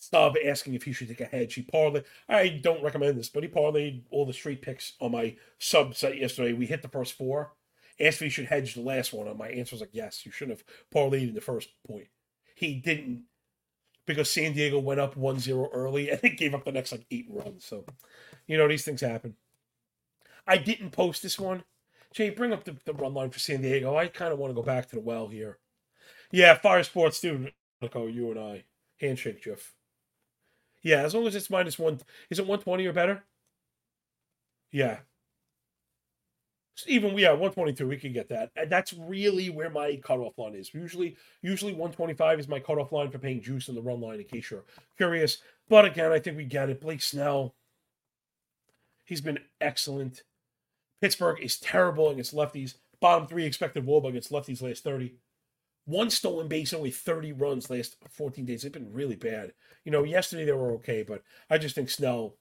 Stub 0.05 0.35
asking 0.45 0.75
if 0.75 0.83
he 0.83 0.93
should 0.93 1.07
take 1.07 1.21
a 1.21 1.25
hedge. 1.25 1.55
He 1.55 1.63
parlayed. 1.63 2.05
I 2.29 2.47
don't 2.47 2.83
recommend 2.83 3.17
this, 3.17 3.29
but 3.29 3.41
he 3.41 3.49
parlayed 3.49 4.03
all 4.11 4.25
the 4.25 4.33
street 4.33 4.61
picks 4.61 4.93
on 5.01 5.11
my 5.11 5.35
sub 5.57 5.95
site 5.95 6.19
yesterday. 6.19 6.53
We 6.53 6.67
hit 6.67 6.83
the 6.83 6.87
first 6.87 7.13
four. 7.13 7.53
Asked 7.99 8.17
if 8.17 8.25
he 8.25 8.29
should 8.29 8.45
hedge 8.45 8.75
the 8.75 8.81
last 8.81 9.13
one, 9.13 9.27
and 9.27 9.39
my 9.39 9.47
answer 9.47 9.73
was 9.73 9.81
like, 9.81 9.93
yes, 9.93 10.25
you 10.25 10.31
shouldn't 10.31 10.59
have 10.59 10.67
parlayed 10.93 11.29
in 11.29 11.33
the 11.33 11.41
first 11.41 11.69
point. 11.87 12.07
He 12.53 12.75
didn't 12.75 13.23
because 14.05 14.29
San 14.29 14.53
Diego 14.53 14.77
went 14.79 14.99
up 14.99 15.15
1-0 15.15 15.69
early 15.73 16.09
and 16.11 16.19
it 16.23 16.37
gave 16.37 16.53
up 16.53 16.65
the 16.65 16.71
next 16.71 16.91
like 16.91 17.05
eight 17.09 17.27
runs. 17.29 17.65
So, 17.65 17.85
you 18.45 18.57
know, 18.57 18.67
these 18.67 18.85
things 18.85 19.01
happen. 19.01 19.35
I 20.45 20.57
didn't 20.57 20.91
post 20.91 21.23
this 21.23 21.39
one. 21.39 21.63
Jay, 22.13 22.29
bring 22.29 22.53
up 22.53 22.63
the, 22.63 22.75
the 22.85 22.93
run 22.93 23.13
line 23.13 23.31
for 23.31 23.39
San 23.39 23.61
Diego. 23.61 23.95
I 23.95 24.07
kind 24.07 24.31
of 24.31 24.39
want 24.39 24.51
to 24.51 24.55
go 24.55 24.61
back 24.61 24.87
to 24.89 24.95
the 24.95 25.01
well 25.01 25.27
here. 25.27 25.57
Yeah, 26.31 26.53
Fire 26.55 26.83
Sports, 26.83 27.19
dude. 27.19 27.53
Nico, 27.81 28.05
you 28.07 28.29
and 28.31 28.39
I. 28.39 28.63
Handshake, 29.01 29.41
Jeff. 29.41 29.74
Yeah, 30.85 31.01
as 31.01 31.15
long 31.15 31.25
as 31.25 31.35
it's 31.35 31.49
minus 31.49 31.79
one. 31.79 31.99
Is 32.29 32.37
it 32.37 32.43
120 32.43 32.85
or 32.85 32.93
better? 32.93 33.23
Yeah. 34.71 34.99
Even 36.85 37.15
we 37.15 37.23
yeah, 37.23 37.31
122, 37.31 37.87
we 37.87 37.97
can 37.97 38.13
get 38.13 38.29
that. 38.29 38.51
And 38.55 38.71
that's 38.71 38.93
really 38.93 39.49
where 39.49 39.71
my 39.71 39.95
cutoff 39.95 40.37
line 40.37 40.53
is. 40.53 40.75
Usually, 40.75 41.17
usually 41.41 41.71
125 41.71 42.39
is 42.39 42.47
my 42.47 42.59
cutoff 42.59 42.91
line 42.91 43.09
for 43.09 43.17
paying 43.17 43.41
juice 43.41 43.67
in 43.67 43.73
the 43.73 43.81
run 43.81 43.99
line, 43.99 44.19
in 44.19 44.25
case 44.25 44.51
you're 44.51 44.65
curious. 44.95 45.39
But 45.69 45.85
again, 45.85 46.11
I 46.11 46.19
think 46.19 46.37
we 46.37 46.45
get 46.45 46.69
it. 46.69 46.81
Blake 46.81 47.01
Snell, 47.01 47.55
he's 49.05 49.21
been 49.21 49.39
excellent. 49.59 50.21
Pittsburgh 51.01 51.41
is 51.41 51.57
terrible 51.57 52.11
against 52.11 52.35
lefties. 52.35 52.75
Bottom 52.99 53.27
three 53.27 53.45
expected 53.45 53.87
WOBA 53.87 54.09
against 54.09 54.31
lefties 54.31 54.61
last 54.61 54.83
30 54.83 55.15
one 55.85 56.09
stolen 56.09 56.47
base, 56.47 56.73
only 56.73 56.91
30 56.91 57.31
runs 57.33 57.69
last 57.69 57.95
14 58.09 58.45
days. 58.45 58.63
They've 58.63 58.71
been 58.71 58.91
really 58.91 59.15
bad. 59.15 59.53
You 59.83 59.91
know, 59.91 60.03
yesterday 60.03 60.45
they 60.45 60.51
were 60.51 60.73
okay, 60.73 61.03
but 61.03 61.21
I 61.49 61.57
just 61.57 61.75
think 61.75 61.89
Snell 61.89 62.35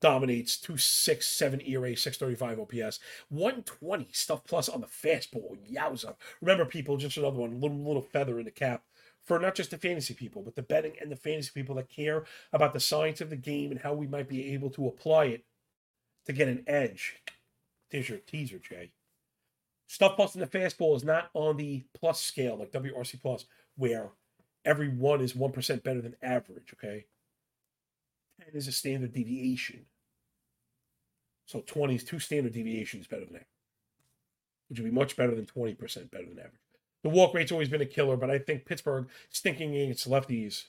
dominates 0.00 0.58
267 0.58 1.62
ERA, 1.62 1.96
635 1.96 2.60
OPS, 2.60 3.00
120 3.28 4.08
stuff 4.12 4.44
plus 4.44 4.68
on 4.68 4.80
the 4.80 4.86
fastball. 4.86 5.56
Yowza. 5.70 6.14
Remember, 6.40 6.64
people, 6.64 6.96
just 6.96 7.16
another 7.16 7.38
one, 7.38 7.60
little 7.60 7.78
little 7.78 8.02
feather 8.02 8.38
in 8.38 8.44
the 8.44 8.50
cap 8.50 8.82
for 9.24 9.38
not 9.38 9.54
just 9.54 9.70
the 9.70 9.78
fantasy 9.78 10.14
people, 10.14 10.42
but 10.42 10.56
the 10.56 10.62
betting 10.62 10.94
and 11.00 11.12
the 11.12 11.16
fantasy 11.16 11.50
people 11.54 11.74
that 11.76 11.88
care 11.88 12.24
about 12.52 12.72
the 12.72 12.80
science 12.80 13.20
of 13.20 13.30
the 13.30 13.36
game 13.36 13.70
and 13.70 13.80
how 13.80 13.92
we 13.92 14.06
might 14.06 14.28
be 14.28 14.52
able 14.54 14.70
to 14.70 14.88
apply 14.88 15.26
it 15.26 15.44
to 16.26 16.32
get 16.32 16.48
an 16.48 16.64
edge. 16.66 17.16
There's 17.90 18.08
your 18.08 18.18
teaser, 18.18 18.58
Jay. 18.58 18.92
Stuff 19.88 20.18
busting 20.18 20.40
the 20.40 20.46
fastball 20.46 20.94
is 20.96 21.02
not 21.02 21.30
on 21.32 21.56
the 21.56 21.82
plus 21.98 22.20
scale 22.20 22.58
like 22.58 22.70
WRC 22.70 23.20
plus, 23.20 23.46
where 23.76 24.10
every 24.64 24.88
one 24.88 25.22
is 25.22 25.32
1% 25.32 25.82
better 25.82 26.02
than 26.02 26.14
average, 26.22 26.74
okay? 26.74 27.06
10 28.44 28.54
is 28.54 28.68
a 28.68 28.72
standard 28.72 29.12
deviation. 29.12 29.86
So 31.46 31.64
20 31.66 31.94
is 31.94 32.04
two 32.04 32.18
standard 32.18 32.52
deviations 32.52 33.06
better 33.06 33.24
than 33.24 33.32
that, 33.32 33.46
which 34.68 34.78
would 34.78 34.84
be 34.84 34.94
much 34.94 35.16
better 35.16 35.34
than 35.34 35.46
20% 35.46 35.78
better 36.10 36.26
than 36.26 36.38
average. 36.38 36.60
The 37.02 37.08
walk 37.08 37.32
rate's 37.32 37.52
always 37.52 37.70
been 37.70 37.80
a 37.80 37.86
killer, 37.86 38.18
but 38.18 38.30
I 38.30 38.38
think 38.38 38.66
Pittsburgh 38.66 39.08
stinking 39.30 39.74
against 39.74 40.08
lefties 40.08 40.64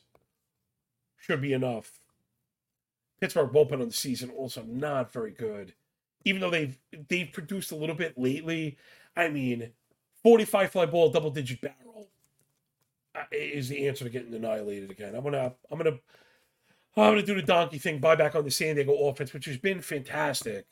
should 1.18 1.42
be 1.42 1.52
enough. 1.52 2.00
Pittsburgh 3.20 3.52
bullpen 3.52 3.82
on 3.82 3.88
the 3.90 3.94
season 3.94 4.30
also 4.30 4.64
not 4.64 5.12
very 5.12 5.32
good. 5.32 5.74
Even 6.24 6.40
though 6.40 6.50
they've 6.50 6.78
they've 7.10 7.32
produced 7.32 7.72
a 7.72 7.76
little 7.76 7.96
bit 7.96 8.18
lately, 8.18 8.78
I 9.16 9.30
mean, 9.30 9.72
45 10.24 10.72
fly 10.72 10.86
ball, 10.86 11.12
double 11.12 11.32
digit 11.32 11.62
barrel 11.62 12.10
uh, 13.16 13.24
is 13.32 13.70
the 13.70 13.88
answer 13.88 14.06
to 14.06 14.10
getting 14.10 14.34
annihilated 14.34 14.92
again. 14.92 15.16
I'm 15.16 15.24
gonna, 15.24 15.54
I'm 15.72 15.78
gonna, 15.78 15.98
I'm 16.96 17.12
gonna 17.14 17.24
do 17.24 17.36
the 17.36 17.42
donkey 17.42 17.78
thing, 17.78 18.00
buy 18.00 18.16
back 18.16 18.36
on 18.36 18.44
the 18.44 18.52
San 18.52 18.76
Diego 18.76 18.94
offense, 18.94 19.34
which 19.34 19.46
has 19.46 19.58
been 19.58 19.82
fantastic, 19.82 20.68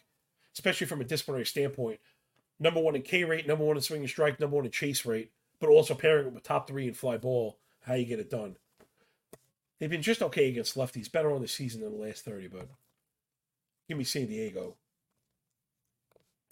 especially 0.53 0.87
from 0.87 1.01
a 1.01 1.05
disciplinary 1.05 1.45
standpoint. 1.45 1.99
Number 2.59 2.81
one 2.81 2.95
in 2.95 3.03
K 3.03 3.23
rate, 3.23 3.47
number 3.47 3.63
one 3.63 3.77
in 3.77 3.81
swing 3.81 4.01
and 4.01 4.09
strike, 4.09 4.39
number 4.39 4.55
one 4.55 4.65
in 4.65 4.71
chase 4.71 5.05
rate, 5.05 5.31
but 5.59 5.69
also 5.69 5.93
pairing 5.93 6.27
it 6.27 6.33
with 6.33 6.43
top 6.43 6.67
three 6.67 6.87
in 6.87 6.93
fly 6.93 7.17
ball. 7.17 7.59
How 7.81 7.93
you 7.93 8.05
get 8.05 8.19
it 8.19 8.29
done? 8.29 8.57
They've 9.79 9.89
been 9.89 10.01
just 10.01 10.23
okay 10.23 10.49
against 10.49 10.75
lefties, 10.75 11.11
better 11.11 11.31
on 11.31 11.41
the 11.41 11.47
season 11.47 11.81
than 11.81 11.91
the 11.91 12.03
last 12.03 12.25
30, 12.25 12.47
but 12.47 12.67
give 13.87 13.97
me 13.97 14.03
San 14.03 14.27
Diego. 14.27 14.75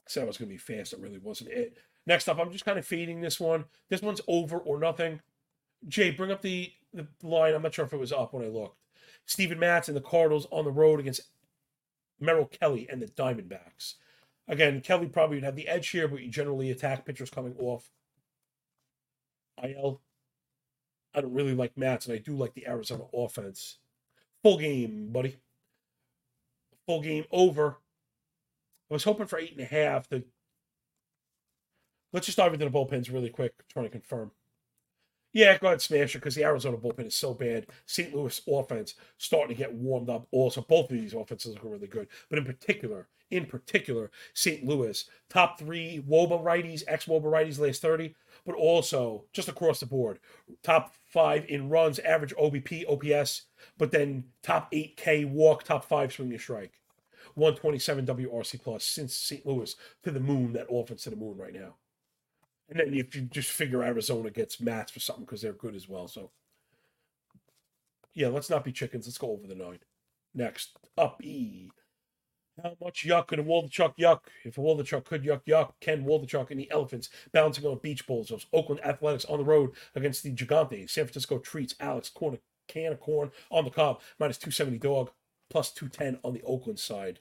Said 0.07 0.23
it 0.23 0.27
was 0.27 0.37
going 0.37 0.49
to 0.49 0.53
be 0.53 0.57
fast. 0.57 0.93
It 0.93 0.99
really 0.99 1.19
wasn't 1.19 1.51
it. 1.51 1.77
Next 2.05 2.27
up, 2.27 2.39
I'm 2.39 2.51
just 2.51 2.65
kind 2.65 2.77
of 2.77 2.85
fading 2.85 3.21
this 3.21 3.39
one. 3.39 3.65
This 3.89 4.01
one's 4.01 4.21
over 4.27 4.57
or 4.57 4.79
nothing. 4.79 5.21
Jay, 5.87 6.11
bring 6.11 6.31
up 6.31 6.41
the, 6.41 6.71
the 6.93 7.07
line. 7.23 7.53
I'm 7.53 7.63
not 7.63 7.73
sure 7.73 7.85
if 7.85 7.93
it 7.93 7.99
was 7.99 8.13
up 8.13 8.33
when 8.33 8.45
I 8.45 8.49
looked. 8.49 8.77
Steven 9.25 9.59
Matz 9.59 9.87
and 9.87 9.97
the 9.97 10.01
Cardinals 10.01 10.47
on 10.51 10.65
the 10.65 10.71
road 10.71 10.99
against 10.99 11.21
Merrill 12.19 12.45
Kelly 12.45 12.87
and 12.89 13.01
the 13.01 13.07
Diamondbacks. 13.07 13.95
Again, 14.47 14.81
Kelly 14.81 15.07
probably 15.07 15.37
would 15.37 15.43
have 15.43 15.55
the 15.55 15.67
edge 15.67 15.89
here, 15.89 16.07
but 16.07 16.21
you 16.21 16.29
generally 16.29 16.69
attack 16.69 17.05
pitchers 17.05 17.31
coming 17.31 17.55
off 17.57 17.89
IL. 19.63 20.01
I 21.13 21.21
don't 21.21 21.33
really 21.33 21.55
like 21.55 21.77
Matz, 21.77 22.05
and 22.05 22.13
I 22.13 22.19
do 22.19 22.35
like 22.35 22.53
the 22.53 22.67
Arizona 22.67 23.05
offense. 23.13 23.77
Full 24.43 24.57
game, 24.57 25.11
buddy. 25.11 25.37
Full 26.85 27.01
game 27.01 27.25
over. 27.31 27.77
I 28.89 28.93
was 28.93 29.03
hoping 29.03 29.27
for 29.27 29.39
eight 29.39 29.53
and 29.53 29.61
a 29.61 29.65
half. 29.65 30.07
The 30.09 30.23
let's 32.13 32.25
just 32.25 32.37
dive 32.37 32.53
into 32.53 32.65
the 32.65 32.71
bullpens 32.71 33.11
really 33.11 33.29
quick, 33.29 33.53
trying 33.67 33.85
to 33.85 33.91
confirm. 33.91 34.31
Yeah, 35.33 35.57
go 35.57 35.67
ahead, 35.67 35.81
smash 35.81 36.15
it 36.15 36.19
because 36.19 36.35
the 36.35 36.45
Arizona 36.45 36.77
bullpen 36.77 37.07
is 37.07 37.15
so 37.15 37.33
bad. 37.33 37.67
St. 37.85 38.15
Louis 38.15 38.39
offense 38.47 38.93
starting 39.17 39.53
to 39.53 39.61
get 39.61 39.73
warmed 39.73 40.09
up. 40.09 40.27
Also, 40.31 40.61
both 40.61 40.89
of 40.89 40.97
these 40.97 41.13
offenses 41.13 41.55
look 41.55 41.65
really 41.65 41.87
good, 41.87 42.07
but 42.29 42.39
in 42.39 42.45
particular, 42.45 43.09
in 43.31 43.45
particular, 43.45 44.11
St. 44.33 44.63
Louis 44.63 45.03
top 45.29 45.59
three 45.59 46.01
Woba 46.07 46.41
righties, 46.41 46.83
ex 46.87 47.05
Woba 47.05 47.23
righties, 47.23 47.59
last 47.59 47.81
thirty, 47.81 48.15
but 48.45 48.55
also 48.55 49.25
just 49.33 49.49
across 49.49 49.81
the 49.81 49.85
board, 49.85 50.19
top 50.63 50.93
five 51.07 51.45
in 51.49 51.67
runs, 51.67 51.99
average 51.99 52.33
OBP, 52.35 52.85
OPS, 52.87 53.47
but 53.77 53.91
then 53.91 54.23
top 54.41 54.69
eight 54.71 54.95
K 54.95 55.25
walk, 55.25 55.63
top 55.63 55.83
five 55.83 56.13
swing 56.13 56.31
and 56.31 56.39
strike. 56.39 56.79
127 57.35 58.05
WRC 58.05 58.61
plus 58.61 58.83
since 58.83 59.15
St. 59.15 59.45
Louis 59.45 59.75
to 60.03 60.11
the 60.11 60.19
moon, 60.19 60.53
that 60.53 60.67
offense 60.71 61.03
to 61.03 61.09
the 61.09 61.15
moon 61.15 61.37
right 61.37 61.53
now. 61.53 61.75
And 62.69 62.79
then 62.79 62.93
if 62.93 63.15
you 63.15 63.21
just 63.23 63.51
figure 63.51 63.83
Arizona 63.83 64.31
gets 64.31 64.59
Matz 64.59 64.91
for 64.91 64.99
something 64.99 65.25
because 65.25 65.41
they're 65.41 65.53
good 65.53 65.75
as 65.75 65.87
well. 65.87 66.07
So, 66.07 66.31
yeah, 68.13 68.29
let's 68.29 68.49
not 68.49 68.63
be 68.63 68.71
chickens. 68.71 69.05
Let's 69.05 69.17
go 69.17 69.31
over 69.31 69.47
the 69.47 69.55
nine. 69.55 69.79
Next, 70.33 70.77
up 70.97 71.23
E. 71.23 71.69
How 72.63 72.75
much 72.81 73.05
yuck 73.05 73.27
could 73.27 73.39
a 73.39 73.43
Waldichuk 73.43 73.97
yuck? 73.97 74.21
If 74.45 74.57
a 74.57 74.61
Waldichuk 74.61 75.03
could 75.03 75.23
yuck 75.23 75.41
yuck, 75.45 75.73
Ken 75.81 76.05
Waldichuk 76.05 76.51
and 76.51 76.59
the 76.59 76.71
Elephants 76.71 77.09
bouncing 77.33 77.65
on 77.65 77.79
beach 77.79 78.07
balls. 78.07 78.29
Those 78.29 78.45
Oakland 78.53 78.83
Athletics 78.83 79.25
on 79.25 79.39
the 79.39 79.43
road 79.43 79.71
against 79.93 80.23
the 80.23 80.33
Gigantes. 80.33 80.91
San 80.91 81.05
Francisco 81.05 81.37
treats 81.37 81.75
Alex 81.81 82.09
corn 82.09 82.39
can 82.67 82.93
of 82.93 82.99
corn 82.99 83.31
on 83.51 83.65
the 83.65 83.69
cob 83.69 84.01
minus 84.19 84.37
270 84.37 84.79
dog 84.79 85.11
plus 85.49 85.71
210 85.71 86.19
on 86.23 86.33
the 86.33 86.41
Oakland 86.43 86.79
side. 86.79 87.19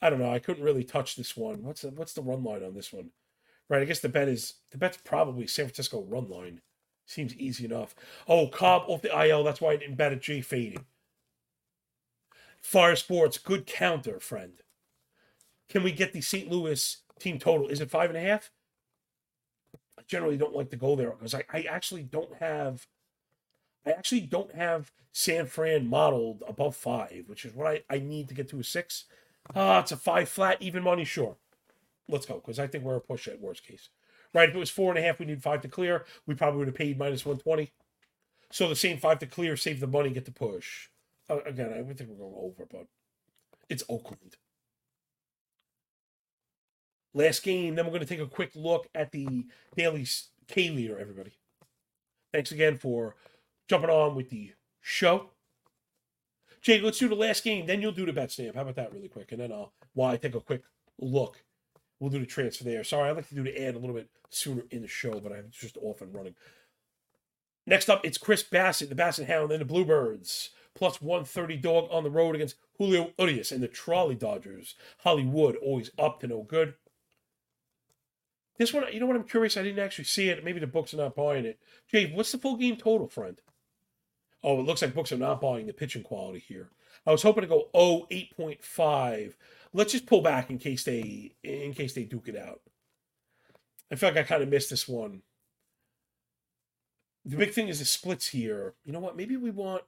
I 0.00 0.10
don't 0.10 0.20
know. 0.20 0.32
I 0.32 0.38
couldn't 0.38 0.64
really 0.64 0.84
touch 0.84 1.16
this 1.16 1.36
one. 1.36 1.62
What's 1.62 1.82
the, 1.82 1.90
what's 1.90 2.12
the 2.12 2.22
run 2.22 2.44
line 2.44 2.62
on 2.62 2.74
this 2.74 2.92
one? 2.92 3.10
Right, 3.68 3.82
I 3.82 3.84
guess 3.84 4.00
the 4.00 4.08
bet 4.08 4.28
is 4.28 4.54
the 4.70 4.78
bet's 4.78 4.96
probably 4.96 5.46
San 5.46 5.66
Francisco 5.66 6.04
run 6.08 6.28
line. 6.28 6.60
Seems 7.06 7.34
easy 7.34 7.64
enough. 7.64 7.94
Oh, 8.26 8.48
Cobb 8.48 8.84
off 8.86 9.02
the 9.02 9.26
IL. 9.26 9.44
That's 9.44 9.60
why 9.60 9.72
I 9.72 9.76
didn't 9.76 9.96
bet 9.96 10.12
at 10.12 10.22
J 10.22 10.40
fading. 10.40 10.84
Fire 12.60 12.96
Sports, 12.96 13.38
good 13.38 13.66
counter, 13.66 14.20
friend. 14.20 14.54
Can 15.68 15.82
we 15.82 15.92
get 15.92 16.12
the 16.12 16.20
St. 16.20 16.50
Louis 16.50 16.98
team 17.18 17.38
total? 17.38 17.68
Is 17.68 17.80
it 17.80 17.90
five 17.90 18.10
and 18.10 18.16
a 18.16 18.20
half? 18.20 18.50
I 19.98 20.02
generally 20.06 20.36
don't 20.36 20.54
like 20.54 20.70
to 20.70 20.76
go 20.76 20.96
there 20.96 21.10
because 21.10 21.34
I, 21.34 21.44
I 21.52 21.62
actually 21.62 22.02
don't 22.02 22.34
have 22.36 22.86
I 23.86 23.90
actually 23.90 24.20
don't 24.20 24.54
have 24.54 24.92
San 25.12 25.46
Fran 25.46 25.88
modeled 25.88 26.42
above 26.46 26.76
five, 26.76 27.24
which 27.26 27.44
is 27.44 27.54
what 27.54 27.66
I, 27.66 27.82
I 27.88 27.98
need 27.98 28.28
to 28.28 28.34
get 28.34 28.48
to 28.50 28.60
a 28.60 28.64
six. 28.64 29.04
Ah, 29.54 29.80
it's 29.80 29.92
a 29.92 29.96
five 29.96 30.28
flat, 30.28 30.60
even 30.60 30.82
money, 30.82 31.04
sure. 31.04 31.36
Let's 32.08 32.26
go, 32.26 32.34
because 32.34 32.58
I 32.58 32.66
think 32.66 32.84
we're 32.84 32.96
a 32.96 33.00
push 33.00 33.28
at 33.28 33.40
worst 33.40 33.66
case. 33.66 33.88
Right? 34.34 34.48
If 34.48 34.54
it 34.54 34.58
was 34.58 34.70
four 34.70 34.90
and 34.90 34.98
a 34.98 35.02
half, 35.02 35.18
we 35.18 35.26
need 35.26 35.42
five 35.42 35.62
to 35.62 35.68
clear. 35.68 36.04
We 36.26 36.34
probably 36.34 36.58
would 36.58 36.68
have 36.68 36.76
paid 36.76 36.98
minus 36.98 37.24
120. 37.24 37.72
So 38.50 38.68
the 38.68 38.76
same 38.76 38.98
five 38.98 39.18
to 39.20 39.26
clear, 39.26 39.56
save 39.56 39.80
the 39.80 39.86
money, 39.86 40.10
get 40.10 40.24
the 40.24 40.30
push. 40.30 40.88
Uh, 41.28 41.40
again, 41.44 41.72
I 41.72 41.82
think 41.82 42.10
we're 42.10 42.16
going 42.16 42.34
over, 42.36 42.66
but 42.70 42.86
it's 43.68 43.84
Oakland. 43.88 44.36
Last 47.14 47.42
game, 47.42 47.74
then 47.74 47.84
we're 47.84 47.92
going 47.92 48.00
to 48.00 48.06
take 48.06 48.20
a 48.20 48.26
quick 48.26 48.52
look 48.54 48.88
at 48.94 49.12
the 49.12 49.46
daily 49.76 50.06
K 50.46 50.70
leader, 50.70 50.98
everybody. 50.98 51.32
Thanks 52.32 52.52
again 52.52 52.76
for 52.76 53.16
jumping 53.68 53.90
on 53.90 54.14
with 54.14 54.30
the 54.30 54.52
show. 54.80 55.30
Jake, 56.60 56.82
let's 56.82 56.98
do 56.98 57.08
the 57.08 57.14
last 57.14 57.44
game, 57.44 57.66
then 57.66 57.80
you'll 57.80 57.92
do 57.92 58.06
the 58.06 58.12
bet 58.12 58.30
stamp. 58.30 58.56
How 58.56 58.62
about 58.62 58.76
that, 58.76 58.92
really 58.92 59.08
quick? 59.08 59.32
And 59.32 59.40
then 59.40 59.52
I'll, 59.52 59.72
while 59.94 60.12
I 60.12 60.16
take 60.16 60.34
a 60.34 60.40
quick 60.40 60.62
look, 60.98 61.44
we'll 62.00 62.10
do 62.10 62.18
the 62.18 62.26
transfer 62.26 62.64
there. 62.64 62.84
Sorry, 62.84 63.08
I'd 63.08 63.16
like 63.16 63.28
to 63.28 63.34
do 63.34 63.44
the 63.44 63.64
ad 63.64 63.74
a 63.74 63.78
little 63.78 63.94
bit 63.94 64.08
sooner 64.28 64.62
in 64.70 64.82
the 64.82 64.88
show, 64.88 65.20
but 65.20 65.32
I'm 65.32 65.50
just 65.50 65.76
off 65.78 66.00
and 66.00 66.14
running. 66.14 66.34
Next 67.66 67.90
up, 67.90 68.04
it's 68.04 68.18
Chris 68.18 68.42
Bassitt, 68.42 68.88
the 68.88 68.94
Bassett 68.94 69.28
Hound, 69.28 69.52
and 69.52 69.60
the 69.60 69.66
Bluebirds. 69.66 70.50
Plus 70.74 71.02
130 71.02 71.56
dog 71.56 71.88
on 71.90 72.04
the 72.04 72.10
road 72.10 72.34
against 72.34 72.56
Julio 72.78 73.12
Urias 73.18 73.50
and 73.50 73.62
the 73.62 73.68
Trolley 73.68 74.14
Dodgers. 74.14 74.74
Hollywood 74.98 75.56
always 75.56 75.90
up 75.98 76.20
to 76.20 76.28
no 76.28 76.42
good. 76.42 76.74
This 78.58 78.72
one, 78.72 78.84
you 78.92 79.00
know 79.00 79.06
what? 79.06 79.16
I'm 79.16 79.24
curious. 79.24 79.56
I 79.56 79.62
didn't 79.62 79.84
actually 79.84 80.04
see 80.04 80.28
it. 80.28 80.44
Maybe 80.44 80.60
the 80.60 80.66
books 80.66 80.94
are 80.94 80.98
not 80.98 81.16
buying 81.16 81.44
it. 81.44 81.58
Jay, 81.90 82.10
what's 82.12 82.32
the 82.32 82.38
full 82.38 82.56
game 82.56 82.76
total, 82.76 83.08
friend? 83.08 83.40
Oh, 84.42 84.60
it 84.60 84.66
looks 84.66 84.82
like 84.82 84.94
books 84.94 85.12
are 85.12 85.18
not 85.18 85.40
buying 85.40 85.66
the 85.66 85.72
pitching 85.72 86.02
quality 86.02 86.38
here. 86.38 86.70
I 87.06 87.10
was 87.10 87.22
hoping 87.22 87.42
to 87.42 87.48
go 87.48 87.68
oh, 87.74 88.06
8.5. 88.10 89.34
Let's 89.72 89.92
just 89.92 90.06
pull 90.06 90.22
back 90.22 90.50
in 90.50 90.58
case 90.58 90.84
they 90.84 91.34
in 91.42 91.74
case 91.74 91.94
they 91.94 92.04
duke 92.04 92.28
it 92.28 92.36
out. 92.36 92.60
I 93.90 93.96
feel 93.96 94.10
like 94.10 94.18
I 94.18 94.22
kind 94.22 94.42
of 94.42 94.48
missed 94.48 94.70
this 94.70 94.86
one. 94.86 95.22
The 97.24 97.36
big 97.36 97.52
thing 97.52 97.68
is 97.68 97.78
the 97.78 97.84
splits 97.84 98.28
here. 98.28 98.74
You 98.84 98.92
know 98.92 99.00
what? 99.00 99.16
Maybe 99.16 99.36
we 99.36 99.50
want 99.50 99.82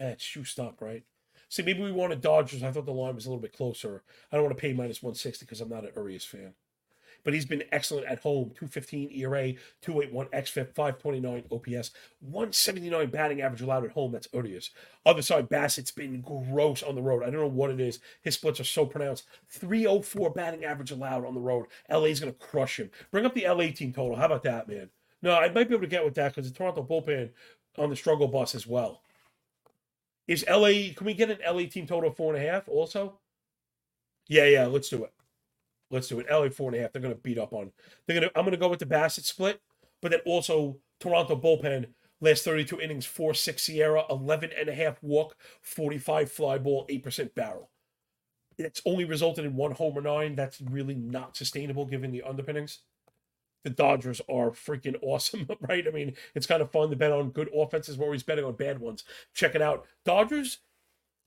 eh, 0.00 0.14
shoe 0.18 0.44
stop, 0.44 0.80
right? 0.80 1.04
See, 1.48 1.62
maybe 1.62 1.80
we 1.80 1.90
want 1.90 2.10
wanted 2.10 2.20
Dodgers. 2.20 2.62
I 2.62 2.70
thought 2.70 2.86
the 2.86 2.92
line 2.92 3.14
was 3.14 3.26
a 3.26 3.30
little 3.30 3.42
bit 3.42 3.56
closer. 3.56 4.02
I 4.30 4.36
don't 4.36 4.44
want 4.44 4.56
to 4.56 4.60
pay 4.60 4.72
minus 4.72 5.02
160 5.02 5.44
because 5.44 5.60
I'm 5.60 5.68
not 5.68 5.84
an 5.84 5.92
Urias 5.96 6.24
fan 6.24 6.54
but 7.24 7.34
he's 7.34 7.44
been 7.44 7.64
excellent 7.72 8.06
at 8.06 8.20
home 8.20 8.50
215 8.50 9.10
ERA, 9.12 9.52
281 9.82 10.26
XFIP, 10.26 10.74
529 10.74 11.44
OPS, 11.50 11.90
179 12.20 13.10
batting 13.10 13.40
average 13.40 13.60
allowed 13.60 13.84
at 13.84 13.90
home. 13.90 14.12
That's 14.12 14.28
odious. 14.32 14.70
Other 15.04 15.22
side, 15.22 15.48
Bassitt's 15.48 15.90
been 15.90 16.20
gross 16.20 16.82
on 16.82 16.94
the 16.94 17.02
road. 17.02 17.22
I 17.22 17.30
don't 17.30 17.40
know 17.40 17.46
what 17.46 17.70
it 17.70 17.80
is. 17.80 18.00
His 18.22 18.34
splits 18.34 18.60
are 18.60 18.64
so 18.64 18.86
pronounced. 18.86 19.24
304 19.48 20.30
batting 20.30 20.64
average 20.64 20.90
allowed 20.90 21.24
on 21.24 21.34
the 21.34 21.40
road. 21.40 21.66
LA's 21.90 22.20
going 22.20 22.32
to 22.32 22.38
crush 22.38 22.78
him. 22.78 22.90
Bring 23.10 23.26
up 23.26 23.34
the 23.34 23.46
LA 23.48 23.70
team 23.70 23.92
total. 23.92 24.16
How 24.16 24.26
about 24.26 24.42
that, 24.44 24.68
man? 24.68 24.90
No, 25.22 25.34
I 25.34 25.48
might 25.48 25.68
be 25.68 25.74
able 25.74 25.82
to 25.82 25.88
get 25.88 26.04
with 26.04 26.14
that 26.14 26.34
because 26.34 26.50
the 26.50 26.56
Toronto 26.56 26.82
bullpen 26.82 27.30
on 27.76 27.90
the 27.90 27.96
struggle 27.96 28.28
bus 28.28 28.54
as 28.54 28.66
well. 28.66 29.02
Is 30.26 30.44
LA, 30.48 30.92
can 30.94 31.06
we 31.06 31.14
get 31.14 31.30
an 31.30 31.38
LA 31.46 31.64
team 31.64 31.86
total 31.86 32.10
of 32.10 32.16
four 32.16 32.34
and 32.34 32.44
a 32.44 32.50
half 32.50 32.68
also? 32.68 33.18
Yeah, 34.28 34.44
yeah, 34.44 34.66
let's 34.66 34.90
do 34.90 35.04
it. 35.04 35.12
Let's 35.90 36.08
do 36.08 36.20
it. 36.20 36.26
LA 36.30 36.48
four 36.50 36.70
and 36.70 36.78
a 36.78 36.82
half. 36.82 36.92
They're 36.92 37.02
going 37.02 37.14
to 37.14 37.20
beat 37.20 37.38
up 37.38 37.52
on. 37.52 37.72
They're 38.06 38.18
going 38.18 38.28
to. 38.28 38.38
I'm 38.38 38.44
going 38.44 38.52
to 38.52 38.58
go 38.58 38.68
with 38.68 38.80
the 38.80 38.86
Bassitt 38.86 39.24
split, 39.24 39.60
but 40.02 40.10
then 40.10 40.20
also 40.26 40.78
Toronto 41.00 41.36
bullpen. 41.36 41.86
Last 42.20 42.44
32 42.44 42.80
innings, 42.80 43.06
4 43.06 43.32
6 43.32 43.62
SIERA, 43.62 44.10
11 44.10 44.50
and 44.58 44.68
a 44.68 44.74
half 44.74 45.00
walk, 45.02 45.36
45 45.62 46.30
fly 46.32 46.58
ball, 46.58 46.84
8% 46.90 47.32
barrel. 47.34 47.70
It's 48.58 48.82
only 48.84 49.04
resulted 49.04 49.44
in 49.44 49.54
one 49.54 49.70
homer 49.70 50.00
nine. 50.00 50.34
That's 50.34 50.60
really 50.60 50.96
not 50.96 51.36
sustainable 51.36 51.86
given 51.86 52.10
the 52.10 52.22
underpinnings. 52.22 52.80
The 53.62 53.70
Dodgers 53.70 54.20
are 54.28 54.50
freaking 54.50 54.96
awesome, 55.00 55.48
right? 55.60 55.86
I 55.86 55.90
mean, 55.92 56.14
it's 56.34 56.46
kind 56.46 56.60
of 56.60 56.72
fun 56.72 56.90
to 56.90 56.96
bet 56.96 57.12
on 57.12 57.30
good 57.30 57.50
offenses. 57.54 57.96
We're 57.96 58.06
always 58.06 58.24
betting 58.24 58.44
on 58.44 58.54
bad 58.54 58.80
ones. 58.80 59.04
Check 59.32 59.54
it 59.54 59.62
out. 59.62 59.86
Dodgers, 60.04 60.58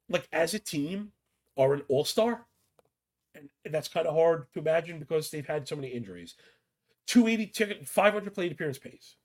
like 0.10 0.28
as 0.34 0.54
a 0.54 0.60
team, 0.60 1.14
are 1.58 1.74
an 1.74 1.84
all 1.88 2.04
star 2.04 2.48
and 3.36 3.50
that's 3.66 3.88
kind 3.88 4.08
of 4.08 4.16
hard 4.16 4.52
to 4.54 4.60
imagine 4.60 5.00
because 5.00 5.30
they've 5.30 5.48
had 5.48 5.68
so 5.68 5.76
many 5.76 5.90
injuries. 5.90 6.36
280 7.08 7.52
ticket, 7.52 7.88
500 7.88 8.34
plate 8.34 8.52
appearance 8.52 8.78
pace, 8.78 9.16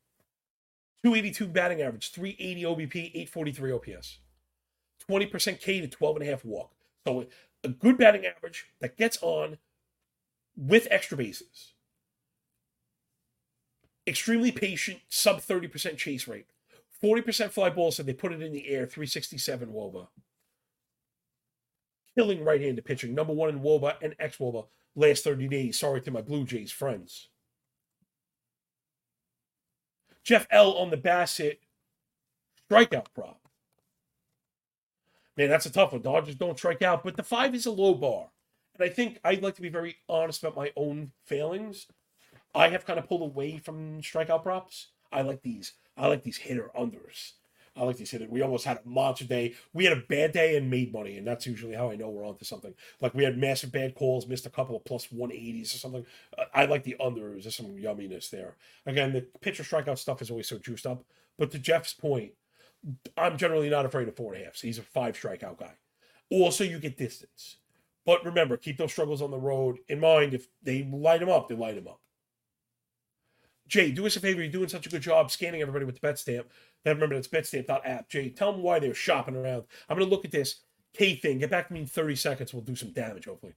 282 1.02 1.46
batting 1.46 1.82
average, 1.82 2.10
380 2.10 2.62
OBP, 2.62 3.10
843 3.14 3.72
OPS, 3.72 4.18
20% 5.08 5.60
K 5.60 5.80
to 5.80 5.88
12 5.88 6.16
and 6.16 6.26
a 6.26 6.30
half 6.30 6.44
walk. 6.44 6.72
So 7.06 7.26
a 7.62 7.68
good 7.68 7.98
batting 7.98 8.26
average 8.26 8.66
that 8.80 8.96
gets 8.96 9.18
on 9.22 9.58
with 10.56 10.88
extra 10.90 11.16
bases. 11.16 11.72
Extremely 14.06 14.52
patient, 14.52 15.00
sub 15.08 15.40
30% 15.40 15.96
chase 15.96 16.26
rate. 16.26 16.46
40% 17.02 17.50
fly 17.50 17.68
ball, 17.70 17.90
so 17.90 18.02
they 18.02 18.14
put 18.14 18.32
it 18.32 18.40
in 18.40 18.52
the 18.52 18.68
air, 18.68 18.86
367 18.86 19.68
Woba 19.68 20.08
killing 22.16 22.44
right-handed 22.44 22.84
pitching. 22.84 23.14
Number 23.14 23.32
one 23.32 23.48
in 23.48 23.60
Woba 23.60 23.94
and 24.02 24.14
ex-Woba 24.18 24.66
last 24.94 25.24
30 25.24 25.48
days. 25.48 25.78
Sorry 25.78 26.00
to 26.00 26.10
my 26.10 26.22
Blue 26.22 26.44
Jays 26.44 26.72
friends. 26.72 27.28
Jeff 30.24 30.46
L 30.50 30.72
on 30.72 30.90
the 30.90 30.96
Bassitt 30.96 31.58
strikeout 32.68 33.06
prop. 33.14 33.40
Man, 35.36 35.50
that's 35.50 35.66
a 35.66 35.70
tough 35.70 35.92
one. 35.92 36.02
Dodgers 36.02 36.34
don't 36.34 36.58
strike 36.58 36.82
out, 36.82 37.04
but 37.04 37.16
the 37.16 37.22
five 37.22 37.54
is 37.54 37.66
a 37.66 37.70
low 37.70 37.94
bar. 37.94 38.30
And 38.74 38.84
I 38.84 38.92
think 38.92 39.20
I'd 39.22 39.42
like 39.42 39.54
to 39.56 39.62
be 39.62 39.68
very 39.68 39.96
honest 40.08 40.42
about 40.42 40.56
my 40.56 40.72
own 40.76 41.12
failings. 41.24 41.86
I 42.54 42.68
have 42.68 42.86
kind 42.86 42.98
of 42.98 43.08
pulled 43.08 43.22
away 43.22 43.58
from 43.58 44.00
strikeout 44.00 44.42
props. 44.42 44.88
I 45.12 45.22
like 45.22 45.42
these. 45.42 45.74
I 45.96 46.08
like 46.08 46.24
these 46.24 46.38
hitter 46.38 46.70
unders. 46.76 47.32
I 47.76 47.84
like 47.84 47.96
to 47.96 48.06
say 48.06 48.18
that 48.18 48.30
We 48.30 48.42
almost 48.42 48.64
had 48.64 48.78
a 48.78 48.88
monster 48.88 49.24
day. 49.24 49.54
We 49.72 49.84
had 49.84 49.96
a 49.96 50.02
bad 50.08 50.32
day 50.32 50.56
and 50.56 50.70
made 50.70 50.92
money, 50.92 51.18
and 51.18 51.26
that's 51.26 51.46
usually 51.46 51.74
how 51.74 51.90
I 51.90 51.96
know 51.96 52.08
we're 52.08 52.26
onto 52.26 52.44
something. 52.44 52.74
Like 53.00 53.14
we 53.14 53.24
had 53.24 53.36
massive 53.36 53.70
bad 53.72 53.94
calls, 53.94 54.26
missed 54.26 54.46
a 54.46 54.50
couple 54.50 54.76
of 54.76 54.84
plus 54.84 55.08
180s 55.08 55.74
or 55.74 55.78
something. 55.78 56.06
I 56.54 56.64
like 56.64 56.84
the 56.84 56.96
unders. 57.00 57.42
There's 57.42 57.56
some 57.56 57.76
yumminess 57.76 58.30
there. 58.30 58.56
Again, 58.86 59.12
the 59.12 59.26
pitcher 59.40 59.62
strikeout 59.62 59.98
stuff 59.98 60.22
is 60.22 60.30
always 60.30 60.48
so 60.48 60.58
juiced 60.58 60.86
up. 60.86 61.04
But 61.38 61.50
to 61.50 61.58
Jeff's 61.58 61.92
point, 61.92 62.32
I'm 63.16 63.36
generally 63.36 63.68
not 63.68 63.84
afraid 63.84 64.08
of 64.08 64.16
four 64.16 64.32
and 64.32 64.42
a 64.42 64.46
half. 64.46 64.56
So 64.56 64.66
he's 64.66 64.78
a 64.78 64.82
five 64.82 65.14
strikeout 65.16 65.58
guy. 65.58 65.74
Also, 66.30 66.64
you 66.64 66.78
get 66.78 66.96
distance. 66.96 67.56
But 68.04 68.24
remember, 68.24 68.56
keep 68.56 68.78
those 68.78 68.92
struggles 68.92 69.20
on 69.20 69.32
the 69.32 69.38
road 69.38 69.78
in 69.88 70.00
mind. 70.00 70.32
If 70.32 70.46
they 70.62 70.88
light 70.90 71.22
him 71.22 71.28
up, 71.28 71.48
they 71.48 71.56
light 71.56 71.76
him 71.76 71.88
up. 71.88 72.00
Jay, 73.68 73.90
do 73.90 74.06
us 74.06 74.16
a 74.16 74.20
favor. 74.20 74.40
You're 74.40 74.50
doing 74.50 74.68
such 74.68 74.86
a 74.86 74.90
good 74.90 75.02
job 75.02 75.30
scanning 75.30 75.60
everybody 75.60 75.84
with 75.84 75.96
the 75.96 76.00
bet 76.00 76.18
stamp. 76.18 76.48
Then 76.84 76.96
remember, 76.96 77.16
that's 77.16 77.28
betstamp.app. 77.28 78.08
Jay, 78.08 78.30
tell 78.30 78.52
them 78.52 78.62
why 78.62 78.78
they're 78.78 78.94
shopping 78.94 79.34
around. 79.34 79.64
I'm 79.88 79.96
going 79.96 80.08
to 80.08 80.14
look 80.14 80.24
at 80.24 80.30
this 80.30 80.60
K 80.94 81.16
thing. 81.16 81.38
Get 81.38 81.50
back 81.50 81.68
to 81.68 81.74
me 81.74 81.80
in 81.80 81.86
30 81.86 82.16
seconds. 82.16 82.54
We'll 82.54 82.62
do 82.62 82.76
some 82.76 82.92
damage, 82.92 83.24
hopefully. 83.26 83.54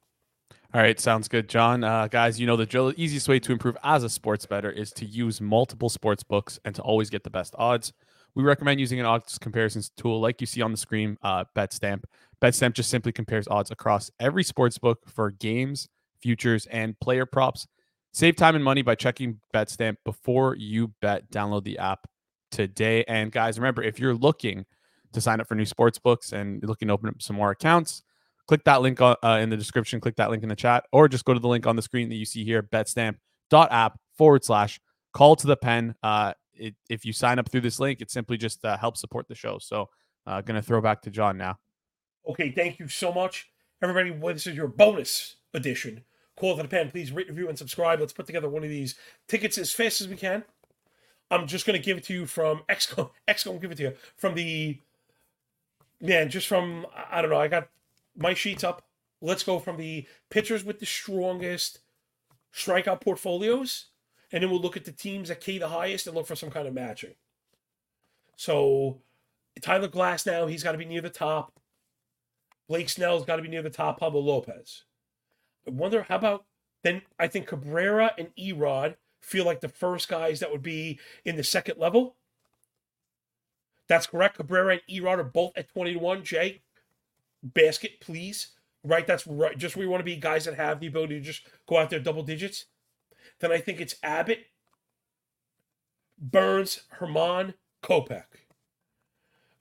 All 0.74 0.82
right, 0.82 1.00
sounds 1.00 1.28
good, 1.28 1.50
John. 1.50 1.84
Uh, 1.84 2.08
guys, 2.08 2.40
you 2.40 2.46
know 2.46 2.56
the 2.56 2.66
drill. 2.66 2.88
The 2.88 3.02
easiest 3.02 3.28
way 3.28 3.40
to 3.40 3.52
improve 3.52 3.78
as 3.84 4.04
a 4.04 4.10
sports 4.10 4.46
better 4.46 4.72
is 4.72 4.92
to 4.94 5.06
use 5.06 5.42
multiple 5.42 5.90
sports 5.90 6.24
books 6.24 6.60
and 6.66 6.76
to 6.76 6.82
always 6.82 7.10
get 7.10 7.24
the 7.24 7.30
best 7.30 7.56
odds. 7.58 7.92
We 8.36 8.44
recommend 8.44 8.80
using 8.80 9.00
an 9.00 9.06
odds 9.06 9.40
comparisons 9.40 9.90
tool 9.98 10.20
like 10.20 10.42
you 10.42 10.48
see 10.48 10.62
on 10.62 10.72
the 10.72 10.78
screen, 10.78 11.18
uh, 11.24 11.46
BetStamp. 11.56 12.04
BetStamp 12.42 12.74
just 12.74 12.90
simply 12.90 13.12
compares 13.12 13.48
odds 13.48 13.72
across 13.72 14.12
every 14.20 14.44
sports 14.44 14.78
book 14.78 15.00
for 15.08 15.32
games, 15.32 15.90
futures, 16.22 16.68
and 16.68 17.00
player 17.00 17.26
props. 17.26 17.68
Save 18.12 18.36
time 18.36 18.56
and 18.56 18.64
money 18.64 18.82
by 18.82 18.96
checking 18.96 19.40
BetStamp 19.54 19.98
before 20.04 20.56
you 20.56 20.94
bet. 21.02 21.30
Download 21.32 21.64
the 21.64 21.78
app 21.78 22.08
today. 22.52 23.04
And 23.08 23.32
guys, 23.32 23.60
remember 23.60 23.84
if 23.84 24.00
you're 24.00 24.16
looking 24.16 24.66
to 25.14 25.22
sign 25.22 25.40
up 25.40 25.48
for 25.48 25.56
new 25.56 25.66
sports 25.66 26.00
books 26.00 26.32
and 26.32 26.64
looking 26.64 26.88
to 26.88 26.94
open 26.94 27.10
up 27.10 27.22
some 27.22 27.36
more 27.36 27.52
accounts, 27.52 28.04
click 28.48 28.64
that 28.66 28.82
link 28.82 29.00
uh, 29.02 29.16
in 29.24 29.50
the 29.50 29.58
description, 29.58 30.00
click 30.00 30.16
that 30.16 30.30
link 30.30 30.44
in 30.44 30.50
the 30.50 30.56
chat, 30.56 30.86
or 30.92 31.08
just 31.08 31.26
go 31.26 31.34
to 31.34 31.40
the 31.40 31.48
link 31.48 31.68
on 31.68 31.76
the 31.76 31.82
screen 31.82 32.10
that 32.10 32.16
you 32.16 32.26
see 32.26 32.44
here, 32.44 32.64
betstamp.app 32.64 34.00
forward 34.18 34.44
slash 34.44 34.80
call 35.14 35.36
to 35.36 35.48
the 35.48 35.58
pen. 35.58 35.96
Uh, 36.02 36.34
it, 36.54 36.76
if 36.90 37.06
you 37.06 37.14
sign 37.14 37.40
up 37.40 37.50
through 37.50 37.62
this 37.62 37.80
link, 37.80 38.02
it 38.02 38.12
simply 38.12 38.38
just 38.38 38.66
uh, 38.66 38.78
helps 38.78 39.00
support 39.00 39.28
the 39.28 39.36
show. 39.36 39.60
So, 39.60 39.90
uh, 40.26 40.42
going 40.42 40.60
to 40.60 40.62
throw 40.62 40.82
back 40.82 41.02
to 41.04 41.10
John 41.10 41.38
now. 41.38 41.58
Okay, 42.28 42.52
thank 42.52 42.80
you 42.80 42.88
so 42.88 43.14
much, 43.14 43.50
everybody. 43.82 44.12
This 44.34 44.48
is 44.48 44.56
your 44.56 44.68
bonus 44.68 45.38
edition. 45.54 46.04
Call 46.40 46.56
to 46.56 46.64
the 46.64 46.70
pen. 46.70 46.90
Please 46.90 47.12
rate, 47.12 47.28
review, 47.28 47.50
and 47.50 47.58
subscribe. 47.58 48.00
Let's 48.00 48.14
put 48.14 48.26
together 48.26 48.48
one 48.48 48.64
of 48.64 48.70
these 48.70 48.96
tickets 49.28 49.58
as 49.58 49.74
fast 49.74 50.00
as 50.00 50.08
we 50.08 50.16
can. 50.16 50.44
I'm 51.30 51.48
just 51.48 51.66
going 51.66 51.80
to 51.80 51.86
give 51.86 51.98
it 51.98 52.06
to 52.06 52.14
you 52.14 52.26
from 52.26 52.62
XCOM. 52.70 53.10
XCOM, 53.28 53.62
give 53.62 53.72
it 53.72 53.76
to 53.76 53.84
you 53.84 53.94
from 54.16 54.36
the 54.36 54.80
man. 56.00 56.30
Just 56.30 56.48
from 56.48 56.86
I 57.12 57.22
don't 57.22 57.30
know. 57.30 57.40
I 57.40 57.50
got 57.50 57.68
my 58.18 58.34
sheets 58.34 58.64
up. 58.64 58.84
Let's 59.22 59.44
go 59.44 59.60
from 59.60 59.78
the 59.78 60.08
pitchers 60.30 60.64
with 60.64 60.80
the 60.80 60.86
strongest 60.86 61.80
strikeout 62.54 63.02
portfolios 63.02 63.88
and 64.32 64.42
then 64.42 64.50
we'll 64.50 64.62
look 64.62 64.78
at 64.78 64.86
the 64.86 64.92
teams 64.92 65.30
that 65.30 65.42
K 65.42 65.58
the 65.58 65.68
highest 65.68 66.08
and 66.08 66.16
look 66.16 66.26
for 66.26 66.36
some 66.36 66.52
kind 66.52 66.68
of 66.68 66.74
matching. 66.74 67.16
So 68.38 69.02
Tyler 69.62 69.88
Glasnow, 69.88 70.50
he's 70.50 70.64
got 70.64 70.72
to 70.72 70.78
be 70.78 70.86
near 70.86 71.02
the 71.02 71.10
top. 71.10 71.60
Blake 72.68 72.90
Snell's 72.90 73.26
got 73.26 73.38
to 73.38 73.42
be 73.42 73.50
near 73.50 73.62
the 73.62 73.70
top. 73.70 74.00
Pablo 74.00 74.22
Lopez. 74.22 74.84
I 75.70 75.72
wonder 75.72 76.04
how 76.04 76.16
about 76.16 76.46
then? 76.84 77.04
I 77.20 77.28
think 77.28 77.48
Cabrera 77.48 78.12
and 78.18 78.30
Erod 78.40 78.96
feel 79.22 79.46
like 79.46 79.62
the 79.62 79.70
first 79.70 80.10
guys 80.10 80.40
that 80.40 80.52
would 80.52 80.64
be 80.64 81.00
in 81.24 81.36
the 81.36 81.44
second 81.44 81.78
level. 81.78 82.16
That's 83.88 84.08
correct. 84.08 84.38
Cabrera 84.38 84.74
and 84.74 84.82
Erod 84.90 85.20
are 85.20 85.24
both 85.24 85.52
at 85.56 85.70
20 85.70 85.94
to 85.94 86.00
1. 86.00 86.24
Jay, 86.24 86.62
basket, 87.44 88.00
please. 88.02 88.50
Right? 88.84 89.06
That's 89.06 89.28
right. 89.28 89.58
Just 89.58 89.78
we 89.78 89.86
want 89.86 90.00
to 90.00 90.06
be 90.06 90.16
guys 90.16 90.46
that 90.46 90.56
have 90.56 90.80
the 90.80 90.88
ability 90.88 91.20
to 91.20 91.26
just 91.26 91.48
go 91.68 91.78
out 91.78 91.92
there 91.92 92.00
double 92.00 92.24
digits. 92.24 92.66
Then 93.40 93.52
I 93.52 93.60
think 93.60 93.80
it's 93.80 93.96
Abbott, 94.02 94.46
Burnes, 96.18 96.82
Germán, 96.98 97.54
Kopech. 97.84 98.24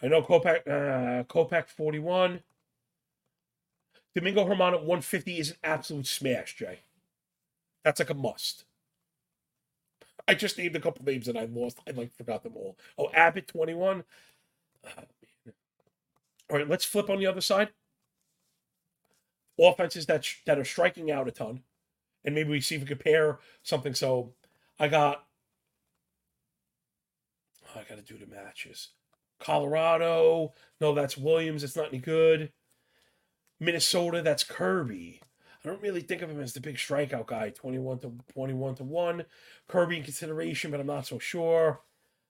I 0.02 0.08
know 0.08 0.22
Kopech, 0.22 0.66
uh, 0.66 1.24
Kopech 1.24 1.68
41. 1.68 2.40
Domingo 4.18 4.44
Germán 4.44 4.72
at 4.72 4.80
150 4.80 5.38
is 5.38 5.50
an 5.50 5.56
absolute 5.62 6.06
smash, 6.06 6.56
Jay. 6.56 6.80
That's 7.84 8.00
like 8.00 8.10
a 8.10 8.14
must. 8.14 8.64
I 10.26 10.34
just 10.34 10.58
named 10.58 10.74
a 10.76 10.80
couple 10.80 11.04
names 11.04 11.28
and 11.28 11.38
I 11.38 11.44
lost. 11.44 11.78
I 11.86 11.92
like 11.92 12.12
forgot 12.12 12.42
them 12.42 12.54
all. 12.56 12.76
Oh, 12.98 13.10
Abbott 13.14 13.46
21. 13.46 14.02
Oh, 14.84 14.90
all 16.50 16.58
right, 16.58 16.68
let's 16.68 16.84
flip 16.84 17.08
on 17.10 17.18
the 17.18 17.26
other 17.26 17.40
side. 17.40 17.68
Offenses 19.58 20.06
that 20.06 20.26
that 20.46 20.58
are 20.58 20.64
striking 20.64 21.10
out 21.10 21.28
a 21.28 21.30
ton 21.30 21.62
and 22.24 22.34
maybe 22.34 22.50
we 22.50 22.60
see 22.60 22.74
if 22.74 22.82
we 22.82 22.86
compare 22.88 23.38
something. 23.62 23.94
So 23.94 24.32
I 24.78 24.88
got, 24.88 25.24
oh, 27.66 27.80
I 27.80 27.84
got 27.88 28.04
to 28.04 28.12
do 28.12 28.18
the 28.18 28.26
matches. 28.26 28.88
Colorado, 29.40 30.52
no, 30.80 30.94
that's 30.94 31.16
Williams. 31.16 31.62
It's 31.62 31.76
not 31.76 31.88
any 31.88 31.98
good. 31.98 32.52
Minnesota, 33.60 34.22
that's 34.22 34.44
Kirby. 34.44 35.20
I 35.64 35.68
don't 35.68 35.82
really 35.82 36.00
think 36.00 36.22
of 36.22 36.30
him 36.30 36.40
as 36.40 36.52
the 36.52 36.60
big 36.60 36.76
strikeout 36.76 37.26
guy. 37.26 37.50
Twenty-one 37.50 37.98
to 38.00 38.12
twenty-one 38.32 38.76
to 38.76 38.84
one. 38.84 39.24
Kirby 39.66 39.98
in 39.98 40.04
consideration, 40.04 40.70
but 40.70 40.80
I'm 40.80 40.86
not 40.86 41.06
so 41.06 41.18
sure. 41.18 41.80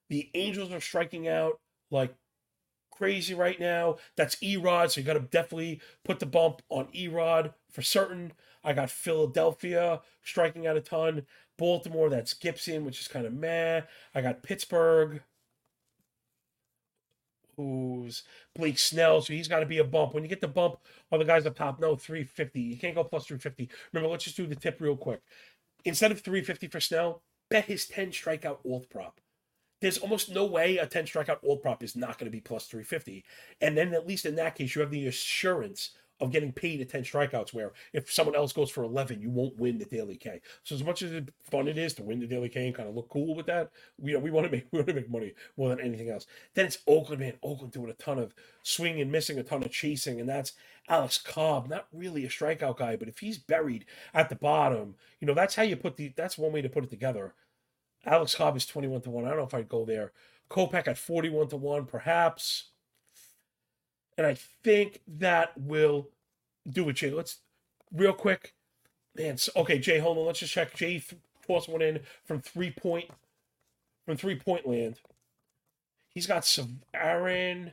The 0.08 0.30
Angels 0.34 0.72
are 0.72 0.80
striking 0.80 1.28
out 1.28 1.60
like 1.90 2.14
crazy 2.90 3.34
right 3.34 3.60
now. 3.60 3.96
That's 4.16 4.36
Erod, 4.36 4.90
so 4.90 5.00
you 5.00 5.06
got 5.06 5.12
to 5.12 5.20
definitely 5.20 5.80
put 6.04 6.18
the 6.18 6.26
bump 6.26 6.62
on 6.70 6.86
Erod 6.86 7.52
for 7.70 7.82
certain. 7.82 8.32
I 8.64 8.72
got 8.72 8.90
Philadelphia 8.90 10.00
striking 10.22 10.66
out 10.66 10.76
a 10.76 10.80
ton. 10.80 11.26
Baltimore, 11.58 12.08
that's 12.08 12.34
Gibson, 12.34 12.84
which 12.84 13.00
is 13.00 13.08
kind 13.08 13.26
of 13.26 13.34
meh. 13.34 13.82
I 14.14 14.20
got 14.20 14.42
Pittsburgh, 14.42 15.22
who's 17.58 18.22
Blake 18.54 18.78
Snell, 18.78 19.20
so 19.20 19.32
he's 19.34 19.48
got 19.48 19.60
to 19.60 19.66
be 19.66 19.78
a 19.78 19.84
bump. 19.84 20.14
When 20.14 20.22
you 20.22 20.28
get 20.28 20.40
the 20.40 20.48
bump 20.48 20.78
on 21.12 21.18
the 21.18 21.24
guys 21.24 21.44
up 21.44 21.56
top, 21.56 21.80
no, 21.80 21.96
350. 21.96 22.60
You 22.60 22.78
can't 22.78 22.94
go 22.94 23.04
plus 23.04 23.26
350. 23.26 23.68
Remember, 23.92 24.10
let's 24.10 24.24
just 24.24 24.36
do 24.36 24.46
the 24.46 24.54
tip 24.54 24.80
real 24.80 24.96
quick. 24.96 25.20
Instead 25.84 26.12
of 26.12 26.20
350 26.20 26.68
for 26.68 26.80
Snell, 26.80 27.22
bet 27.50 27.66
his 27.66 27.86
10 27.86 28.12
strikeout 28.12 28.58
alt 28.64 28.88
prop. 28.88 29.20
There's 29.80 29.98
almost 29.98 30.30
no 30.30 30.46
way 30.46 30.78
a 30.78 30.86
10 30.86 31.04
strikeout 31.04 31.44
alt 31.46 31.62
prop 31.62 31.82
is 31.82 31.96
not 31.96 32.18
going 32.18 32.30
to 32.30 32.36
be 32.36 32.40
plus 32.40 32.66
350. 32.66 33.24
And 33.60 33.76
then, 33.76 33.92
at 33.92 34.06
least 34.06 34.24
in 34.24 34.36
that 34.36 34.54
case, 34.54 34.74
you 34.74 34.80
have 34.80 34.90
the 34.90 35.06
assurance 35.06 35.90
of 36.20 36.32
getting 36.32 36.52
paid 36.52 36.80
at 36.80 36.88
10 36.88 37.02
strikeouts 37.02 37.54
where 37.54 37.72
if 37.92 38.12
someone 38.12 38.34
else 38.34 38.52
goes 38.52 38.70
for 38.70 38.82
11 38.82 39.20
you 39.20 39.30
won't 39.30 39.58
win 39.58 39.78
the 39.78 39.84
daily 39.84 40.16
k. 40.16 40.40
So 40.64 40.74
as 40.74 40.82
much 40.82 41.02
as 41.02 41.22
fun 41.42 41.68
it 41.68 41.78
is 41.78 41.94
to 41.94 42.02
win 42.02 42.20
the 42.20 42.26
daily 42.26 42.48
k 42.48 42.66
and 42.66 42.74
kind 42.74 42.88
of 42.88 42.94
look 42.94 43.08
cool 43.08 43.34
with 43.34 43.46
that 43.46 43.70
we, 44.00 44.16
we 44.16 44.30
want 44.30 44.46
to 44.46 44.50
make 44.50 44.66
we 44.72 44.78
want 44.78 44.88
to 44.88 44.94
make 44.94 45.10
money 45.10 45.34
more 45.56 45.68
than 45.68 45.80
anything 45.80 46.10
else. 46.10 46.26
Then 46.54 46.66
it's 46.66 46.78
oakland 46.86 47.20
man 47.20 47.34
oakland 47.42 47.72
doing 47.72 47.90
a 47.90 47.94
ton 47.94 48.18
of 48.18 48.34
swinging 48.62 49.00
and 49.00 49.12
missing 49.12 49.38
a 49.38 49.42
ton 49.42 49.62
of 49.62 49.70
chasing 49.70 50.20
and 50.20 50.28
that's 50.28 50.52
alex 50.88 51.18
cobb 51.18 51.68
not 51.68 51.86
really 51.92 52.24
a 52.24 52.28
strikeout 52.28 52.78
guy 52.78 52.96
but 52.96 53.08
if 53.08 53.18
he's 53.18 53.38
buried 53.38 53.84
at 54.14 54.30
the 54.30 54.34
bottom 54.34 54.94
you 55.20 55.26
know 55.26 55.34
that's 55.34 55.54
how 55.54 55.62
you 55.62 55.76
put 55.76 55.96
the 55.96 56.12
that's 56.16 56.38
one 56.38 56.52
way 56.52 56.62
to 56.62 56.68
put 56.68 56.84
it 56.84 56.90
together. 56.90 57.34
Alex 58.06 58.34
cobb 58.34 58.56
is 58.56 58.66
21 58.66 59.02
to 59.02 59.10
1 59.10 59.24
i 59.24 59.28
don't 59.28 59.38
know 59.38 59.44
if 59.44 59.54
i'd 59.54 59.68
go 59.68 59.84
there. 59.84 60.12
Kopech 60.50 60.88
at 60.88 60.98
41 60.98 61.48
to 61.48 61.56
1 61.56 61.86
perhaps 61.86 62.70
and 64.18 64.26
I 64.26 64.34
think 64.34 65.00
that 65.06 65.56
will 65.56 66.08
do 66.68 66.88
it, 66.88 66.94
Jay. 66.94 67.10
Let's 67.12 67.38
real 67.94 68.12
quick. 68.12 68.52
Man, 69.14 69.38
so, 69.38 69.52
okay, 69.56 69.78
Jay, 69.78 70.00
hold 70.00 70.18
on. 70.18 70.26
Let's 70.26 70.40
just 70.40 70.52
check. 70.52 70.74
Jay 70.74 70.98
th- 70.98 71.22
toss 71.46 71.68
one 71.68 71.80
in 71.80 72.00
from 72.24 72.40
three 72.40 72.72
point 72.72 73.10
from 74.04 74.16
three 74.16 74.34
point 74.34 74.66
land. 74.66 75.00
He's 76.08 76.26
got 76.26 76.44
some 76.44 76.80
Aaron 76.92 77.72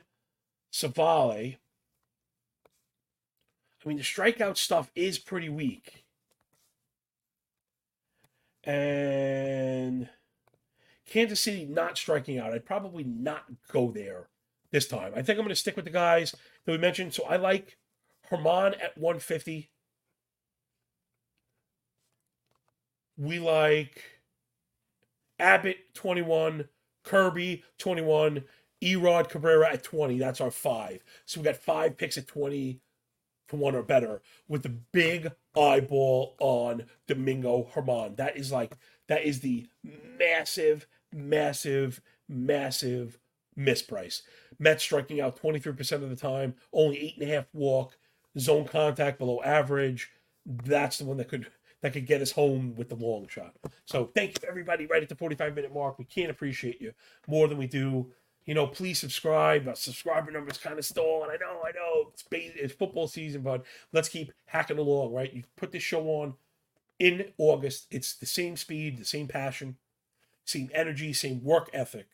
Civale. 0.72 1.56
I 3.84 3.88
mean, 3.88 3.98
the 3.98 4.04
strikeout 4.04 4.56
stuff 4.56 4.90
is 4.94 5.18
pretty 5.18 5.48
weak. 5.48 6.04
And 8.62 10.08
Kansas 11.08 11.40
City 11.40 11.66
not 11.66 11.98
striking 11.98 12.38
out. 12.38 12.52
I'd 12.52 12.64
probably 12.64 13.04
not 13.04 13.44
go 13.70 13.90
there 13.90 14.28
this 14.76 14.86
time. 14.86 15.12
I 15.16 15.22
think 15.22 15.38
I'm 15.38 15.44
going 15.44 15.48
to 15.48 15.56
stick 15.56 15.74
with 15.74 15.86
the 15.86 15.90
guys 15.90 16.34
that 16.66 16.72
we 16.72 16.76
mentioned. 16.76 17.14
So 17.14 17.24
I 17.24 17.36
like 17.36 17.78
Germán 18.30 18.74
at 18.74 18.98
150. 18.98 19.70
We 23.16 23.38
like 23.38 24.02
Abbott 25.38 25.78
21, 25.94 26.68
Kirby 27.04 27.64
21, 27.78 28.44
Erod 28.82 29.30
Cabrera 29.30 29.72
at 29.72 29.82
20. 29.82 30.18
That's 30.18 30.42
our 30.42 30.50
five. 30.50 31.02
So 31.24 31.40
we 31.40 31.44
got 31.44 31.56
five 31.56 31.96
picks 31.96 32.18
at 32.18 32.26
20 32.26 32.82
for 33.48 33.56
one 33.56 33.74
or 33.74 33.82
better 33.82 34.20
with 34.46 34.62
the 34.62 34.76
big 34.92 35.32
eyeball 35.56 36.36
on 36.38 36.84
Domingo 37.06 37.70
Germán. 37.74 38.16
That 38.16 38.36
is 38.36 38.52
like 38.52 38.76
that 39.08 39.24
is 39.24 39.40
the 39.40 39.68
massive, 40.18 40.86
massive, 41.14 42.02
massive 42.28 43.18
misprice. 43.58 44.22
Mets 44.58 44.82
striking 44.82 45.20
out 45.20 45.40
23% 45.40 45.92
of 46.02 46.10
the 46.10 46.16
time, 46.16 46.54
only 46.72 46.98
eight 46.98 47.16
and 47.18 47.30
a 47.30 47.34
half 47.34 47.46
walk, 47.52 47.96
zone 48.38 48.66
contact 48.66 49.18
below 49.18 49.40
average. 49.42 50.10
That's 50.44 50.98
the 50.98 51.04
one 51.04 51.16
that 51.16 51.28
could 51.28 51.46
that 51.82 51.92
could 51.92 52.06
get 52.06 52.22
us 52.22 52.32
home 52.32 52.74
with 52.74 52.88
the 52.88 52.94
long 52.94 53.28
shot. 53.28 53.54
So 53.84 54.10
thank 54.14 54.30
you 54.30 54.48
everybody 54.48 54.86
right 54.86 55.02
at 55.02 55.08
the 55.08 55.14
45 55.14 55.54
minute 55.54 55.74
mark. 55.74 55.98
We 55.98 56.04
can't 56.04 56.30
appreciate 56.30 56.80
you 56.80 56.92
more 57.28 57.48
than 57.48 57.58
we 57.58 57.66
do. 57.66 58.10
You 58.46 58.54
know, 58.54 58.66
please 58.66 58.98
subscribe. 58.98 59.66
Our 59.68 59.74
subscriber 59.74 60.30
numbers 60.30 60.58
kind 60.58 60.78
of 60.78 60.84
stalling. 60.84 61.30
I 61.30 61.36
know, 61.36 61.62
I 61.64 61.72
know. 61.72 62.12
It's, 62.12 62.24
it's 62.30 62.74
football 62.74 63.08
season, 63.08 63.42
but 63.42 63.64
let's 63.92 64.08
keep 64.08 64.32
hacking 64.46 64.78
along, 64.78 65.12
right? 65.12 65.32
You 65.32 65.42
put 65.56 65.72
this 65.72 65.82
show 65.82 66.06
on 66.08 66.34
in 66.98 67.32
August. 67.38 67.88
It's 67.90 68.14
the 68.14 68.26
same 68.26 68.56
speed, 68.56 68.98
the 68.98 69.04
same 69.04 69.26
passion, 69.26 69.76
same 70.44 70.70
energy, 70.72 71.12
same 71.12 71.42
work 71.42 71.68
ethic. 71.72 72.06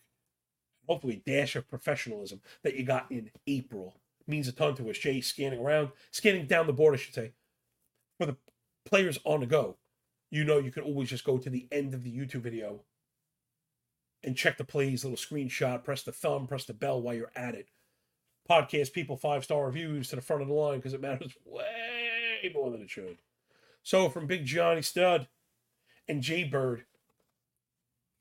Hopefully, 0.93 1.23
dash 1.25 1.57
of 1.57 1.71
professionalism 1.71 2.43
that 2.63 2.77
you 2.77 2.85
got 2.85 3.11
in 3.11 3.31
April 3.47 3.97
means 4.27 4.47
a 4.47 4.53
ton 4.53 4.75
to 4.75 4.91
us. 4.91 4.99
Jay 4.99 5.23
scanning 5.23 5.59
around, 5.59 5.89
scanning 6.11 6.45
down 6.45 6.67
the 6.67 6.75
board, 6.75 6.93
I 6.93 6.99
should 6.99 7.15
say, 7.15 7.33
for 8.19 8.27
the 8.27 8.37
players 8.85 9.19
on 9.25 9.41
the 9.41 9.47
go. 9.47 9.79
You 10.31 10.45
know, 10.45 10.59
you 10.59 10.71
can 10.71 10.83
always 10.83 11.09
just 11.09 11.25
go 11.25 11.39
to 11.39 11.49
the 11.49 11.67
end 11.73 11.95
of 11.95 12.05
the 12.05 12.15
YouTube 12.15 12.43
video 12.43 12.81
and 14.23 14.37
check 14.37 14.59
the 14.59 14.65
plays, 14.65 15.03
little 15.03 15.17
screenshot, 15.17 15.83
press 15.83 16.03
the 16.03 16.13
thumb, 16.13 16.47
press 16.47 16.67
the 16.67 16.75
bell 16.75 17.01
while 17.01 17.15
you're 17.15 17.33
at 17.35 17.55
it. 17.55 17.69
Podcast 18.47 18.93
people, 18.93 19.17
five 19.17 19.45
star 19.45 19.65
reviews 19.65 20.09
to 20.09 20.17
the 20.17 20.21
front 20.21 20.43
of 20.43 20.49
the 20.49 20.55
line 20.55 20.77
because 20.77 20.93
it 20.93 21.01
matters 21.01 21.33
way 21.47 22.53
more 22.55 22.71
than 22.71 22.83
it 22.83 22.91
should. 22.91 23.17
So, 23.83 24.11
from 24.11 24.27
Big 24.27 24.45
Johnny 24.45 24.83
Stud 24.83 25.29
and 26.07 26.21
Jay 26.21 26.45
Bird, 26.45 26.85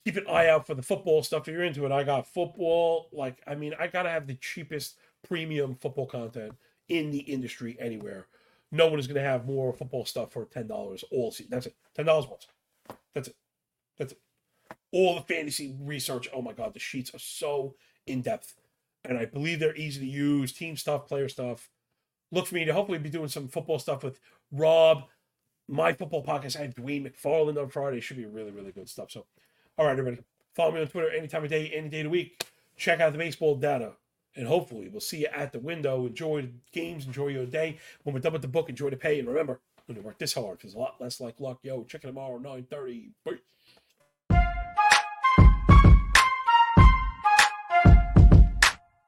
keep 0.06 0.18
an 0.18 0.28
eye 0.30 0.48
out 0.48 0.68
for 0.68 0.74
the 0.74 0.82
football 0.82 1.24
stuff 1.24 1.48
if 1.48 1.54
you're 1.54 1.64
into 1.64 1.86
it. 1.86 1.92
I 1.92 2.04
got 2.04 2.28
football, 2.28 3.10
like, 3.12 3.42
I 3.46 3.56
mean, 3.56 3.74
I 3.80 3.88
got 3.88 4.04
to 4.04 4.10
have 4.10 4.28
the 4.28 4.36
cheapest 4.36 4.98
premium 5.28 5.76
football 5.76 6.08
content 6.08 6.54
in 6.90 7.12
the 7.12 7.20
industry 7.20 7.78
anywhere. 7.80 8.28
No 8.72 8.88
one 8.88 9.00
is 9.00 9.08
to 9.08 9.20
have 9.20 9.46
more 9.46 9.74
football 9.74 10.06
stuff 10.06 10.32
for 10.32 10.46
$10 10.46 11.04
all 11.12 11.32
season. 11.32 11.50
That's 11.52 11.68
it. 11.68 11.76
$10 11.98 12.30
once. 12.30 12.48
That's 13.14 13.28
it. 13.28 13.36
That's 13.98 14.14
it 14.14 14.20
all 14.92 15.16
the 15.16 15.22
fantasy 15.22 15.76
research. 15.82 16.28
Oh 16.34 16.42
my 16.42 16.54
god, 16.54 16.74
the 16.74 16.80
sheets 16.80 17.14
are 17.14 17.20
so 17.20 17.76
in 18.06 18.22
depth, 18.22 18.56
and 19.06 19.18
I 19.18 19.26
believe 19.26 19.60
they're 19.60 19.76
easy 19.76 20.02
to 20.02 20.06
use. 20.06 20.52
Team 20.52 20.76
stuff, 20.76 21.08
player 21.08 21.30
stuff. 21.30 21.70
Look 22.32 22.48
for 22.48 22.56
me 22.56 22.66
to 22.66 22.74
hopefully 22.74 23.00
be 23.00 23.10
doing 23.10 23.28
some 23.28 23.48
football 23.48 23.80
stuff 23.80 24.04
with 24.04 24.20
Rob. 24.52 25.04
My 25.68 25.94
football 25.94 26.24
podcast. 26.24 26.58
I 26.58 26.64
have 26.64 26.76
Dwayne 26.76 27.10
McFarland 27.10 27.62
on 27.62 27.70
Friday. 27.70 28.02
Should 28.02 28.18
be 28.18 28.26
really, 28.26 28.52
really 28.52 28.72
good 28.72 28.90
stuff. 28.90 29.12
So, 29.12 29.26
all 29.78 29.86
right, 29.86 29.98
everybody, 29.98 30.24
follow 30.56 30.72
me 30.72 30.82
on 30.82 30.88
Twitter 30.88 31.10
any 31.12 31.28
time 31.28 31.44
of 31.44 31.50
day, 31.50 31.72
any 31.74 31.90
day 31.90 32.02
of 32.02 32.06
the 32.06 32.10
week. 32.10 32.46
Check 32.78 33.00
out 33.00 33.12
the 33.12 33.18
baseball 33.18 33.56
data. 33.56 33.94
And 34.36 34.48
hopefully, 34.48 34.88
we'll 34.88 35.02
see 35.02 35.22
you 35.22 35.28
at 35.28 35.52
the 35.52 35.60
window. 35.60 36.06
Enjoy 36.06 36.44
the 36.44 36.52
games, 36.72 37.06
enjoy 37.06 37.28
your 37.28 37.46
day. 37.46 37.80
When 38.04 38.14
we're 38.14 38.22
done 38.22 38.34
with 38.34 38.42
the 38.42 38.48
book, 38.48 38.70
enjoy 38.70 38.90
the 38.90 38.96
pay. 38.96 39.20
And 39.20 39.28
remember, 39.28 39.60
when 39.88 39.98
you 39.98 40.04
work 40.04 40.20
this 40.20 40.34
hard, 40.34 40.60
there's 40.62 40.74
a 40.74 40.80
lot 40.80 41.02
less 41.02 41.20
like 41.20 41.40
luck. 41.40 41.60
Yo, 41.64 41.84
check 41.84 42.04
it 42.04 42.08
tomorrow, 42.08 42.38
9 42.38 42.68
30. 42.70 43.10
Bye. 43.26 43.32